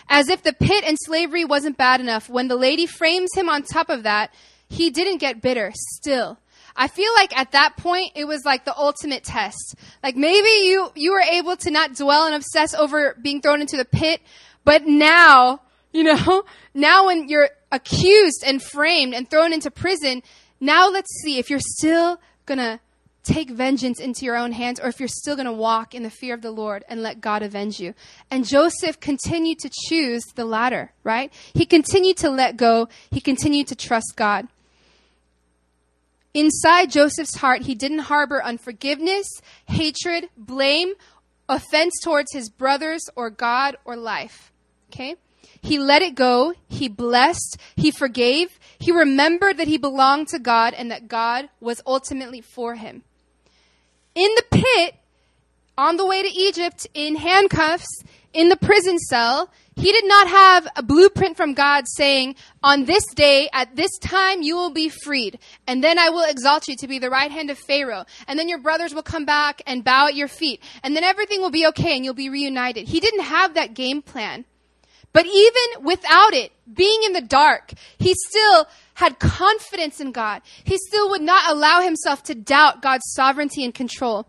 As 0.07 0.29
if 0.29 0.43
the 0.43 0.53
pit 0.53 0.83
and 0.85 0.97
slavery 0.99 1.45
wasn't 1.45 1.77
bad 1.77 1.99
enough, 1.99 2.29
when 2.29 2.47
the 2.47 2.55
lady 2.55 2.85
frames 2.85 3.31
him 3.33 3.49
on 3.49 3.63
top 3.63 3.89
of 3.89 4.03
that, 4.03 4.31
he 4.69 4.89
didn't 4.89 5.17
get 5.17 5.41
bitter 5.41 5.71
still. 5.73 6.37
I 6.75 6.87
feel 6.87 7.13
like 7.13 7.35
at 7.37 7.53
that 7.53 7.77
point 7.77 8.11
it 8.15 8.25
was 8.25 8.43
like 8.43 8.65
the 8.65 8.75
ultimate 8.75 9.23
test. 9.23 9.75
Like 10.03 10.15
maybe 10.15 10.67
you 10.67 10.91
you 10.95 11.11
were 11.13 11.21
able 11.21 11.55
to 11.57 11.71
not 11.71 11.95
dwell 11.95 12.25
and 12.25 12.35
obsess 12.35 12.73
over 12.73 13.15
being 13.21 13.41
thrown 13.41 13.61
into 13.61 13.77
the 13.77 13.85
pit, 13.85 14.21
but 14.65 14.85
now, 14.85 15.61
you 15.93 16.03
know, 16.03 16.43
now 16.73 17.05
when 17.05 17.29
you're 17.29 17.49
accused 17.71 18.43
and 18.45 18.61
framed 18.61 19.13
and 19.13 19.29
thrown 19.29 19.53
into 19.53 19.71
prison, 19.71 20.21
now 20.59 20.89
let's 20.89 21.09
see 21.21 21.39
if 21.39 21.49
you're 21.49 21.59
still 21.59 22.19
going 22.45 22.57
to 22.57 22.79
take 23.25 23.49
vengeance 23.49 23.99
into 23.99 24.23
your 24.23 24.37
own 24.37 24.51
hands 24.51 24.79
or 24.79 24.87
if 24.87 24.99
you're 24.99 25.09
still 25.09 25.35
going 25.35 25.47
to 25.47 25.51
walk 25.51 25.93
in 25.93 26.03
the 26.03 26.09
fear 26.09 26.33
of 26.33 26.41
the 26.41 26.51
Lord 26.51 26.85
and 26.87 27.01
let 27.01 27.19
God 27.19 27.41
avenge 27.43 27.79
you. 27.79 27.93
And 28.31 28.45
Joseph 28.45 28.99
continued 28.99 29.59
to 29.59 29.71
choose 29.87 30.23
the 30.35 30.45
latter, 30.45 30.93
right? 31.03 31.33
He 31.53 31.65
continued 31.65 32.17
to 32.17 32.29
let 32.29 32.55
go. 32.55 32.87
He 33.11 33.19
continued 33.19 33.67
to 33.67 33.75
trust 33.75 34.13
God. 34.15 34.47
Inside 36.33 36.91
Joseph's 36.91 37.37
heart, 37.37 37.61
he 37.61 37.75
didn't 37.75 37.99
harbor 37.99 38.43
unforgiveness, 38.43 39.27
hatred, 39.67 40.29
blame, 40.37 40.93
offense 41.47 41.93
towards 42.03 42.33
his 42.33 42.49
brothers 42.49 43.01
or 43.15 43.29
God 43.29 43.77
or 43.85 43.95
life. 43.95 44.51
Okay? 44.89 45.15
He 45.61 45.79
let 45.79 46.01
it 46.01 46.13
go. 46.13 46.53
He 46.67 46.87
blessed. 46.89 47.57
He 47.75 47.89
forgave. 47.89 48.59
He 48.77 48.91
remembered 48.91 49.57
that 49.57 49.67
he 49.67 49.77
belonged 49.77 50.27
to 50.27 50.39
God 50.39 50.73
and 50.75 50.91
that 50.91 51.07
God 51.07 51.49
was 51.59 51.81
ultimately 51.87 52.41
for 52.41 52.75
him. 52.75 53.03
In 54.15 54.31
the 54.35 54.43
pit, 54.49 54.95
on 55.77 55.97
the 55.97 56.05
way 56.05 56.23
to 56.23 56.29
Egypt, 56.29 56.87
in 56.93 57.17
handcuffs, 57.17 58.03
in 58.33 58.49
the 58.49 58.55
prison 58.57 58.97
cell, 58.97 59.51
he 59.75 59.91
did 59.91 60.05
not 60.07 60.27
have 60.27 60.67
a 60.77 60.83
blueprint 60.83 61.35
from 61.35 61.53
God 61.53 61.83
saying, 61.85 62.35
on 62.63 62.85
this 62.85 63.05
day, 63.13 63.49
at 63.51 63.75
this 63.75 63.91
time, 63.99 64.41
you 64.41 64.55
will 64.55 64.71
be 64.71 64.87
freed. 64.87 65.37
And 65.67 65.83
then 65.83 65.99
I 65.99 66.09
will 66.09 66.23
exalt 66.23 66.69
you 66.69 66.77
to 66.77 66.87
be 66.87 66.97
the 66.97 67.09
right 67.09 67.29
hand 67.29 67.49
of 67.49 67.59
Pharaoh. 67.59 68.05
And 68.27 68.39
then 68.39 68.47
your 68.47 68.59
brothers 68.59 68.95
will 68.95 69.03
come 69.03 69.25
back 69.25 69.61
and 69.67 69.83
bow 69.83 70.07
at 70.07 70.15
your 70.15 70.29
feet. 70.29 70.61
And 70.81 70.95
then 70.95 71.03
everything 71.03 71.41
will 71.41 71.51
be 71.51 71.67
okay 71.67 71.95
and 71.95 72.05
you'll 72.05 72.13
be 72.13 72.29
reunited. 72.29 72.87
He 72.87 73.01
didn't 73.01 73.23
have 73.23 73.55
that 73.55 73.73
game 73.73 74.01
plan. 74.01 74.45
But 75.11 75.25
even 75.25 75.83
without 75.85 76.33
it, 76.33 76.51
being 76.73 77.03
in 77.03 77.13
the 77.13 77.21
dark, 77.21 77.73
he 77.97 78.13
still 78.13 78.67
had 78.95 79.19
confidence 79.19 79.99
in 79.99 80.11
God. 80.11 80.41
He 80.63 80.77
still 80.77 81.09
would 81.11 81.21
not 81.21 81.49
allow 81.51 81.81
himself 81.81 82.23
to 82.23 82.35
doubt 82.35 82.81
God's 82.81 83.03
sovereignty 83.13 83.63
and 83.63 83.73
control. 83.73 84.27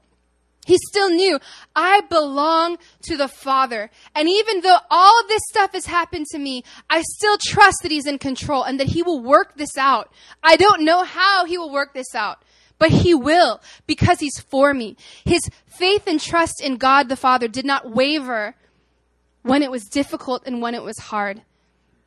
He 0.67 0.79
still 0.89 1.09
knew, 1.09 1.39
I 1.77 2.01
belong 2.11 2.79
to 3.03 3.17
the 3.17 3.29
Father. 3.29 3.89
And 4.17 4.29
even 4.29 4.61
though 4.61 4.79
all 4.91 5.21
of 5.21 5.29
this 5.29 5.43
stuff 5.49 5.73
has 5.73 5.87
happened 5.87 6.27
to 6.33 6.39
me, 6.39 6.65
I 6.91 7.03
still 7.03 7.39
trust 7.39 7.79
that 7.83 7.93
He's 7.93 8.07
in 8.07 8.19
control 8.19 8.65
and 8.65 8.81
that 8.81 8.89
He 8.89 9.03
will 9.03 9.21
work 9.21 9.57
this 9.57 9.77
out. 9.79 10.13
I 10.43 10.57
don't 10.57 10.85
know 10.85 11.05
how 11.05 11.45
He 11.45 11.57
will 11.57 11.73
work 11.73 11.95
this 11.95 12.13
out, 12.17 12.43
but 12.81 12.91
He 12.91 13.15
will 13.15 13.61
because 13.87 14.19
He's 14.19 14.41
for 14.41 14.75
me. 14.75 14.97
His 15.25 15.49
faith 15.67 16.09
and 16.09 16.21
trust 16.21 16.61
in 16.61 16.77
God 16.77 17.09
the 17.09 17.17
Father 17.17 17.47
did 17.47 17.65
not 17.65 17.93
waver 17.93 18.57
when 19.43 19.63
it 19.63 19.71
was 19.71 19.85
difficult 19.85 20.43
and 20.47 20.61
when 20.61 20.75
it 20.75 20.83
was 20.83 20.99
hard. 20.99 21.43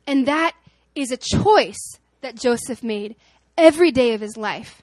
And 0.06 0.28
that 0.28 0.54
is 0.94 1.10
a 1.10 1.16
choice 1.16 1.99
that 2.20 2.36
Joseph 2.36 2.82
made 2.82 3.16
every 3.56 3.90
day 3.90 4.14
of 4.14 4.20
his 4.20 4.36
life. 4.36 4.82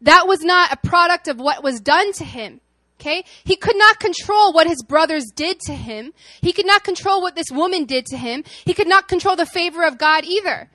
That 0.00 0.26
was 0.26 0.42
not 0.42 0.72
a 0.72 0.88
product 0.88 1.28
of 1.28 1.40
what 1.40 1.62
was 1.62 1.80
done 1.80 2.12
to 2.14 2.24
him. 2.24 2.60
Okay? 3.00 3.24
He 3.44 3.56
could 3.56 3.76
not 3.76 4.00
control 4.00 4.52
what 4.52 4.66
his 4.66 4.82
brothers 4.82 5.24
did 5.34 5.60
to 5.60 5.74
him. 5.74 6.12
He 6.40 6.52
could 6.52 6.66
not 6.66 6.84
control 6.84 7.20
what 7.22 7.36
this 7.36 7.50
woman 7.50 7.84
did 7.84 8.06
to 8.06 8.16
him. 8.16 8.44
He 8.64 8.74
could 8.74 8.88
not 8.88 9.08
control 9.08 9.36
the 9.36 9.46
favor 9.46 9.84
of 9.84 9.98
God 9.98 10.24
either. 10.24 10.68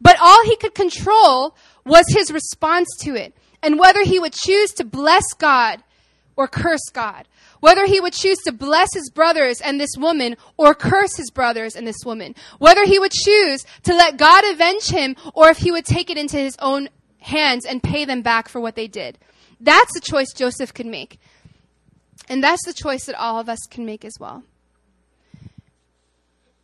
But 0.00 0.18
all 0.20 0.44
he 0.44 0.56
could 0.56 0.74
control 0.74 1.56
was 1.84 2.04
his 2.08 2.30
response 2.30 2.88
to 3.00 3.14
it 3.14 3.34
and 3.62 3.78
whether 3.78 4.02
he 4.04 4.18
would 4.18 4.34
choose 4.34 4.72
to 4.72 4.84
bless 4.84 5.24
God 5.38 5.82
or 6.36 6.46
curse 6.46 6.88
God. 6.92 7.26
Whether 7.66 7.86
he 7.86 7.98
would 7.98 8.12
choose 8.12 8.38
to 8.44 8.52
bless 8.52 8.94
his 8.94 9.10
brothers 9.10 9.60
and 9.60 9.80
this 9.80 9.96
woman 9.98 10.36
or 10.56 10.72
curse 10.72 11.16
his 11.16 11.32
brothers 11.32 11.74
and 11.74 11.84
this 11.84 12.04
woman. 12.04 12.36
Whether 12.60 12.84
he 12.84 13.00
would 13.00 13.10
choose 13.10 13.64
to 13.82 13.92
let 13.92 14.16
God 14.16 14.44
avenge 14.48 14.86
him 14.86 15.16
or 15.34 15.48
if 15.48 15.58
he 15.58 15.72
would 15.72 15.84
take 15.84 16.08
it 16.08 16.16
into 16.16 16.36
his 16.36 16.56
own 16.60 16.88
hands 17.18 17.66
and 17.66 17.82
pay 17.82 18.04
them 18.04 18.22
back 18.22 18.48
for 18.48 18.60
what 18.60 18.76
they 18.76 18.86
did. 18.86 19.18
That's 19.58 19.92
the 19.94 20.00
choice 20.00 20.32
Joseph 20.32 20.74
could 20.74 20.86
make. 20.86 21.18
And 22.28 22.40
that's 22.40 22.64
the 22.64 22.72
choice 22.72 23.06
that 23.06 23.18
all 23.18 23.40
of 23.40 23.48
us 23.48 23.58
can 23.68 23.84
make 23.84 24.04
as 24.04 24.14
well. 24.20 24.44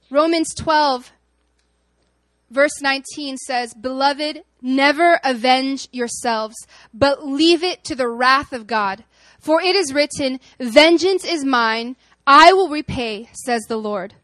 Romans 0.08 0.54
12, 0.54 1.10
verse 2.48 2.80
19 2.80 3.38
says, 3.38 3.74
Beloved, 3.74 4.44
never 4.60 5.18
avenge 5.24 5.88
yourselves, 5.90 6.54
but 6.94 7.26
leave 7.26 7.64
it 7.64 7.82
to 7.82 7.96
the 7.96 8.08
wrath 8.08 8.52
of 8.52 8.68
God. 8.68 9.02
For 9.42 9.60
it 9.60 9.74
is 9.74 9.92
written, 9.92 10.38
Vengeance 10.60 11.24
is 11.24 11.44
mine, 11.44 11.96
I 12.26 12.52
will 12.52 12.68
repay, 12.68 13.28
says 13.32 13.62
the 13.68 13.76
Lord. 13.76 14.14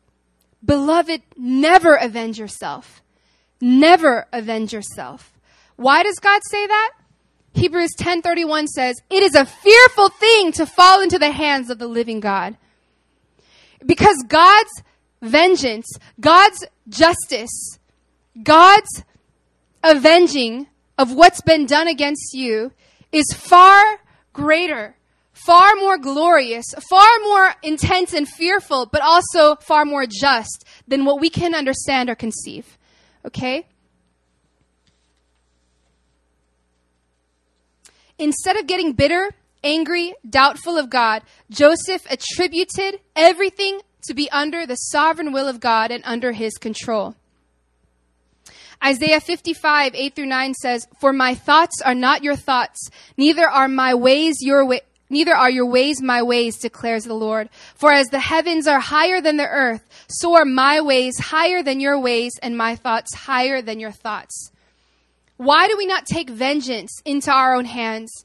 Beloved, 0.64 1.22
never 1.36 1.96
avenge 1.96 2.38
yourself. 2.38 3.02
Never 3.60 4.26
avenge 4.32 4.72
yourself. 4.72 5.32
Why 5.74 6.04
does 6.04 6.18
God 6.20 6.40
say 6.48 6.66
that? 6.66 6.92
Hebrews 7.52 7.90
10:31 7.98 8.68
says, 8.68 9.02
"It 9.10 9.24
is 9.24 9.34
a 9.34 9.44
fearful 9.44 10.08
thing 10.08 10.52
to 10.52 10.66
fall 10.66 11.00
into 11.00 11.18
the 11.18 11.32
hands 11.32 11.68
of 11.70 11.78
the 11.78 11.88
living 11.88 12.20
God." 12.20 12.56
Because 13.84 14.22
God's 14.28 14.82
vengeance, 15.20 15.88
God's 16.20 16.64
justice, 16.88 17.78
God's 18.40 19.02
avenging 19.82 20.68
of 20.96 21.12
what's 21.12 21.40
been 21.40 21.66
done 21.66 21.88
against 21.88 22.34
you 22.34 22.72
is 23.10 23.24
far 23.36 24.00
greater, 24.32 24.94
far 25.44 25.74
more 25.76 25.98
glorious, 25.98 26.64
far 26.88 27.08
more 27.22 27.54
intense 27.62 28.12
and 28.12 28.28
fearful, 28.28 28.86
but 28.86 29.02
also 29.02 29.56
far 29.56 29.84
more 29.84 30.04
just 30.06 30.64
than 30.86 31.04
what 31.04 31.20
we 31.20 31.30
can 31.30 31.54
understand 31.54 32.10
or 32.10 32.14
conceive. 32.14 32.76
Okay? 33.24 33.66
Instead 38.18 38.56
of 38.56 38.66
getting 38.66 38.92
bitter, 38.92 39.30
angry, 39.62 40.14
doubtful 40.28 40.76
of 40.76 40.90
God, 40.90 41.22
Joseph 41.50 42.06
attributed 42.10 43.00
everything 43.14 43.80
to 44.06 44.14
be 44.14 44.30
under 44.30 44.66
the 44.66 44.76
sovereign 44.76 45.32
will 45.32 45.48
of 45.48 45.60
God 45.60 45.90
and 45.90 46.02
under 46.04 46.32
his 46.32 46.54
control. 46.54 47.14
Isaiah 48.84 49.20
55, 49.20 49.94
8 49.94 50.14
through 50.14 50.26
9 50.26 50.54
says, 50.54 50.86
For 51.00 51.12
my 51.12 51.34
thoughts 51.34 51.82
are 51.84 51.94
not 51.94 52.22
your 52.22 52.36
thoughts, 52.36 52.90
neither 53.16 53.48
are 53.48 53.68
my 53.68 53.94
ways 53.94 54.36
your 54.40 54.64
way, 54.64 54.80
neither 55.10 55.34
are 55.34 55.50
your 55.50 55.66
ways 55.66 56.02
my 56.02 56.22
ways, 56.22 56.58
declares 56.58 57.04
the 57.04 57.14
Lord. 57.14 57.48
For 57.74 57.92
as 57.92 58.08
the 58.08 58.20
heavens 58.20 58.66
are 58.66 58.80
higher 58.80 59.20
than 59.20 59.36
the 59.36 59.48
earth, 59.48 59.88
so 60.08 60.34
are 60.34 60.44
my 60.44 60.80
ways 60.80 61.18
higher 61.18 61.62
than 61.62 61.80
your 61.80 61.98
ways, 61.98 62.32
and 62.42 62.56
my 62.56 62.76
thoughts 62.76 63.14
higher 63.14 63.62
than 63.62 63.80
your 63.80 63.92
thoughts. 63.92 64.50
Why 65.36 65.68
do 65.68 65.76
we 65.76 65.86
not 65.86 66.06
take 66.06 66.28
vengeance 66.28 67.00
into 67.04 67.32
our 67.32 67.54
own 67.54 67.64
hands? 67.64 68.24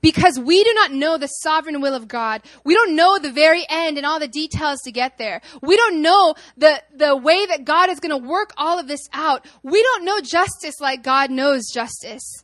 Because 0.00 0.38
we 0.38 0.62
do 0.64 0.74
not 0.74 0.92
know 0.92 1.16
the 1.16 1.28
sovereign 1.28 1.80
will 1.80 1.94
of 1.94 2.08
God. 2.08 2.42
We 2.64 2.74
don't 2.74 2.96
know 2.96 3.18
the 3.18 3.30
very 3.30 3.64
end 3.68 3.96
and 3.96 4.04
all 4.04 4.18
the 4.18 4.26
details 4.28 4.80
to 4.82 4.92
get 4.92 5.16
there. 5.16 5.40
We 5.62 5.76
don't 5.76 6.02
know 6.02 6.34
the, 6.56 6.82
the 6.94 7.16
way 7.16 7.46
that 7.46 7.64
God 7.64 7.88
is 7.88 8.00
going 8.00 8.10
to 8.10 8.28
work 8.28 8.52
all 8.56 8.80
of 8.80 8.88
this 8.88 9.08
out. 9.12 9.46
We 9.62 9.80
don't 9.80 10.04
know 10.04 10.20
justice 10.20 10.80
like 10.80 11.04
God 11.04 11.30
knows 11.30 11.70
justice. 11.72 12.42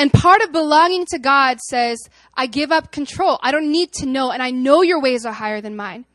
And 0.00 0.10
part 0.10 0.40
of 0.40 0.50
belonging 0.50 1.04
to 1.10 1.18
God 1.18 1.60
says, 1.60 1.98
I 2.34 2.46
give 2.46 2.72
up 2.72 2.90
control. 2.90 3.38
I 3.42 3.52
don't 3.52 3.70
need 3.70 3.92
to 3.96 4.06
know, 4.06 4.30
and 4.30 4.42
I 4.42 4.50
know 4.50 4.80
your 4.80 4.98
ways 4.98 5.26
are 5.26 5.32
higher 5.34 5.60
than 5.60 5.76
mine. 5.76 6.06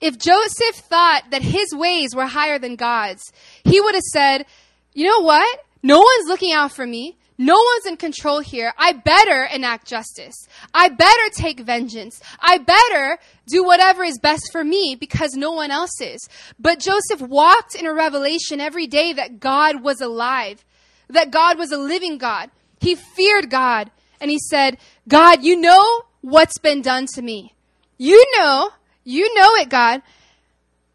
If 0.00 0.16
Joseph 0.16 0.76
thought 0.76 1.24
that 1.32 1.42
his 1.42 1.74
ways 1.74 2.14
were 2.14 2.26
higher 2.26 2.60
than 2.60 2.76
God's, 2.76 3.32
he 3.64 3.80
would 3.80 3.96
have 3.96 4.04
said, 4.12 4.46
you 4.92 5.08
know 5.08 5.22
what? 5.22 5.64
No 5.82 5.98
one's 5.98 6.28
looking 6.28 6.52
out 6.52 6.70
for 6.70 6.86
me. 6.86 7.16
No 7.36 7.56
one's 7.56 7.86
in 7.86 7.96
control 7.96 8.38
here. 8.38 8.72
I 8.78 8.92
better 8.92 9.42
enact 9.52 9.88
justice. 9.88 10.46
I 10.72 10.88
better 10.88 11.28
take 11.34 11.58
vengeance. 11.58 12.20
I 12.38 12.58
better 12.58 13.18
do 13.48 13.64
whatever 13.64 14.04
is 14.04 14.20
best 14.20 14.52
for 14.52 14.62
me 14.62 14.96
because 15.00 15.34
no 15.34 15.50
one 15.50 15.72
else 15.72 16.00
is. 16.00 16.28
But 16.60 16.78
Joseph 16.78 17.22
walked 17.22 17.74
in 17.74 17.86
a 17.86 17.92
revelation 17.92 18.60
every 18.60 18.86
day 18.86 19.12
that 19.14 19.40
God 19.40 19.82
was 19.82 20.00
alive, 20.00 20.64
that 21.08 21.32
God 21.32 21.58
was 21.58 21.72
a 21.72 21.76
living 21.76 22.18
God. 22.18 22.52
He 22.80 22.94
feared 22.94 23.50
God 23.50 23.90
and 24.20 24.30
he 24.30 24.38
said, 24.38 24.78
God, 25.08 25.44
you 25.44 25.60
know 25.60 26.02
what's 26.20 26.58
been 26.58 26.82
done 26.82 27.06
to 27.14 27.22
me. 27.22 27.54
You 27.98 28.24
know, 28.36 28.70
you 29.04 29.34
know 29.34 29.54
it, 29.56 29.68
God. 29.68 30.02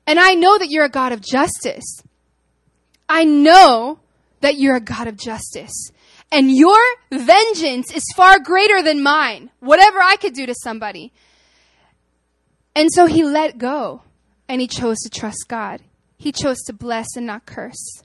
And 0.06 0.20
I 0.20 0.34
know 0.34 0.58
that 0.58 0.70
you're 0.70 0.86
a 0.86 0.90
God 0.90 1.12
of 1.12 1.22
justice. 1.22 2.04
I 3.08 3.24
know 3.24 4.00
that 4.42 4.58
you're 4.58 4.76
a 4.76 4.82
God 4.82 5.08
of 5.08 5.18
justice. 5.18 5.92
And 6.32 6.52
your 6.52 6.80
vengeance 7.12 7.92
is 7.92 8.04
far 8.16 8.40
greater 8.40 8.82
than 8.82 9.04
mine, 9.04 9.52
whatever 9.60 10.00
I 10.00 10.16
could 10.16 10.34
do 10.34 10.46
to 10.46 10.56
somebody. 10.56 11.12
And 12.76 12.90
so 12.92 13.06
he 13.06 13.24
let 13.24 13.58
go 13.58 14.04
and 14.48 14.62
he 14.62 14.68
chose 14.68 14.98
to 15.00 15.10
trust 15.10 15.46
God. 15.48 15.82
He 16.18 16.32
chose 16.32 16.60
to 16.68 16.74
bless 16.74 17.08
and 17.18 17.26
not 17.26 17.46
curse. 17.46 18.02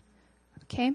Okay? 0.64 0.93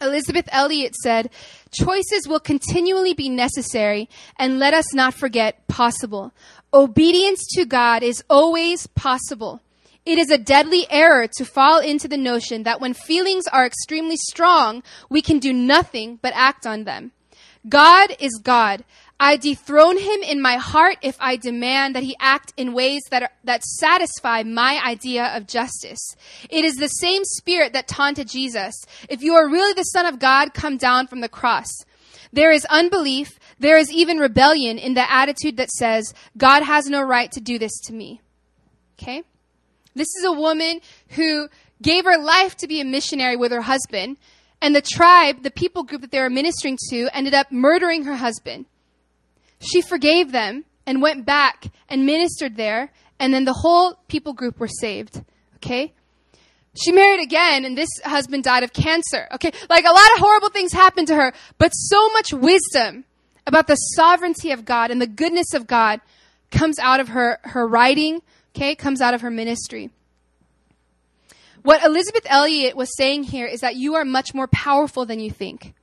Elisabeth 0.00 0.48
Elliot 0.52 0.94
said, 0.94 1.30
Choices 1.70 2.26
will 2.26 2.40
continually 2.40 3.14
be 3.14 3.28
necessary, 3.28 4.08
and 4.38 4.58
let 4.58 4.74
us 4.74 4.94
not 4.94 5.14
forget 5.14 5.66
possible. 5.68 6.32
Obedience 6.72 7.46
to 7.54 7.64
God 7.64 8.02
is 8.02 8.24
always 8.28 8.86
possible. 8.88 9.60
It 10.04 10.18
is 10.18 10.30
a 10.30 10.38
deadly 10.38 10.86
error 10.88 11.26
to 11.36 11.44
fall 11.44 11.80
into 11.80 12.06
the 12.06 12.16
notion 12.16 12.62
that 12.62 12.80
when 12.80 12.94
feelings 12.94 13.46
are 13.48 13.66
extremely 13.66 14.16
strong, 14.16 14.82
we 15.10 15.20
can 15.20 15.38
do 15.38 15.52
nothing 15.52 16.20
but 16.22 16.32
act 16.36 16.66
on 16.66 16.84
them. 16.84 17.12
God 17.68 18.14
is 18.20 18.40
God. 18.42 18.84
I 19.18 19.36
dethrone 19.36 19.98
him 19.98 20.22
in 20.22 20.42
my 20.42 20.56
heart 20.56 20.98
if 21.00 21.16
I 21.18 21.36
demand 21.36 21.94
that 21.94 22.02
he 22.02 22.16
act 22.20 22.52
in 22.56 22.74
ways 22.74 23.02
that, 23.10 23.22
are, 23.22 23.30
that 23.44 23.64
satisfy 23.64 24.42
my 24.42 24.80
idea 24.84 25.34
of 25.34 25.46
justice. 25.46 26.14
It 26.50 26.64
is 26.66 26.74
the 26.74 26.88
same 26.88 27.24
spirit 27.24 27.72
that 27.72 27.88
taunted 27.88 28.28
Jesus. 28.28 28.74
If 29.08 29.22
you 29.22 29.34
are 29.34 29.48
really 29.48 29.72
the 29.72 29.84
Son 29.84 30.04
of 30.04 30.18
God, 30.18 30.52
come 30.52 30.76
down 30.76 31.06
from 31.06 31.22
the 31.22 31.30
cross. 31.30 31.68
There 32.30 32.52
is 32.52 32.66
unbelief. 32.66 33.38
There 33.58 33.78
is 33.78 33.90
even 33.90 34.18
rebellion 34.18 34.76
in 34.76 34.92
the 34.92 35.10
attitude 35.10 35.56
that 35.56 35.70
says, 35.70 36.12
God 36.36 36.62
has 36.62 36.90
no 36.90 37.00
right 37.00 37.32
to 37.32 37.40
do 37.40 37.58
this 37.58 37.80
to 37.86 37.94
me. 37.94 38.20
Okay? 38.98 39.22
This 39.94 40.08
is 40.18 40.24
a 40.24 40.32
woman 40.32 40.80
who 41.10 41.48
gave 41.80 42.04
her 42.04 42.18
life 42.18 42.54
to 42.58 42.68
be 42.68 42.82
a 42.82 42.84
missionary 42.84 43.36
with 43.36 43.52
her 43.52 43.62
husband, 43.62 44.18
and 44.60 44.76
the 44.76 44.82
tribe, 44.82 45.42
the 45.42 45.50
people 45.50 45.84
group 45.84 46.02
that 46.02 46.10
they 46.10 46.20
were 46.20 46.30
ministering 46.30 46.78
to, 46.90 47.08
ended 47.14 47.32
up 47.32 47.50
murdering 47.50 48.04
her 48.04 48.16
husband. 48.16 48.66
She 49.58 49.82
forgave 49.82 50.32
them 50.32 50.64
and 50.86 51.02
went 51.02 51.26
back 51.26 51.66
and 51.88 52.06
ministered 52.06 52.56
there, 52.56 52.92
and 53.18 53.32
then 53.32 53.44
the 53.44 53.52
whole 53.52 53.98
people 54.08 54.32
group 54.32 54.60
were 54.60 54.68
saved. 54.68 55.22
Okay? 55.56 55.92
She 56.80 56.92
married 56.92 57.20
again, 57.20 57.64
and 57.64 57.76
this 57.76 57.88
husband 58.04 58.44
died 58.44 58.62
of 58.62 58.72
cancer. 58.72 59.26
Okay? 59.34 59.52
Like 59.68 59.84
a 59.84 59.92
lot 59.92 60.12
of 60.14 60.18
horrible 60.18 60.50
things 60.50 60.72
happened 60.72 61.08
to 61.08 61.14
her, 61.14 61.32
but 61.58 61.70
so 61.70 62.08
much 62.10 62.32
wisdom 62.32 63.04
about 63.46 63.66
the 63.66 63.76
sovereignty 63.76 64.50
of 64.50 64.64
God 64.64 64.90
and 64.90 65.00
the 65.00 65.06
goodness 65.06 65.54
of 65.54 65.66
God 65.66 66.00
comes 66.50 66.78
out 66.78 67.00
of 67.00 67.08
her, 67.08 67.38
her 67.44 67.66
writing, 67.66 68.20
okay, 68.54 68.74
comes 68.74 69.00
out 69.00 69.14
of 69.14 69.20
her 69.20 69.30
ministry. 69.30 69.90
What 71.62 71.84
Elisabeth 71.84 72.24
Elliot 72.26 72.76
was 72.76 72.96
saying 72.96 73.24
here 73.24 73.46
is 73.46 73.60
that 73.60 73.76
you 73.76 73.94
are 73.94 74.04
much 74.04 74.34
more 74.34 74.46
powerful 74.46 75.04
than 75.04 75.18
you 75.18 75.30
think. 75.30 75.74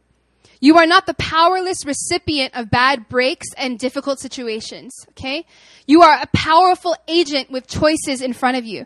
You 0.63 0.77
are 0.77 0.87
not 0.87 1.05
the 1.07 1.13
powerless 1.15 1.85
recipient 1.85 2.55
of 2.55 2.71
bad 2.71 3.09
breaks 3.09 3.47
and 3.57 3.77
difficult 3.77 4.21
situations, 4.21 4.93
okay? 5.09 5.45
You 5.87 6.03
are 6.03 6.17
a 6.21 6.27
powerful 6.27 6.95
agent 7.05 7.51
with 7.51 7.67
choices 7.67 8.21
in 8.21 8.31
front 8.31 8.55
of 8.55 8.63
you. 8.63 8.85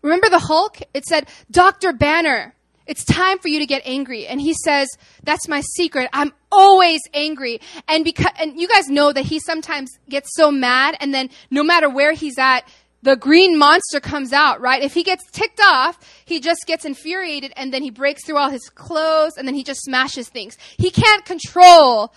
Remember 0.00 0.28
the 0.28 0.38
Hulk? 0.38 0.78
It 0.94 1.04
said, 1.04 1.28
Dr. 1.50 1.92
Banner, 1.92 2.54
it's 2.86 3.04
time 3.04 3.40
for 3.40 3.48
you 3.48 3.58
to 3.58 3.66
get 3.66 3.82
angry. 3.84 4.28
And 4.28 4.40
he 4.40 4.54
says, 4.54 4.88
that's 5.24 5.48
my 5.48 5.60
secret. 5.74 6.08
I'm 6.12 6.32
always 6.52 7.00
angry. 7.12 7.60
And 7.88 8.04
because, 8.04 8.30
and 8.38 8.56
you 8.56 8.68
guys 8.68 8.86
know 8.86 9.12
that 9.12 9.24
he 9.24 9.40
sometimes 9.40 9.98
gets 10.08 10.28
so 10.36 10.52
mad 10.52 10.96
and 11.00 11.12
then 11.12 11.30
no 11.50 11.64
matter 11.64 11.90
where 11.90 12.12
he's 12.12 12.38
at, 12.38 12.60
the 13.02 13.16
green 13.16 13.56
monster 13.56 14.00
comes 14.00 14.32
out, 14.32 14.60
right? 14.60 14.82
If 14.82 14.94
he 14.94 15.04
gets 15.04 15.30
ticked 15.30 15.60
off, 15.60 15.98
he 16.24 16.40
just 16.40 16.66
gets 16.66 16.84
infuriated 16.84 17.52
and 17.56 17.72
then 17.72 17.82
he 17.82 17.90
breaks 17.90 18.24
through 18.24 18.38
all 18.38 18.50
his 18.50 18.68
clothes 18.68 19.36
and 19.36 19.46
then 19.46 19.54
he 19.54 19.62
just 19.62 19.82
smashes 19.82 20.28
things. 20.28 20.58
He 20.76 20.90
can't 20.90 21.24
control 21.24 22.12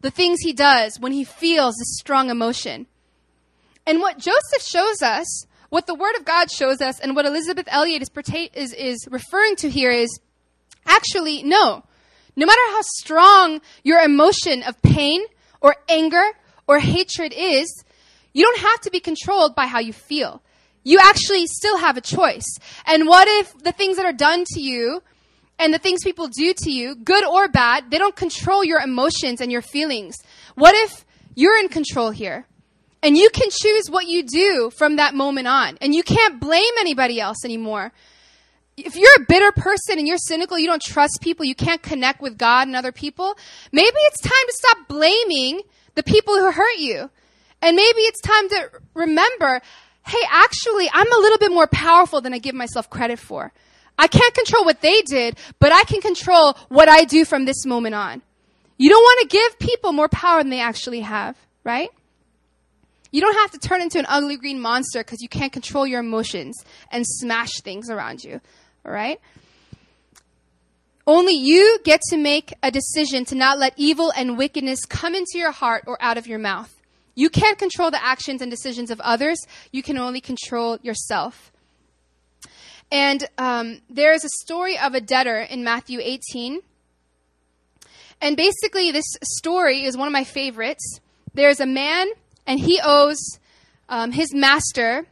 the 0.00 0.10
things 0.10 0.40
he 0.40 0.52
does 0.52 0.98
when 0.98 1.12
he 1.12 1.24
feels 1.24 1.76
this 1.76 1.98
strong 1.98 2.30
emotion. 2.30 2.86
And 3.86 4.00
what 4.00 4.18
Joseph 4.18 4.62
shows 4.62 5.02
us, 5.02 5.46
what 5.68 5.86
the 5.86 5.94
Word 5.94 6.16
of 6.16 6.24
God 6.24 6.50
shows 6.50 6.80
us, 6.80 6.98
and 6.98 7.14
what 7.14 7.26
Elisabeth 7.26 7.68
Elliot 7.68 8.02
is, 8.02 8.10
is, 8.54 8.72
is 8.72 9.08
referring 9.10 9.54
to 9.56 9.70
here 9.70 9.90
is 9.90 10.18
actually, 10.84 11.44
no. 11.44 11.84
No 12.34 12.46
matter 12.46 12.60
how 12.70 12.80
strong 12.82 13.60
your 13.84 14.00
emotion 14.00 14.62
of 14.64 14.80
pain 14.82 15.22
or 15.60 15.76
anger 15.88 16.24
or 16.66 16.80
hatred 16.80 17.32
is, 17.36 17.84
you 18.36 18.42
don't 18.42 18.58
have 18.58 18.82
to 18.82 18.90
be 18.90 19.00
controlled 19.00 19.54
by 19.54 19.64
how 19.64 19.78
you 19.78 19.94
feel. 19.94 20.42
You 20.84 20.98
actually 21.02 21.46
still 21.46 21.78
have 21.78 21.96
a 21.96 22.02
choice. 22.02 22.44
And 22.84 23.08
what 23.08 23.26
if 23.26 23.56
the 23.62 23.72
things 23.72 23.96
that 23.96 24.04
are 24.04 24.12
done 24.12 24.44
to 24.48 24.60
you 24.60 25.02
and 25.58 25.72
the 25.72 25.78
things 25.78 26.04
people 26.04 26.28
do 26.28 26.52
to 26.52 26.70
you, 26.70 26.96
good 26.96 27.24
or 27.24 27.48
bad, 27.48 27.90
they 27.90 27.96
don't 27.96 28.14
control 28.14 28.62
your 28.62 28.80
emotions 28.80 29.40
and 29.40 29.50
your 29.50 29.62
feelings? 29.62 30.18
What 30.54 30.74
if 30.74 31.06
you're 31.34 31.58
in 31.58 31.70
control 31.70 32.10
here? 32.10 32.46
And 33.02 33.16
you 33.16 33.30
can 33.30 33.48
choose 33.50 33.88
what 33.88 34.06
you 34.06 34.22
do 34.22 34.70
from 34.76 34.96
that 34.96 35.14
moment 35.14 35.48
on. 35.48 35.78
And 35.80 35.94
you 35.94 36.02
can't 36.02 36.38
blame 36.38 36.74
anybody 36.78 37.18
else 37.18 37.38
anymore. 37.42 37.90
If 38.76 38.96
you're 38.96 39.16
a 39.16 39.24
bitter 39.26 39.52
person 39.52 39.98
and 39.98 40.06
you're 40.06 40.18
cynical, 40.18 40.58
you 40.58 40.66
don't 40.66 40.82
trust 40.82 41.20
people, 41.22 41.46
you 41.46 41.54
can't 41.54 41.82
connect 41.82 42.20
with 42.20 42.36
God 42.36 42.66
and 42.66 42.76
other 42.76 42.92
people, 42.92 43.38
maybe 43.72 43.96
it's 43.96 44.20
time 44.20 44.46
to 44.46 44.52
stop 44.52 44.88
blaming 44.88 45.62
the 45.94 46.02
people 46.02 46.34
who 46.34 46.50
hurt 46.50 46.76
you. 46.76 47.08
And 47.62 47.76
maybe 47.76 48.00
it's 48.00 48.20
time 48.20 48.48
to 48.50 48.70
remember, 48.94 49.60
hey, 50.06 50.22
actually, 50.30 50.88
I'm 50.92 51.10
a 51.10 51.16
little 51.16 51.38
bit 51.38 51.52
more 51.52 51.66
powerful 51.66 52.20
than 52.20 52.32
I 52.34 52.38
give 52.38 52.54
myself 52.54 52.88
credit 52.90 53.18
for. 53.18 53.52
I 53.98 54.08
can't 54.08 54.34
control 54.34 54.64
what 54.64 54.82
they 54.82 55.02
did, 55.02 55.38
but 55.58 55.72
I 55.72 55.84
can 55.84 56.00
control 56.00 56.56
what 56.68 56.88
I 56.88 57.04
do 57.04 57.24
from 57.24 57.44
this 57.44 57.64
moment 57.64 57.94
on. 57.94 58.22
You 58.78 58.90
don't 58.90 59.02
want 59.02 59.30
to 59.30 59.36
give 59.36 59.58
people 59.58 59.92
more 59.92 60.08
power 60.08 60.42
than 60.42 60.50
they 60.50 60.60
actually 60.60 61.00
have, 61.00 61.36
right? 61.64 61.90
You 63.10 63.22
don't 63.22 63.36
have 63.36 63.52
to 63.52 63.58
turn 63.58 63.80
into 63.80 63.98
an 63.98 64.04
ugly 64.08 64.36
green 64.36 64.60
monster 64.60 65.00
because 65.00 65.22
you 65.22 65.28
can't 65.28 65.52
control 65.52 65.86
your 65.86 66.00
emotions 66.00 66.62
and 66.90 67.06
smash 67.06 67.60
things 67.62 67.88
around 67.88 68.22
you, 68.22 68.42
right? 68.84 69.18
Only 71.06 71.34
you 71.34 71.78
get 71.84 72.00
to 72.10 72.18
make 72.18 72.52
a 72.62 72.70
decision 72.70 73.24
to 73.26 73.34
not 73.34 73.58
let 73.58 73.72
evil 73.76 74.12
and 74.14 74.36
wickedness 74.36 74.84
come 74.84 75.14
into 75.14 75.38
your 75.38 75.52
heart 75.52 75.84
or 75.86 75.96
out 76.02 76.18
of 76.18 76.26
your 76.26 76.38
mouth. 76.38 76.75
You 77.16 77.30
can't 77.30 77.58
control 77.58 77.90
the 77.90 78.04
actions 78.04 78.42
and 78.42 78.50
decisions 78.50 78.90
of 78.90 79.00
others. 79.00 79.38
You 79.72 79.82
can 79.82 79.98
only 79.98 80.20
control 80.20 80.78
yourself. 80.82 81.50
And 82.92 83.26
um, 83.38 83.80
there 83.90 84.12
is 84.12 84.24
a 84.24 84.28
story 84.44 84.78
of 84.78 84.94
a 84.94 85.00
debtor 85.00 85.40
in 85.40 85.64
Matthew 85.64 85.98
18. 86.00 86.60
And 88.20 88.36
basically, 88.36 88.92
this 88.92 89.06
story 89.24 89.84
is 89.84 89.96
one 89.96 90.06
of 90.06 90.12
my 90.12 90.24
favorites. 90.24 91.00
There's 91.34 91.58
a 91.58 91.66
man, 91.66 92.08
and 92.46 92.60
he 92.60 92.80
owes 92.84 93.18
um, 93.88 94.12
his 94.12 94.32
master, 94.34 95.06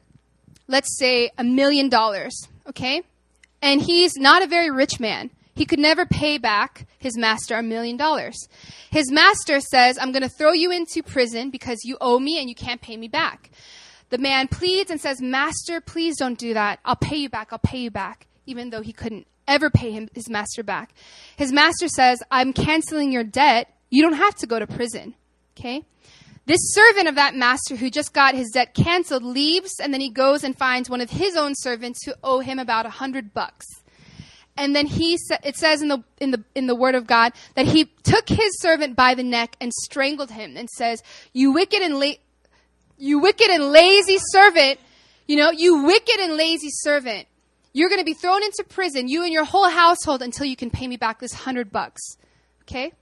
let's 0.68 0.96
say, 0.98 1.30
a 1.36 1.44
million 1.44 1.88
dollars, 1.88 2.48
okay? 2.68 3.02
And 3.60 3.80
he's 3.80 4.16
not 4.16 4.42
a 4.42 4.46
very 4.46 4.70
rich 4.70 5.00
man. 5.00 5.30
He 5.54 5.64
could 5.64 5.78
never 5.78 6.04
pay 6.04 6.38
back 6.38 6.86
his 6.98 7.16
master 7.16 7.56
a 7.56 7.62
million 7.62 7.96
dollars. 7.96 8.36
His 8.90 9.10
master 9.10 9.60
says, 9.60 9.98
I'm 9.98 10.12
going 10.12 10.22
to 10.22 10.28
throw 10.28 10.52
you 10.52 10.70
into 10.70 11.02
prison 11.02 11.50
because 11.50 11.84
you 11.84 11.96
owe 12.00 12.18
me 12.18 12.40
and 12.40 12.48
you 12.48 12.54
can't 12.54 12.82
pay 12.82 12.96
me 12.96 13.08
back. 13.08 13.50
The 14.10 14.18
man 14.18 14.48
pleads 14.48 14.90
and 14.90 15.00
says, 15.00 15.20
Master, 15.20 15.80
please 15.80 16.16
don't 16.16 16.38
do 16.38 16.54
that. 16.54 16.80
I'll 16.84 16.96
pay 16.96 17.16
you 17.16 17.28
back. 17.28 17.48
I'll 17.52 17.58
pay 17.58 17.78
you 17.78 17.90
back. 17.90 18.26
Even 18.46 18.70
though 18.70 18.82
he 18.82 18.92
couldn't 18.92 19.26
ever 19.48 19.70
pay 19.70 19.90
him 19.90 20.08
his 20.14 20.28
master 20.28 20.62
back. 20.62 20.92
His 21.36 21.52
master 21.52 21.88
says, 21.88 22.22
I'm 22.30 22.52
canceling 22.52 23.12
your 23.12 23.24
debt. 23.24 23.72
You 23.90 24.02
don't 24.02 24.14
have 24.14 24.34
to 24.36 24.46
go 24.46 24.58
to 24.58 24.66
prison. 24.66 25.14
Okay? 25.56 25.84
This 26.46 26.60
servant 26.74 27.08
of 27.08 27.14
that 27.14 27.34
master 27.34 27.76
who 27.76 27.88
just 27.90 28.12
got 28.12 28.34
his 28.34 28.50
debt 28.50 28.74
canceled 28.74 29.22
leaves 29.22 29.80
and 29.80 29.94
then 29.94 30.00
he 30.00 30.10
goes 30.10 30.44
and 30.44 30.56
finds 30.56 30.90
one 30.90 31.00
of 31.00 31.10
his 31.10 31.36
own 31.36 31.54
servants 31.56 32.04
who 32.04 32.12
owe 32.22 32.40
him 32.40 32.58
about 32.58 32.86
a 32.86 32.90
hundred 32.90 33.32
bucks. 33.32 33.66
And 34.56 34.74
then 34.74 34.86
he 34.86 35.16
sa- 35.16 35.38
it 35.42 35.56
says 35.56 35.82
in 35.82 35.88
the 35.88 36.04
in 36.18 36.30
the 36.30 36.44
in 36.54 36.66
the 36.66 36.74
word 36.74 36.94
of 36.94 37.06
God 37.06 37.32
that 37.54 37.66
he 37.66 37.86
took 38.04 38.28
his 38.28 38.60
servant 38.60 38.94
by 38.94 39.14
the 39.14 39.22
neck 39.22 39.56
and 39.60 39.72
strangled 39.72 40.30
him 40.30 40.56
and 40.56 40.70
says, 40.70 41.02
"You 41.32 41.52
wicked 41.52 41.82
and 41.82 41.98
la- 41.98 42.20
you 42.96 43.18
wicked 43.18 43.48
and 43.50 43.72
lazy 43.72 44.18
servant, 44.18 44.78
you 45.26 45.36
know, 45.36 45.50
you 45.50 45.84
wicked 45.84 46.20
and 46.20 46.36
lazy 46.36 46.70
servant. 46.70 47.26
You're 47.72 47.88
going 47.88 48.00
to 48.00 48.04
be 48.04 48.14
thrown 48.14 48.44
into 48.44 48.64
prison, 48.68 49.08
you 49.08 49.24
and 49.24 49.32
your 49.32 49.44
whole 49.44 49.68
household 49.68 50.22
until 50.22 50.46
you 50.46 50.54
can 50.54 50.70
pay 50.70 50.86
me 50.86 50.96
back 50.96 51.18
this 51.18 51.32
100 51.32 51.72
bucks." 51.72 52.00
Okay? 52.62 52.92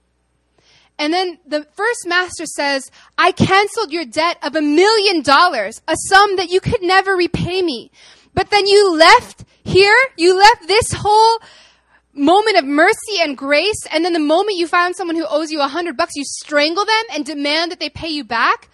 And 0.97 1.13
then 1.13 1.39
the 1.45 1.65
first 1.73 2.05
master 2.05 2.45
says, 2.45 2.89
I 3.17 3.31
canceled 3.31 3.91
your 3.91 4.05
debt 4.05 4.37
of 4.43 4.55
a 4.55 4.61
million 4.61 5.21
dollars, 5.21 5.81
a 5.87 5.95
sum 6.07 6.35
that 6.35 6.49
you 6.49 6.59
could 6.59 6.81
never 6.81 7.15
repay 7.15 7.61
me. 7.61 7.91
But 8.33 8.49
then 8.49 8.65
you 8.67 8.97
left 8.97 9.43
here, 9.63 9.95
you 10.17 10.37
left 10.37 10.67
this 10.67 10.91
whole 10.93 11.39
moment 12.13 12.57
of 12.57 12.65
mercy 12.65 13.19
and 13.21 13.37
grace, 13.37 13.87
and 13.91 14.05
then 14.05 14.13
the 14.13 14.19
moment 14.19 14.57
you 14.57 14.67
found 14.67 14.95
someone 14.95 15.15
who 15.15 15.25
owes 15.27 15.51
you 15.51 15.61
a 15.61 15.67
hundred 15.67 15.97
bucks, 15.97 16.15
you 16.15 16.23
strangle 16.25 16.85
them 16.85 17.03
and 17.13 17.25
demand 17.25 17.71
that 17.71 17.79
they 17.79 17.89
pay 17.89 18.09
you 18.09 18.23
back. 18.23 18.69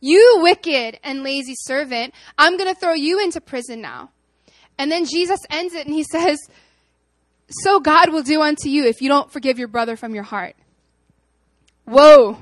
You 0.00 0.40
wicked 0.42 0.98
and 1.04 1.22
lazy 1.22 1.54
servant, 1.56 2.12
I'm 2.36 2.56
gonna 2.58 2.74
throw 2.74 2.92
you 2.92 3.22
into 3.22 3.40
prison 3.40 3.80
now. 3.80 4.10
And 4.78 4.90
then 4.90 5.04
Jesus 5.04 5.40
ends 5.48 5.74
it 5.74 5.86
and 5.86 5.94
he 5.94 6.02
says, 6.10 6.38
So 7.48 7.80
God 7.80 8.12
will 8.12 8.22
do 8.22 8.42
unto 8.42 8.68
you 8.68 8.86
if 8.86 9.00
you 9.00 9.08
don't 9.08 9.30
forgive 9.30 9.58
your 9.58 9.68
brother 9.68 9.96
from 9.96 10.14
your 10.14 10.24
heart. 10.24 10.56
Whoa. 11.84 12.38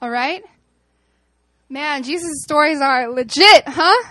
All 0.00 0.10
right? 0.10 0.44
Man, 1.68 2.04
Jesus' 2.04 2.42
stories 2.44 2.80
are 2.80 3.10
legit, 3.10 3.64
huh? 3.66 4.04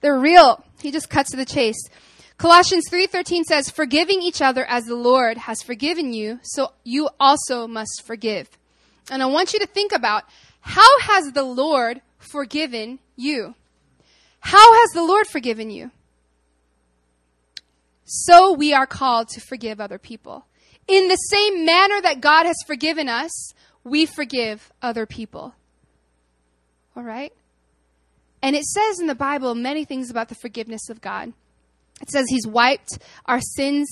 They're 0.00 0.18
real. 0.18 0.64
He 0.80 0.90
just 0.90 1.10
cuts 1.10 1.30
to 1.30 1.36
the 1.36 1.44
chase. 1.44 1.82
Colossians 2.36 2.84
3:13 2.88 3.44
says, 3.44 3.68
"Forgiving 3.68 4.22
each 4.22 4.40
other 4.40 4.64
as 4.66 4.84
the 4.84 4.94
Lord 4.94 5.38
has 5.38 5.62
forgiven 5.62 6.12
you, 6.12 6.38
so 6.42 6.72
you 6.84 7.08
also 7.18 7.66
must 7.66 8.02
forgive." 8.06 8.48
And 9.10 9.22
I 9.22 9.26
want 9.26 9.52
you 9.52 9.58
to 9.58 9.66
think 9.66 9.92
about 9.92 10.24
how 10.60 11.00
has 11.00 11.32
the 11.32 11.42
Lord 11.42 12.00
forgiven 12.18 13.00
you? 13.16 13.54
How 14.40 14.74
has 14.74 14.90
the 14.90 15.02
Lord 15.02 15.26
forgiven 15.26 15.70
you? 15.70 15.90
So 18.04 18.52
we 18.52 18.72
are 18.72 18.86
called 18.86 19.28
to 19.30 19.40
forgive 19.40 19.80
other 19.80 19.98
people. 19.98 20.46
In 20.86 21.08
the 21.08 21.16
same 21.16 21.64
manner 21.64 22.00
that 22.00 22.20
God 22.20 22.46
has 22.46 22.56
forgiven 22.66 23.08
us, 23.08 23.52
we 23.84 24.06
forgive 24.06 24.72
other 24.80 25.06
people. 25.06 25.54
All 26.96 27.02
right? 27.02 27.32
And 28.42 28.54
it 28.54 28.64
says 28.64 29.00
in 29.00 29.06
the 29.06 29.14
Bible 29.14 29.54
many 29.54 29.84
things 29.84 30.10
about 30.10 30.28
the 30.28 30.34
forgiveness 30.34 30.88
of 30.88 31.00
God. 31.00 31.32
It 32.00 32.10
says 32.10 32.26
He's 32.28 32.46
wiped 32.46 32.98
our 33.26 33.40
sins 33.40 33.88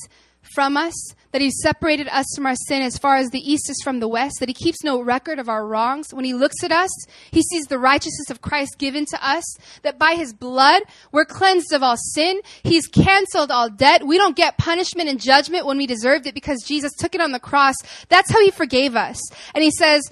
from 0.54 0.76
us, 0.76 0.94
that 1.32 1.40
He's 1.40 1.60
separated 1.60 2.08
us 2.08 2.26
from 2.34 2.46
our 2.46 2.54
sin 2.54 2.82
as 2.82 2.96
far 2.98 3.16
as 3.16 3.30
the 3.30 3.40
east 3.40 3.68
is 3.68 3.80
from 3.82 3.98
the 3.98 4.08
west, 4.08 4.36
that 4.38 4.48
He 4.48 4.54
keeps 4.54 4.84
no 4.84 5.00
record 5.00 5.38
of 5.38 5.48
our 5.48 5.66
wrongs. 5.66 6.14
When 6.14 6.24
He 6.24 6.34
looks 6.34 6.62
at 6.62 6.70
us, 6.70 6.90
He 7.30 7.42
sees 7.42 7.64
the 7.64 7.78
righteousness 7.78 8.30
of 8.30 8.42
Christ 8.42 8.78
given 8.78 9.06
to 9.06 9.26
us, 9.26 9.44
that 9.82 9.98
by 9.98 10.14
His 10.14 10.32
blood 10.32 10.82
we're 11.10 11.24
cleansed 11.24 11.72
of 11.72 11.82
all 11.82 11.96
sin. 11.96 12.40
He's 12.62 12.86
canceled 12.86 13.50
all 13.50 13.68
debt. 13.68 14.06
We 14.06 14.18
don't 14.18 14.36
get 14.36 14.58
punishment 14.58 15.08
and 15.08 15.20
judgment 15.20 15.66
when 15.66 15.78
we 15.78 15.86
deserved 15.86 16.26
it 16.26 16.34
because 16.34 16.62
Jesus 16.64 16.92
took 16.96 17.14
it 17.14 17.20
on 17.20 17.32
the 17.32 17.40
cross. 17.40 17.76
That's 18.08 18.30
how 18.30 18.40
He 18.40 18.50
forgave 18.50 18.94
us. 18.94 19.20
And 19.54 19.64
He 19.64 19.70
says, 19.72 20.02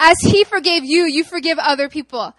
as 0.00 0.16
He 0.20 0.44
forgave 0.44 0.84
you, 0.84 1.04
you 1.04 1.24
forgive 1.24 1.58
other 1.58 1.88
people. 1.88 2.34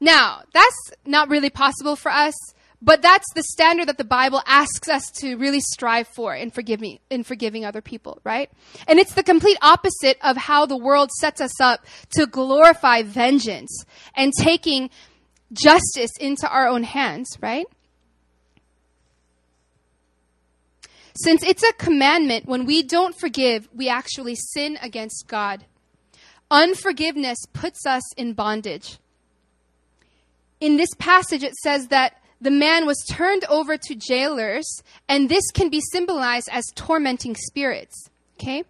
Now, 0.00 0.42
that's 0.52 0.92
not 1.04 1.28
really 1.28 1.50
possible 1.50 1.94
for 1.94 2.10
us, 2.10 2.34
but 2.82 3.02
that's 3.02 3.26
the 3.34 3.42
standard 3.42 3.88
that 3.88 3.98
the 3.98 4.04
Bible 4.04 4.42
asks 4.46 4.88
us 4.88 5.10
to 5.16 5.36
really 5.36 5.60
strive 5.60 6.08
for 6.08 6.34
in 6.34 6.50
forgiving, 6.50 6.98
in 7.10 7.24
forgiving 7.24 7.66
other 7.66 7.82
people, 7.82 8.20
right? 8.24 8.50
And 8.88 8.98
it's 8.98 9.12
the 9.12 9.22
complete 9.22 9.58
opposite 9.60 10.16
of 10.22 10.38
how 10.38 10.64
the 10.64 10.78
world 10.78 11.10
sets 11.12 11.42
us 11.42 11.60
up 11.60 11.84
to 12.16 12.26
glorify 12.26 13.02
vengeance 13.02 13.84
and 14.14 14.32
taking 14.38 14.88
justice 15.52 16.12
into 16.18 16.48
our 16.48 16.66
own 16.66 16.84
hands, 16.84 17.36
right? 17.42 17.66
Since 21.14 21.42
it's 21.42 21.62
a 21.62 21.74
commandment, 21.74 22.46
when 22.46 22.64
we 22.64 22.82
don't 22.82 23.18
forgive, 23.18 23.68
we 23.74 23.90
actually 23.90 24.36
sin 24.36 24.78
against 24.80 25.26
God. 25.28 25.66
Unforgiveness 26.50 27.38
puts 27.52 27.84
us 27.84 28.02
in 28.14 28.32
bondage 28.32 28.98
in 30.60 30.76
this 30.76 30.94
passage, 30.98 31.42
it 31.42 31.54
says 31.56 31.88
that 31.88 32.20
the 32.40 32.50
man 32.50 32.86
was 32.86 33.04
turned 33.08 33.44
over 33.46 33.76
to 33.76 33.94
jailers, 33.94 34.82
and 35.08 35.28
this 35.28 35.50
can 35.50 35.68
be 35.68 35.80
symbolized 35.80 36.48
as 36.50 36.64
tormenting 36.74 37.34
spirits. 37.34 38.08
Okay? 38.38 38.64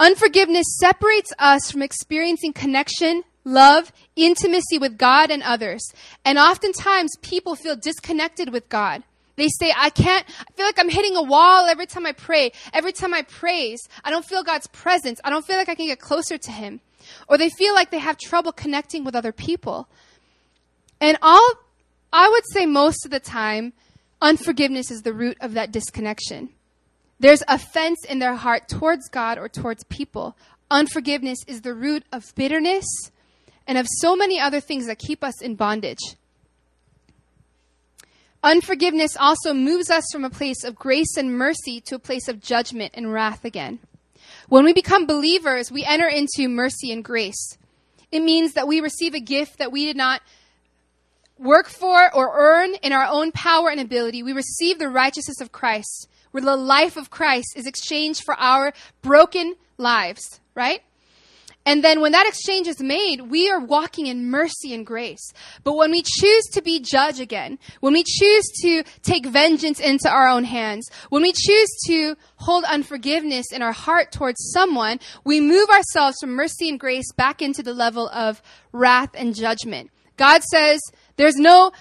Unforgiveness 0.00 0.66
separates 0.78 1.32
us 1.38 1.70
from 1.70 1.82
experiencing 1.82 2.52
connection, 2.52 3.24
love, 3.44 3.92
intimacy 4.16 4.78
with 4.78 4.98
God 4.98 5.30
and 5.30 5.42
others. 5.42 5.82
And 6.24 6.38
oftentimes 6.38 7.16
people 7.22 7.56
feel 7.56 7.74
disconnected 7.74 8.52
with 8.52 8.68
God. 8.68 9.02
They 9.36 9.48
say, 9.48 9.72
I 9.76 9.90
can't, 9.90 10.26
I 10.40 10.52
feel 10.52 10.66
like 10.66 10.78
I'm 10.78 10.88
hitting 10.88 11.16
a 11.16 11.22
wall 11.22 11.66
every 11.66 11.86
time 11.86 12.04
I 12.06 12.12
pray. 12.12 12.52
Every 12.72 12.92
time 12.92 13.14
I 13.14 13.22
praise, 13.22 13.80
I 14.04 14.10
don't 14.10 14.24
feel 14.24 14.42
God's 14.42 14.66
presence. 14.66 15.20
I 15.24 15.30
don't 15.30 15.46
feel 15.46 15.56
like 15.56 15.68
I 15.68 15.74
can 15.74 15.86
get 15.86 16.00
closer 16.00 16.36
to 16.36 16.50
Him. 16.50 16.80
Or 17.28 17.38
they 17.38 17.48
feel 17.48 17.72
like 17.72 17.90
they 17.90 18.00
have 18.00 18.18
trouble 18.18 18.52
connecting 18.52 19.04
with 19.04 19.14
other 19.14 19.32
people. 19.32 19.88
And 21.00 21.16
all, 21.22 21.52
I 22.12 22.28
would 22.28 22.44
say 22.52 22.66
most 22.66 23.04
of 23.04 23.10
the 23.10 23.20
time, 23.20 23.72
unforgiveness 24.20 24.90
is 24.90 25.02
the 25.02 25.12
root 25.12 25.36
of 25.40 25.54
that 25.54 25.72
disconnection. 25.72 26.50
There's 27.20 27.42
offense 27.48 28.04
in 28.08 28.18
their 28.18 28.36
heart 28.36 28.68
towards 28.68 29.08
God 29.08 29.38
or 29.38 29.48
towards 29.48 29.84
people. 29.84 30.36
Unforgiveness 30.70 31.38
is 31.46 31.62
the 31.62 31.74
root 31.74 32.04
of 32.12 32.34
bitterness 32.34 32.86
and 33.66 33.78
of 33.78 33.86
so 33.98 34.14
many 34.14 34.40
other 34.40 34.60
things 34.60 34.86
that 34.86 34.98
keep 34.98 35.24
us 35.24 35.40
in 35.42 35.54
bondage. 35.54 35.98
Unforgiveness 38.42 39.16
also 39.16 39.52
moves 39.52 39.90
us 39.90 40.04
from 40.12 40.24
a 40.24 40.30
place 40.30 40.62
of 40.62 40.76
grace 40.76 41.16
and 41.16 41.36
mercy 41.36 41.80
to 41.80 41.96
a 41.96 42.00
place 42.00 42.28
of 42.28 42.40
judgment 42.40 42.92
and 42.94 43.12
wrath 43.12 43.44
again. 43.44 43.80
When 44.48 44.64
we 44.64 44.72
become 44.72 45.06
believers, 45.06 45.72
we 45.72 45.84
enter 45.84 46.06
into 46.06 46.48
mercy 46.48 46.92
and 46.92 47.04
grace. 47.04 47.58
It 48.12 48.20
means 48.20 48.54
that 48.54 48.68
we 48.68 48.80
receive 48.80 49.14
a 49.14 49.20
gift 49.20 49.58
that 49.58 49.72
we 49.72 49.84
did 49.84 49.96
not 49.96 50.22
work 51.38 51.68
for 51.68 52.14
or 52.14 52.32
earn 52.34 52.74
in 52.82 52.92
our 52.92 53.06
own 53.06 53.32
power 53.32 53.70
and 53.70 53.80
ability. 53.80 54.22
We 54.22 54.32
receive 54.32 54.78
the 54.78 54.88
righteousness 54.88 55.40
of 55.40 55.52
Christ, 55.52 56.08
where 56.30 56.42
the 56.42 56.56
life 56.56 56.96
of 56.96 57.10
Christ 57.10 57.54
is 57.56 57.66
exchanged 57.66 58.22
for 58.24 58.34
our 58.34 58.72
broken 59.02 59.54
lives, 59.76 60.40
right? 60.54 60.82
And 61.68 61.84
then 61.84 62.00
when 62.00 62.12
that 62.12 62.26
exchange 62.26 62.66
is 62.66 62.80
made, 62.80 63.20
we 63.20 63.50
are 63.50 63.60
walking 63.60 64.06
in 64.06 64.30
mercy 64.30 64.72
and 64.72 64.86
grace. 64.86 65.34
But 65.64 65.74
when 65.76 65.90
we 65.90 66.02
choose 66.02 66.44
to 66.52 66.62
be 66.62 66.80
judge 66.80 67.20
again, 67.20 67.58
when 67.80 67.92
we 67.92 68.04
choose 68.04 68.44
to 68.62 68.84
take 69.02 69.26
vengeance 69.26 69.78
into 69.78 70.08
our 70.08 70.28
own 70.28 70.44
hands, 70.44 70.88
when 71.10 71.20
we 71.20 71.32
choose 71.32 71.68
to 71.88 72.16
hold 72.36 72.64
unforgiveness 72.64 73.52
in 73.52 73.60
our 73.60 73.72
heart 73.72 74.12
towards 74.12 74.50
someone, 74.50 74.98
we 75.24 75.40
move 75.42 75.68
ourselves 75.68 76.16
from 76.22 76.30
mercy 76.30 76.70
and 76.70 76.80
grace 76.80 77.12
back 77.12 77.42
into 77.42 77.62
the 77.62 77.74
level 77.74 78.08
of 78.08 78.40
wrath 78.72 79.10
and 79.12 79.34
judgment. 79.34 79.90
God 80.16 80.42
says, 80.44 80.80
there's 81.18 81.36
no 81.36 81.72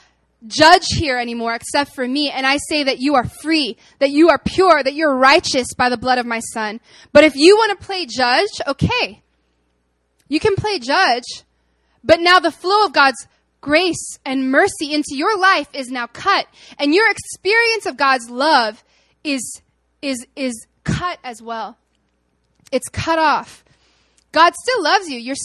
judge 0.45 0.87
here 0.89 1.17
anymore 1.17 1.55
except 1.55 1.95
for 1.95 2.05
me. 2.07 2.29
And 2.29 2.45
I 2.45 2.57
say 2.57 2.83
that 2.83 2.99
you 2.99 3.15
are 3.15 3.23
free, 3.23 3.77
that 3.99 4.09
you 4.09 4.29
are 4.29 4.37
pure, 4.37 4.83
that 4.83 4.93
you're 4.93 5.15
righteous 5.15 5.73
by 5.75 5.89
the 5.89 5.97
blood 5.97 6.17
of 6.17 6.25
my 6.25 6.39
son. 6.39 6.79
But 7.13 7.23
if 7.23 7.35
you 7.35 7.55
want 7.55 7.79
to 7.79 7.85
play 7.85 8.05
judge, 8.05 8.49
okay. 8.67 9.21
You 10.27 10.39
can 10.39 10.55
play 10.55 10.79
judge. 10.79 11.43
But 12.03 12.19
now 12.19 12.39
the 12.39 12.51
flow 12.51 12.85
of 12.85 12.93
God's 12.93 13.27
grace 13.61 14.19
and 14.25 14.51
mercy 14.51 14.93
into 14.93 15.15
your 15.15 15.37
life 15.37 15.69
is 15.73 15.89
now 15.89 16.07
cut. 16.07 16.47
And 16.77 16.93
your 16.93 17.09
experience 17.09 17.85
of 17.85 17.97
God's 17.97 18.29
love 18.29 18.83
is, 19.23 19.61
is, 20.01 20.25
is 20.35 20.67
cut 20.83 21.19
as 21.23 21.41
well. 21.41 21.77
It's 22.71 22.89
cut 22.89 23.19
off. 23.19 23.63
God 24.37 24.53
still 24.53 24.83
loves 24.83 25.09
you. 25.09 25.17
You're, 25.17 25.35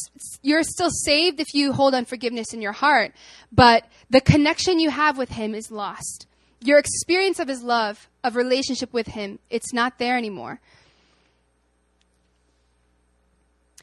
you're 0.42 0.62
still 0.62 0.90
saved 0.90 1.40
if 1.40 1.54
you 1.54 1.72
hold 1.72 1.94
unforgiveness 1.94 2.52
in 2.52 2.60
your 2.60 2.72
heart, 2.72 3.14
but 3.50 3.86
the 4.10 4.20
connection 4.20 4.78
you 4.78 4.90
have 4.90 5.16
with 5.16 5.30
Him 5.30 5.54
is 5.54 5.70
lost. 5.70 6.26
Your 6.60 6.78
experience 6.78 7.38
of 7.38 7.48
His 7.48 7.62
love, 7.62 8.06
of 8.22 8.36
relationship 8.36 8.92
with 8.92 9.06
Him, 9.06 9.38
it's 9.48 9.72
not 9.72 9.98
there 9.98 10.18
anymore. 10.18 10.60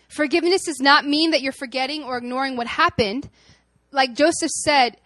Forgiveness 0.09 0.65
does 0.65 0.79
not 0.79 1.07
mean 1.07 1.31
that 1.31 1.41
you're 1.41 1.53
forgetting 1.53 2.03
or 2.03 2.19
ignoring 2.19 2.55
what 2.55 2.67
happened. 2.67 3.31
Like 3.91 4.13
Joseph 4.13 4.51
said, 4.51 4.97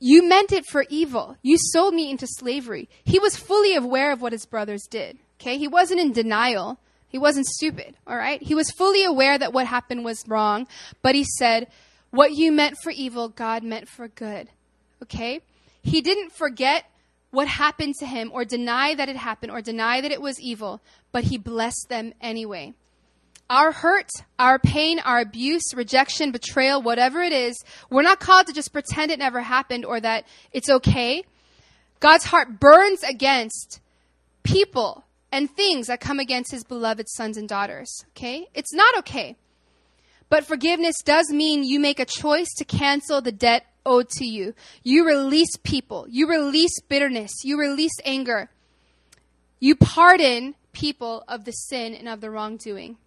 you 0.00 0.28
meant 0.28 0.50
it 0.50 0.66
for 0.66 0.86
evil. 0.90 1.36
You 1.40 1.56
sold 1.56 1.94
me 1.94 2.10
into 2.10 2.26
slavery. 2.26 2.88
He 3.04 3.20
was 3.20 3.36
fully 3.36 3.76
aware 3.76 4.10
of 4.10 4.20
what 4.20 4.32
his 4.32 4.44
brothers 4.44 4.88
did. 4.90 5.18
Okay? 5.40 5.56
He 5.56 5.68
wasn't 5.68 6.00
in 6.00 6.10
denial. 6.10 6.80
He 7.12 7.18
wasn't 7.18 7.46
stupid. 7.46 7.94
All 8.06 8.16
right? 8.16 8.42
He 8.42 8.54
was 8.54 8.70
fully 8.70 9.04
aware 9.04 9.36
that 9.36 9.52
what 9.52 9.66
happened 9.66 10.02
was 10.02 10.24
wrong, 10.26 10.66
but 11.02 11.14
he 11.14 11.24
said, 11.24 11.68
What 12.10 12.32
you 12.32 12.50
meant 12.50 12.78
for 12.82 12.90
evil, 12.90 13.28
God 13.28 13.62
meant 13.62 13.86
for 13.86 14.08
good. 14.08 14.48
Okay? 15.02 15.42
He 15.82 16.00
didn't 16.00 16.32
forget 16.32 16.86
what 17.30 17.48
happened 17.48 17.96
to 17.96 18.06
him 18.06 18.30
or 18.32 18.46
deny 18.46 18.94
that 18.94 19.10
it 19.10 19.16
happened 19.16 19.52
or 19.52 19.60
deny 19.60 20.00
that 20.00 20.10
it 20.10 20.22
was 20.22 20.40
evil, 20.40 20.80
but 21.12 21.24
he 21.24 21.36
blessed 21.36 21.86
them 21.90 22.14
anyway. 22.20 22.72
Our 23.50 23.72
hurt, 23.72 24.10
our 24.38 24.58
pain, 24.58 24.98
our 24.98 25.20
abuse, 25.20 25.74
rejection, 25.74 26.32
betrayal, 26.32 26.80
whatever 26.80 27.22
it 27.22 27.32
is, 27.32 27.62
we're 27.90 28.02
not 28.02 28.20
called 28.20 28.46
to 28.46 28.54
just 28.54 28.72
pretend 28.72 29.10
it 29.10 29.18
never 29.18 29.42
happened 29.42 29.84
or 29.84 30.00
that 30.00 30.26
it's 30.52 30.70
okay. 30.70 31.24
God's 32.00 32.24
heart 32.24 32.58
burns 32.58 33.02
against 33.02 33.80
people 34.42 35.04
and 35.32 35.50
things 35.50 35.86
that 35.86 36.00
come 36.00 36.20
against 36.20 36.52
his 36.52 36.62
beloved 36.62 37.08
sons 37.08 37.38
and 37.38 37.48
daughters. 37.48 38.04
Okay? 38.10 38.48
It's 38.54 38.74
not 38.74 38.98
okay. 38.98 39.36
But 40.28 40.46
forgiveness 40.46 40.96
does 41.04 41.30
mean 41.30 41.64
you 41.64 41.80
make 41.80 41.98
a 41.98 42.04
choice 42.04 42.48
to 42.58 42.64
cancel 42.64 43.20
the 43.20 43.32
debt 43.32 43.66
owed 43.84 44.10
to 44.10 44.26
you. 44.26 44.54
You 44.82 45.06
release 45.06 45.56
people. 45.64 46.06
You 46.08 46.28
release 46.28 46.78
bitterness. 46.80 47.32
You 47.42 47.58
release 47.58 47.94
anger. 48.04 48.50
You 49.58 49.74
pardon 49.74 50.54
people 50.72 51.24
of 51.26 51.44
the 51.44 51.52
sin 51.52 51.94
and 51.94 52.08
of 52.08 52.20
the 52.20 52.30
wrongdoing. 52.30 52.98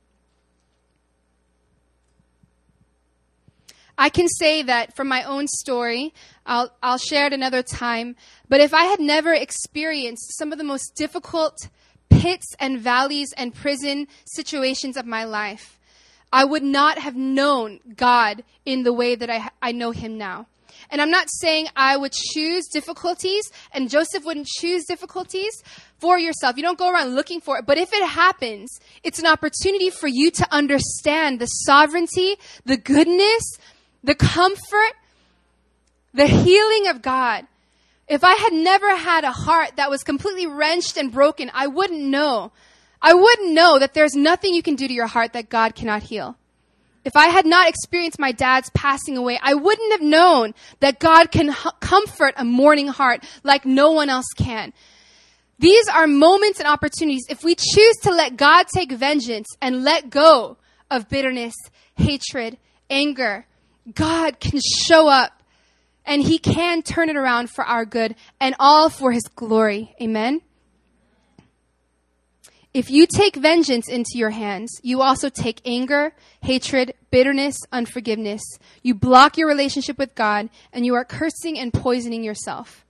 I 3.98 4.10
can 4.10 4.28
say 4.28 4.62
that 4.64 4.96
from 4.96 5.08
my 5.08 5.24
own 5.24 5.48
story, 5.48 6.14
I'll, 6.46 6.72
I'll 6.84 6.98
share 6.98 7.28
it 7.28 7.34
another 7.34 7.64
time, 7.64 8.18
but 8.50 8.60
if 8.60 8.74
I 8.74 8.86
had 8.86 9.00
never 9.00 9.34
experienced 9.34 10.38
some 10.38 10.52
of 10.52 10.58
the 10.58 10.66
most 10.66 10.96
difficult 10.96 11.70
pits 12.26 12.56
and 12.60 12.80
valleys 12.80 13.32
and 13.38 13.54
prison 13.54 14.08
situations 14.26 14.98
of 14.98 15.06
my 15.06 15.24
life, 15.26 15.78
I 16.34 16.44
would 16.44 16.64
not 16.64 16.98
have 16.98 17.16
known 17.16 17.80
God 17.96 18.44
in 18.66 18.82
the 18.82 18.92
way 18.92 19.14
that 19.14 19.30
I, 19.30 19.52
I 19.62 19.72
know 19.72 19.92
Him 19.92 20.18
now. 20.18 20.48
And 20.90 21.02
I'm 21.04 21.12
not 21.12 21.28
saying 21.30 21.68
I 21.76 21.96
would 21.96 22.14
choose 22.14 22.66
difficulties 22.68 23.52
and 23.72 23.92
Joseph 23.92 24.26
wouldn't 24.26 24.48
choose 24.48 24.86
difficulties 24.86 25.64
for 26.00 26.18
yourself. 26.18 26.58
You 26.58 26.64
don't 26.64 26.80
go 26.80 26.92
around 26.92 27.14
looking 27.14 27.42
for 27.42 27.60
it. 27.60 27.66
But 27.68 27.78
if 27.78 27.94
it 27.94 28.08
happens, 28.08 28.80
it's 29.04 29.20
an 29.20 29.28
opportunity 29.28 29.92
for 29.92 30.08
you 30.08 30.32
to 30.32 30.48
understand 30.52 31.40
the 31.40 31.46
sovereignty, 31.46 32.38
the 32.66 32.78
goodness, 32.78 33.44
the 34.04 34.16
comfort, 34.16 34.94
the 36.14 36.28
healing 36.28 36.88
of 36.88 37.04
God. 37.04 37.46
If 38.08 38.24
I 38.24 38.36
had 38.36 38.54
never 38.54 38.96
had 38.96 39.24
a 39.24 39.32
heart 39.32 39.78
that 39.78 39.90
was 39.90 40.04
completely 40.04 40.46
wrenched 40.46 40.98
and 40.98 41.12
broken, 41.12 41.50
I 41.54 41.68
wouldn't 41.68 42.02
know. 42.02 42.52
I 43.02 43.14
wouldn't 43.14 43.54
know 43.54 43.80
that 43.80 43.94
there's 43.94 44.16
nothing 44.16 44.54
you 44.54 44.62
can 44.62 44.76
do 44.76 44.88
to 44.88 44.94
your 44.94 45.08
heart 45.08 45.34
that 45.34 45.50
God 45.50 45.76
cannot 45.76 46.04
heal. 46.04 46.38
If 47.04 47.16
I 47.16 47.28
had 47.28 47.46
not 47.46 47.70
experienced 47.70 48.18
my 48.20 48.32
dad's 48.32 48.72
passing 48.72 49.16
away, 49.16 49.40
I 49.42 49.54
wouldn't 49.54 49.92
have 49.92 50.02
known 50.02 50.56
that 50.80 51.00
God 51.00 51.32
can 51.32 51.50
h- 51.50 51.58
comfort 51.80 52.34
a 52.36 52.44
mourning 52.44 52.88
heart 52.88 53.24
like 53.44 53.64
no 53.64 53.92
one 53.92 54.10
else 54.10 54.26
can. 54.36 54.74
These 55.60 55.88
are 55.88 56.08
moments 56.08 56.60
and 56.60 56.68
opportunities. 56.68 57.26
If 57.30 57.44
we 57.44 57.56
choose 57.56 57.96
to 58.04 58.12
let 58.12 58.38
God 58.38 58.66
take 58.74 58.92
vengeance 58.92 59.48
and 59.62 59.84
let 59.84 60.10
go 60.10 60.58
of 60.90 61.08
bitterness, 61.08 61.54
hatred, 61.96 62.58
anger, 62.90 63.46
God 63.94 64.40
can 64.40 64.60
show 64.88 65.08
up 65.08 65.44
and 66.06 66.22
he 66.22 66.38
can 66.38 66.82
turn 66.82 67.10
it 67.10 67.16
around 67.16 67.50
for 67.50 67.64
our 67.64 67.86
good 67.86 68.16
and 68.40 68.56
all 68.60 68.90
for 68.90 69.12
his 69.12 69.24
glory. 69.24 69.96
Amen. 70.02 70.42
If 72.74 72.92
you 72.92 73.08
take 73.08 73.38
vengeance 73.38 73.88
into 73.88 74.12
your 74.16 74.32
hands, 74.32 74.82
you 74.84 75.02
also 75.02 75.30
take 75.30 75.62
anger, 75.66 76.14
hatred, 76.42 76.94
bitterness, 77.10 77.58
unforgiveness. 77.72 78.42
You 78.84 78.94
block 78.94 79.38
your 79.38 79.48
relationship 79.48 79.98
with 79.98 80.14
God 80.14 80.50
and 80.74 80.86
you 80.86 80.94
are 80.96 81.06
cursing 81.06 81.58
and 81.58 81.74
poisoning 81.74 82.22
yourself. 82.22 82.85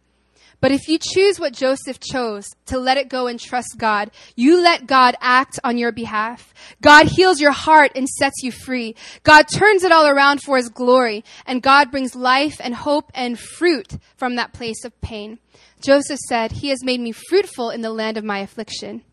But 0.65 0.71
if 0.71 0.87
you 0.87 0.97
choose 0.97 1.39
what 1.39 1.53
Joseph 1.53 1.99
chose, 1.99 2.55
to 2.65 2.79
let 2.79 2.97
it 2.97 3.07
go 3.07 3.27
and 3.27 3.39
trust 3.39 3.75
God, 3.77 4.09
you 4.35 4.59
let 4.59 4.87
God 4.87 5.15
act 5.21 5.59
on 5.63 5.77
your 5.77 5.91
behalf. 5.91 6.55
God 6.81 7.05
heals 7.05 7.39
your 7.39 7.51
heart 7.51 7.91
and 7.95 8.09
sets 8.09 8.41
you 8.41 8.51
free. 8.51 8.95
God 9.21 9.43
turns 9.43 9.83
it 9.83 9.91
all 9.91 10.07
around 10.07 10.41
for 10.41 10.57
his 10.57 10.69
glory, 10.69 11.23
and 11.45 11.61
God 11.61 11.91
brings 11.91 12.15
life 12.15 12.59
and 12.63 12.73
hope 12.73 13.11
and 13.13 13.37
fruit 13.37 13.99
from 14.17 14.37
that 14.37 14.53
place 14.53 14.83
of 14.83 14.99
pain. 15.01 15.37
Joseph 15.81 16.17
said, 16.21 16.51
He 16.51 16.69
has 16.69 16.83
made 16.83 16.99
me 16.99 17.11
fruitful 17.11 17.69
in 17.69 17.81
the 17.81 17.93
land 17.93 18.17
of 18.17 18.23
my 18.23 18.39
affliction. 18.39 19.03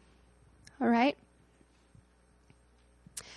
All 0.80 0.88
right? 0.88 1.18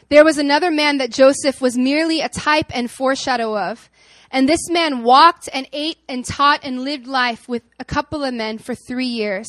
There 0.07 0.23
was 0.23 0.37
another 0.37 0.71
man 0.71 0.99
that 0.99 1.11
Joseph 1.11 1.59
was 1.59 1.77
merely 1.77 2.21
a 2.21 2.29
type 2.29 2.67
and 2.73 2.89
foreshadow 2.89 3.57
of. 3.57 3.89
And 4.35 4.49
this 4.49 4.69
man 4.69 5.03
walked 5.03 5.47
and 5.53 5.65
ate 5.71 5.97
and 6.09 6.25
taught 6.25 6.59
and 6.65 6.83
lived 6.83 7.07
life 7.07 7.47
with 7.47 7.63
a 7.79 7.85
couple 7.85 8.21
of 8.21 8.33
men 8.33 8.57
for 8.57 8.75
three 8.75 9.05
years. 9.05 9.47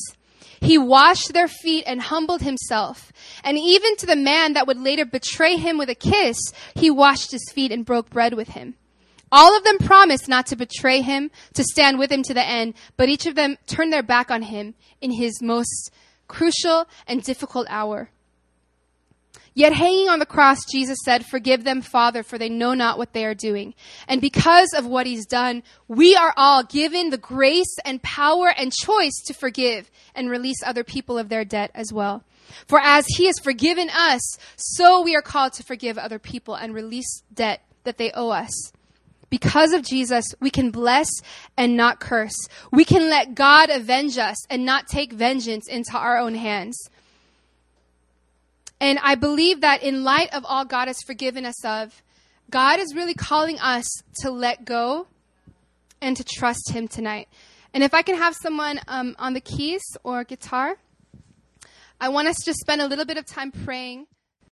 He 0.61 0.77
washed 0.77 1.33
their 1.33 1.49
feet 1.49 1.83
and 1.85 1.99
humbled 1.99 2.41
himself. 2.41 3.11
And 3.43 3.57
even 3.57 3.97
to 3.97 4.05
the 4.05 4.15
man 4.15 4.53
that 4.53 4.65
would 4.65 4.79
later 4.79 5.03
betray 5.03 5.57
him 5.57 5.77
with 5.77 5.89
a 5.89 5.93
kiss, 5.93 6.37
he 6.73 6.89
washed 6.89 7.31
his 7.31 7.51
feet 7.53 7.73
and 7.73 7.85
broke 7.85 8.09
bread 8.09 8.33
with 8.33 8.47
him. 8.47 8.75
All 9.29 9.57
of 9.57 9.65
them 9.65 9.77
promised 9.77 10.29
not 10.29 10.45
to 10.47 10.55
betray 10.55 11.01
him, 11.01 11.31
to 11.55 11.65
stand 11.65 11.99
with 11.99 12.09
him 12.09 12.23
to 12.23 12.33
the 12.33 12.45
end, 12.45 12.73
but 12.95 13.09
each 13.09 13.25
of 13.25 13.35
them 13.35 13.57
turned 13.67 13.91
their 13.91 14.01
back 14.01 14.31
on 14.31 14.43
him 14.43 14.73
in 15.01 15.11
his 15.11 15.41
most 15.41 15.91
crucial 16.29 16.87
and 17.05 17.21
difficult 17.21 17.67
hour. 17.69 18.09
Yet 19.57 19.73
hanging 19.73 20.07
on 20.07 20.19
the 20.19 20.27
cross, 20.27 20.59
Jesus 20.71 20.99
said, 21.03 21.25
Forgive 21.25 21.63
them, 21.63 21.81
Father, 21.81 22.21
for 22.21 22.37
they 22.37 22.47
know 22.47 22.75
not 22.75 22.99
what 22.99 23.13
they 23.13 23.25
are 23.25 23.33
doing. 23.33 23.73
And 24.07 24.21
because 24.21 24.71
of 24.77 24.85
what 24.85 25.07
he's 25.07 25.25
done, 25.25 25.63
we 25.87 26.15
are 26.15 26.31
all 26.37 26.61
given 26.61 27.09
the 27.09 27.17
grace 27.17 27.75
and 27.83 27.99
power 28.03 28.53
and 28.55 28.71
choice 28.71 29.19
to 29.25 29.33
forgive 29.33 29.89
and 30.13 30.29
release 30.29 30.61
other 30.63 30.83
people 30.83 31.17
of 31.17 31.29
their 31.29 31.43
debt 31.43 31.71
as 31.73 31.91
well. 31.91 32.23
For 32.67 32.79
as 32.79 33.07
he 33.07 33.25
has 33.25 33.39
forgiven 33.39 33.89
us, 33.89 34.37
so 34.57 35.01
we 35.01 35.15
are 35.15 35.23
called 35.23 35.53
to 35.53 35.63
forgive 35.63 35.97
other 35.97 36.19
people 36.19 36.53
and 36.53 36.71
release 36.75 37.23
debt 37.33 37.63
that 37.83 37.97
they 37.97 38.11
owe 38.11 38.29
us. 38.29 38.53
Because 39.31 39.73
of 39.73 39.81
Jesus, 39.81 40.35
we 40.39 40.51
can 40.51 40.69
bless 40.69 41.09
and 41.57 41.75
not 41.75 41.99
curse. 41.99 42.37
We 42.71 42.85
can 42.85 43.09
let 43.09 43.33
God 43.33 43.71
avenge 43.71 44.19
us 44.19 44.37
and 44.51 44.67
not 44.67 44.85
take 44.85 45.13
vengeance 45.13 45.67
into 45.67 45.97
our 45.97 46.19
own 46.19 46.35
hands. 46.35 46.77
And 48.79 48.99
I 49.01 49.15
believe 49.15 49.61
that 49.61 49.81
in 49.81 50.03
light 50.03 50.33
of 50.33 50.45
all 50.45 50.65
God 50.65 50.87
has 50.87 51.01
forgiven 51.01 51.45
us 51.45 51.65
of, 51.65 52.01
God 52.49 52.79
is 52.79 52.95
really 52.95 53.13
calling 53.13 53.59
us 53.59 53.87
to 54.21 54.31
let 54.31 54.65
go 54.65 55.07
and 56.01 56.15
to 56.15 56.23
trust 56.23 56.71
Him 56.71 56.87
tonight. 56.87 57.27
And 57.73 57.83
if 57.83 57.93
I 57.93 58.01
can 58.01 58.15
have 58.15 58.35
someone 58.35 58.79
um, 58.87 59.15
on 59.19 59.33
the 59.33 59.41
keys 59.41 59.83
or 60.03 60.23
guitar, 60.23 60.77
I 61.99 62.09
want 62.09 62.27
us 62.27 62.37
to 62.45 62.53
spend 62.53 62.81
a 62.81 62.87
little 62.87 63.05
bit 63.05 63.17
of 63.17 63.25
time 63.25 63.51
praying. 63.51 64.07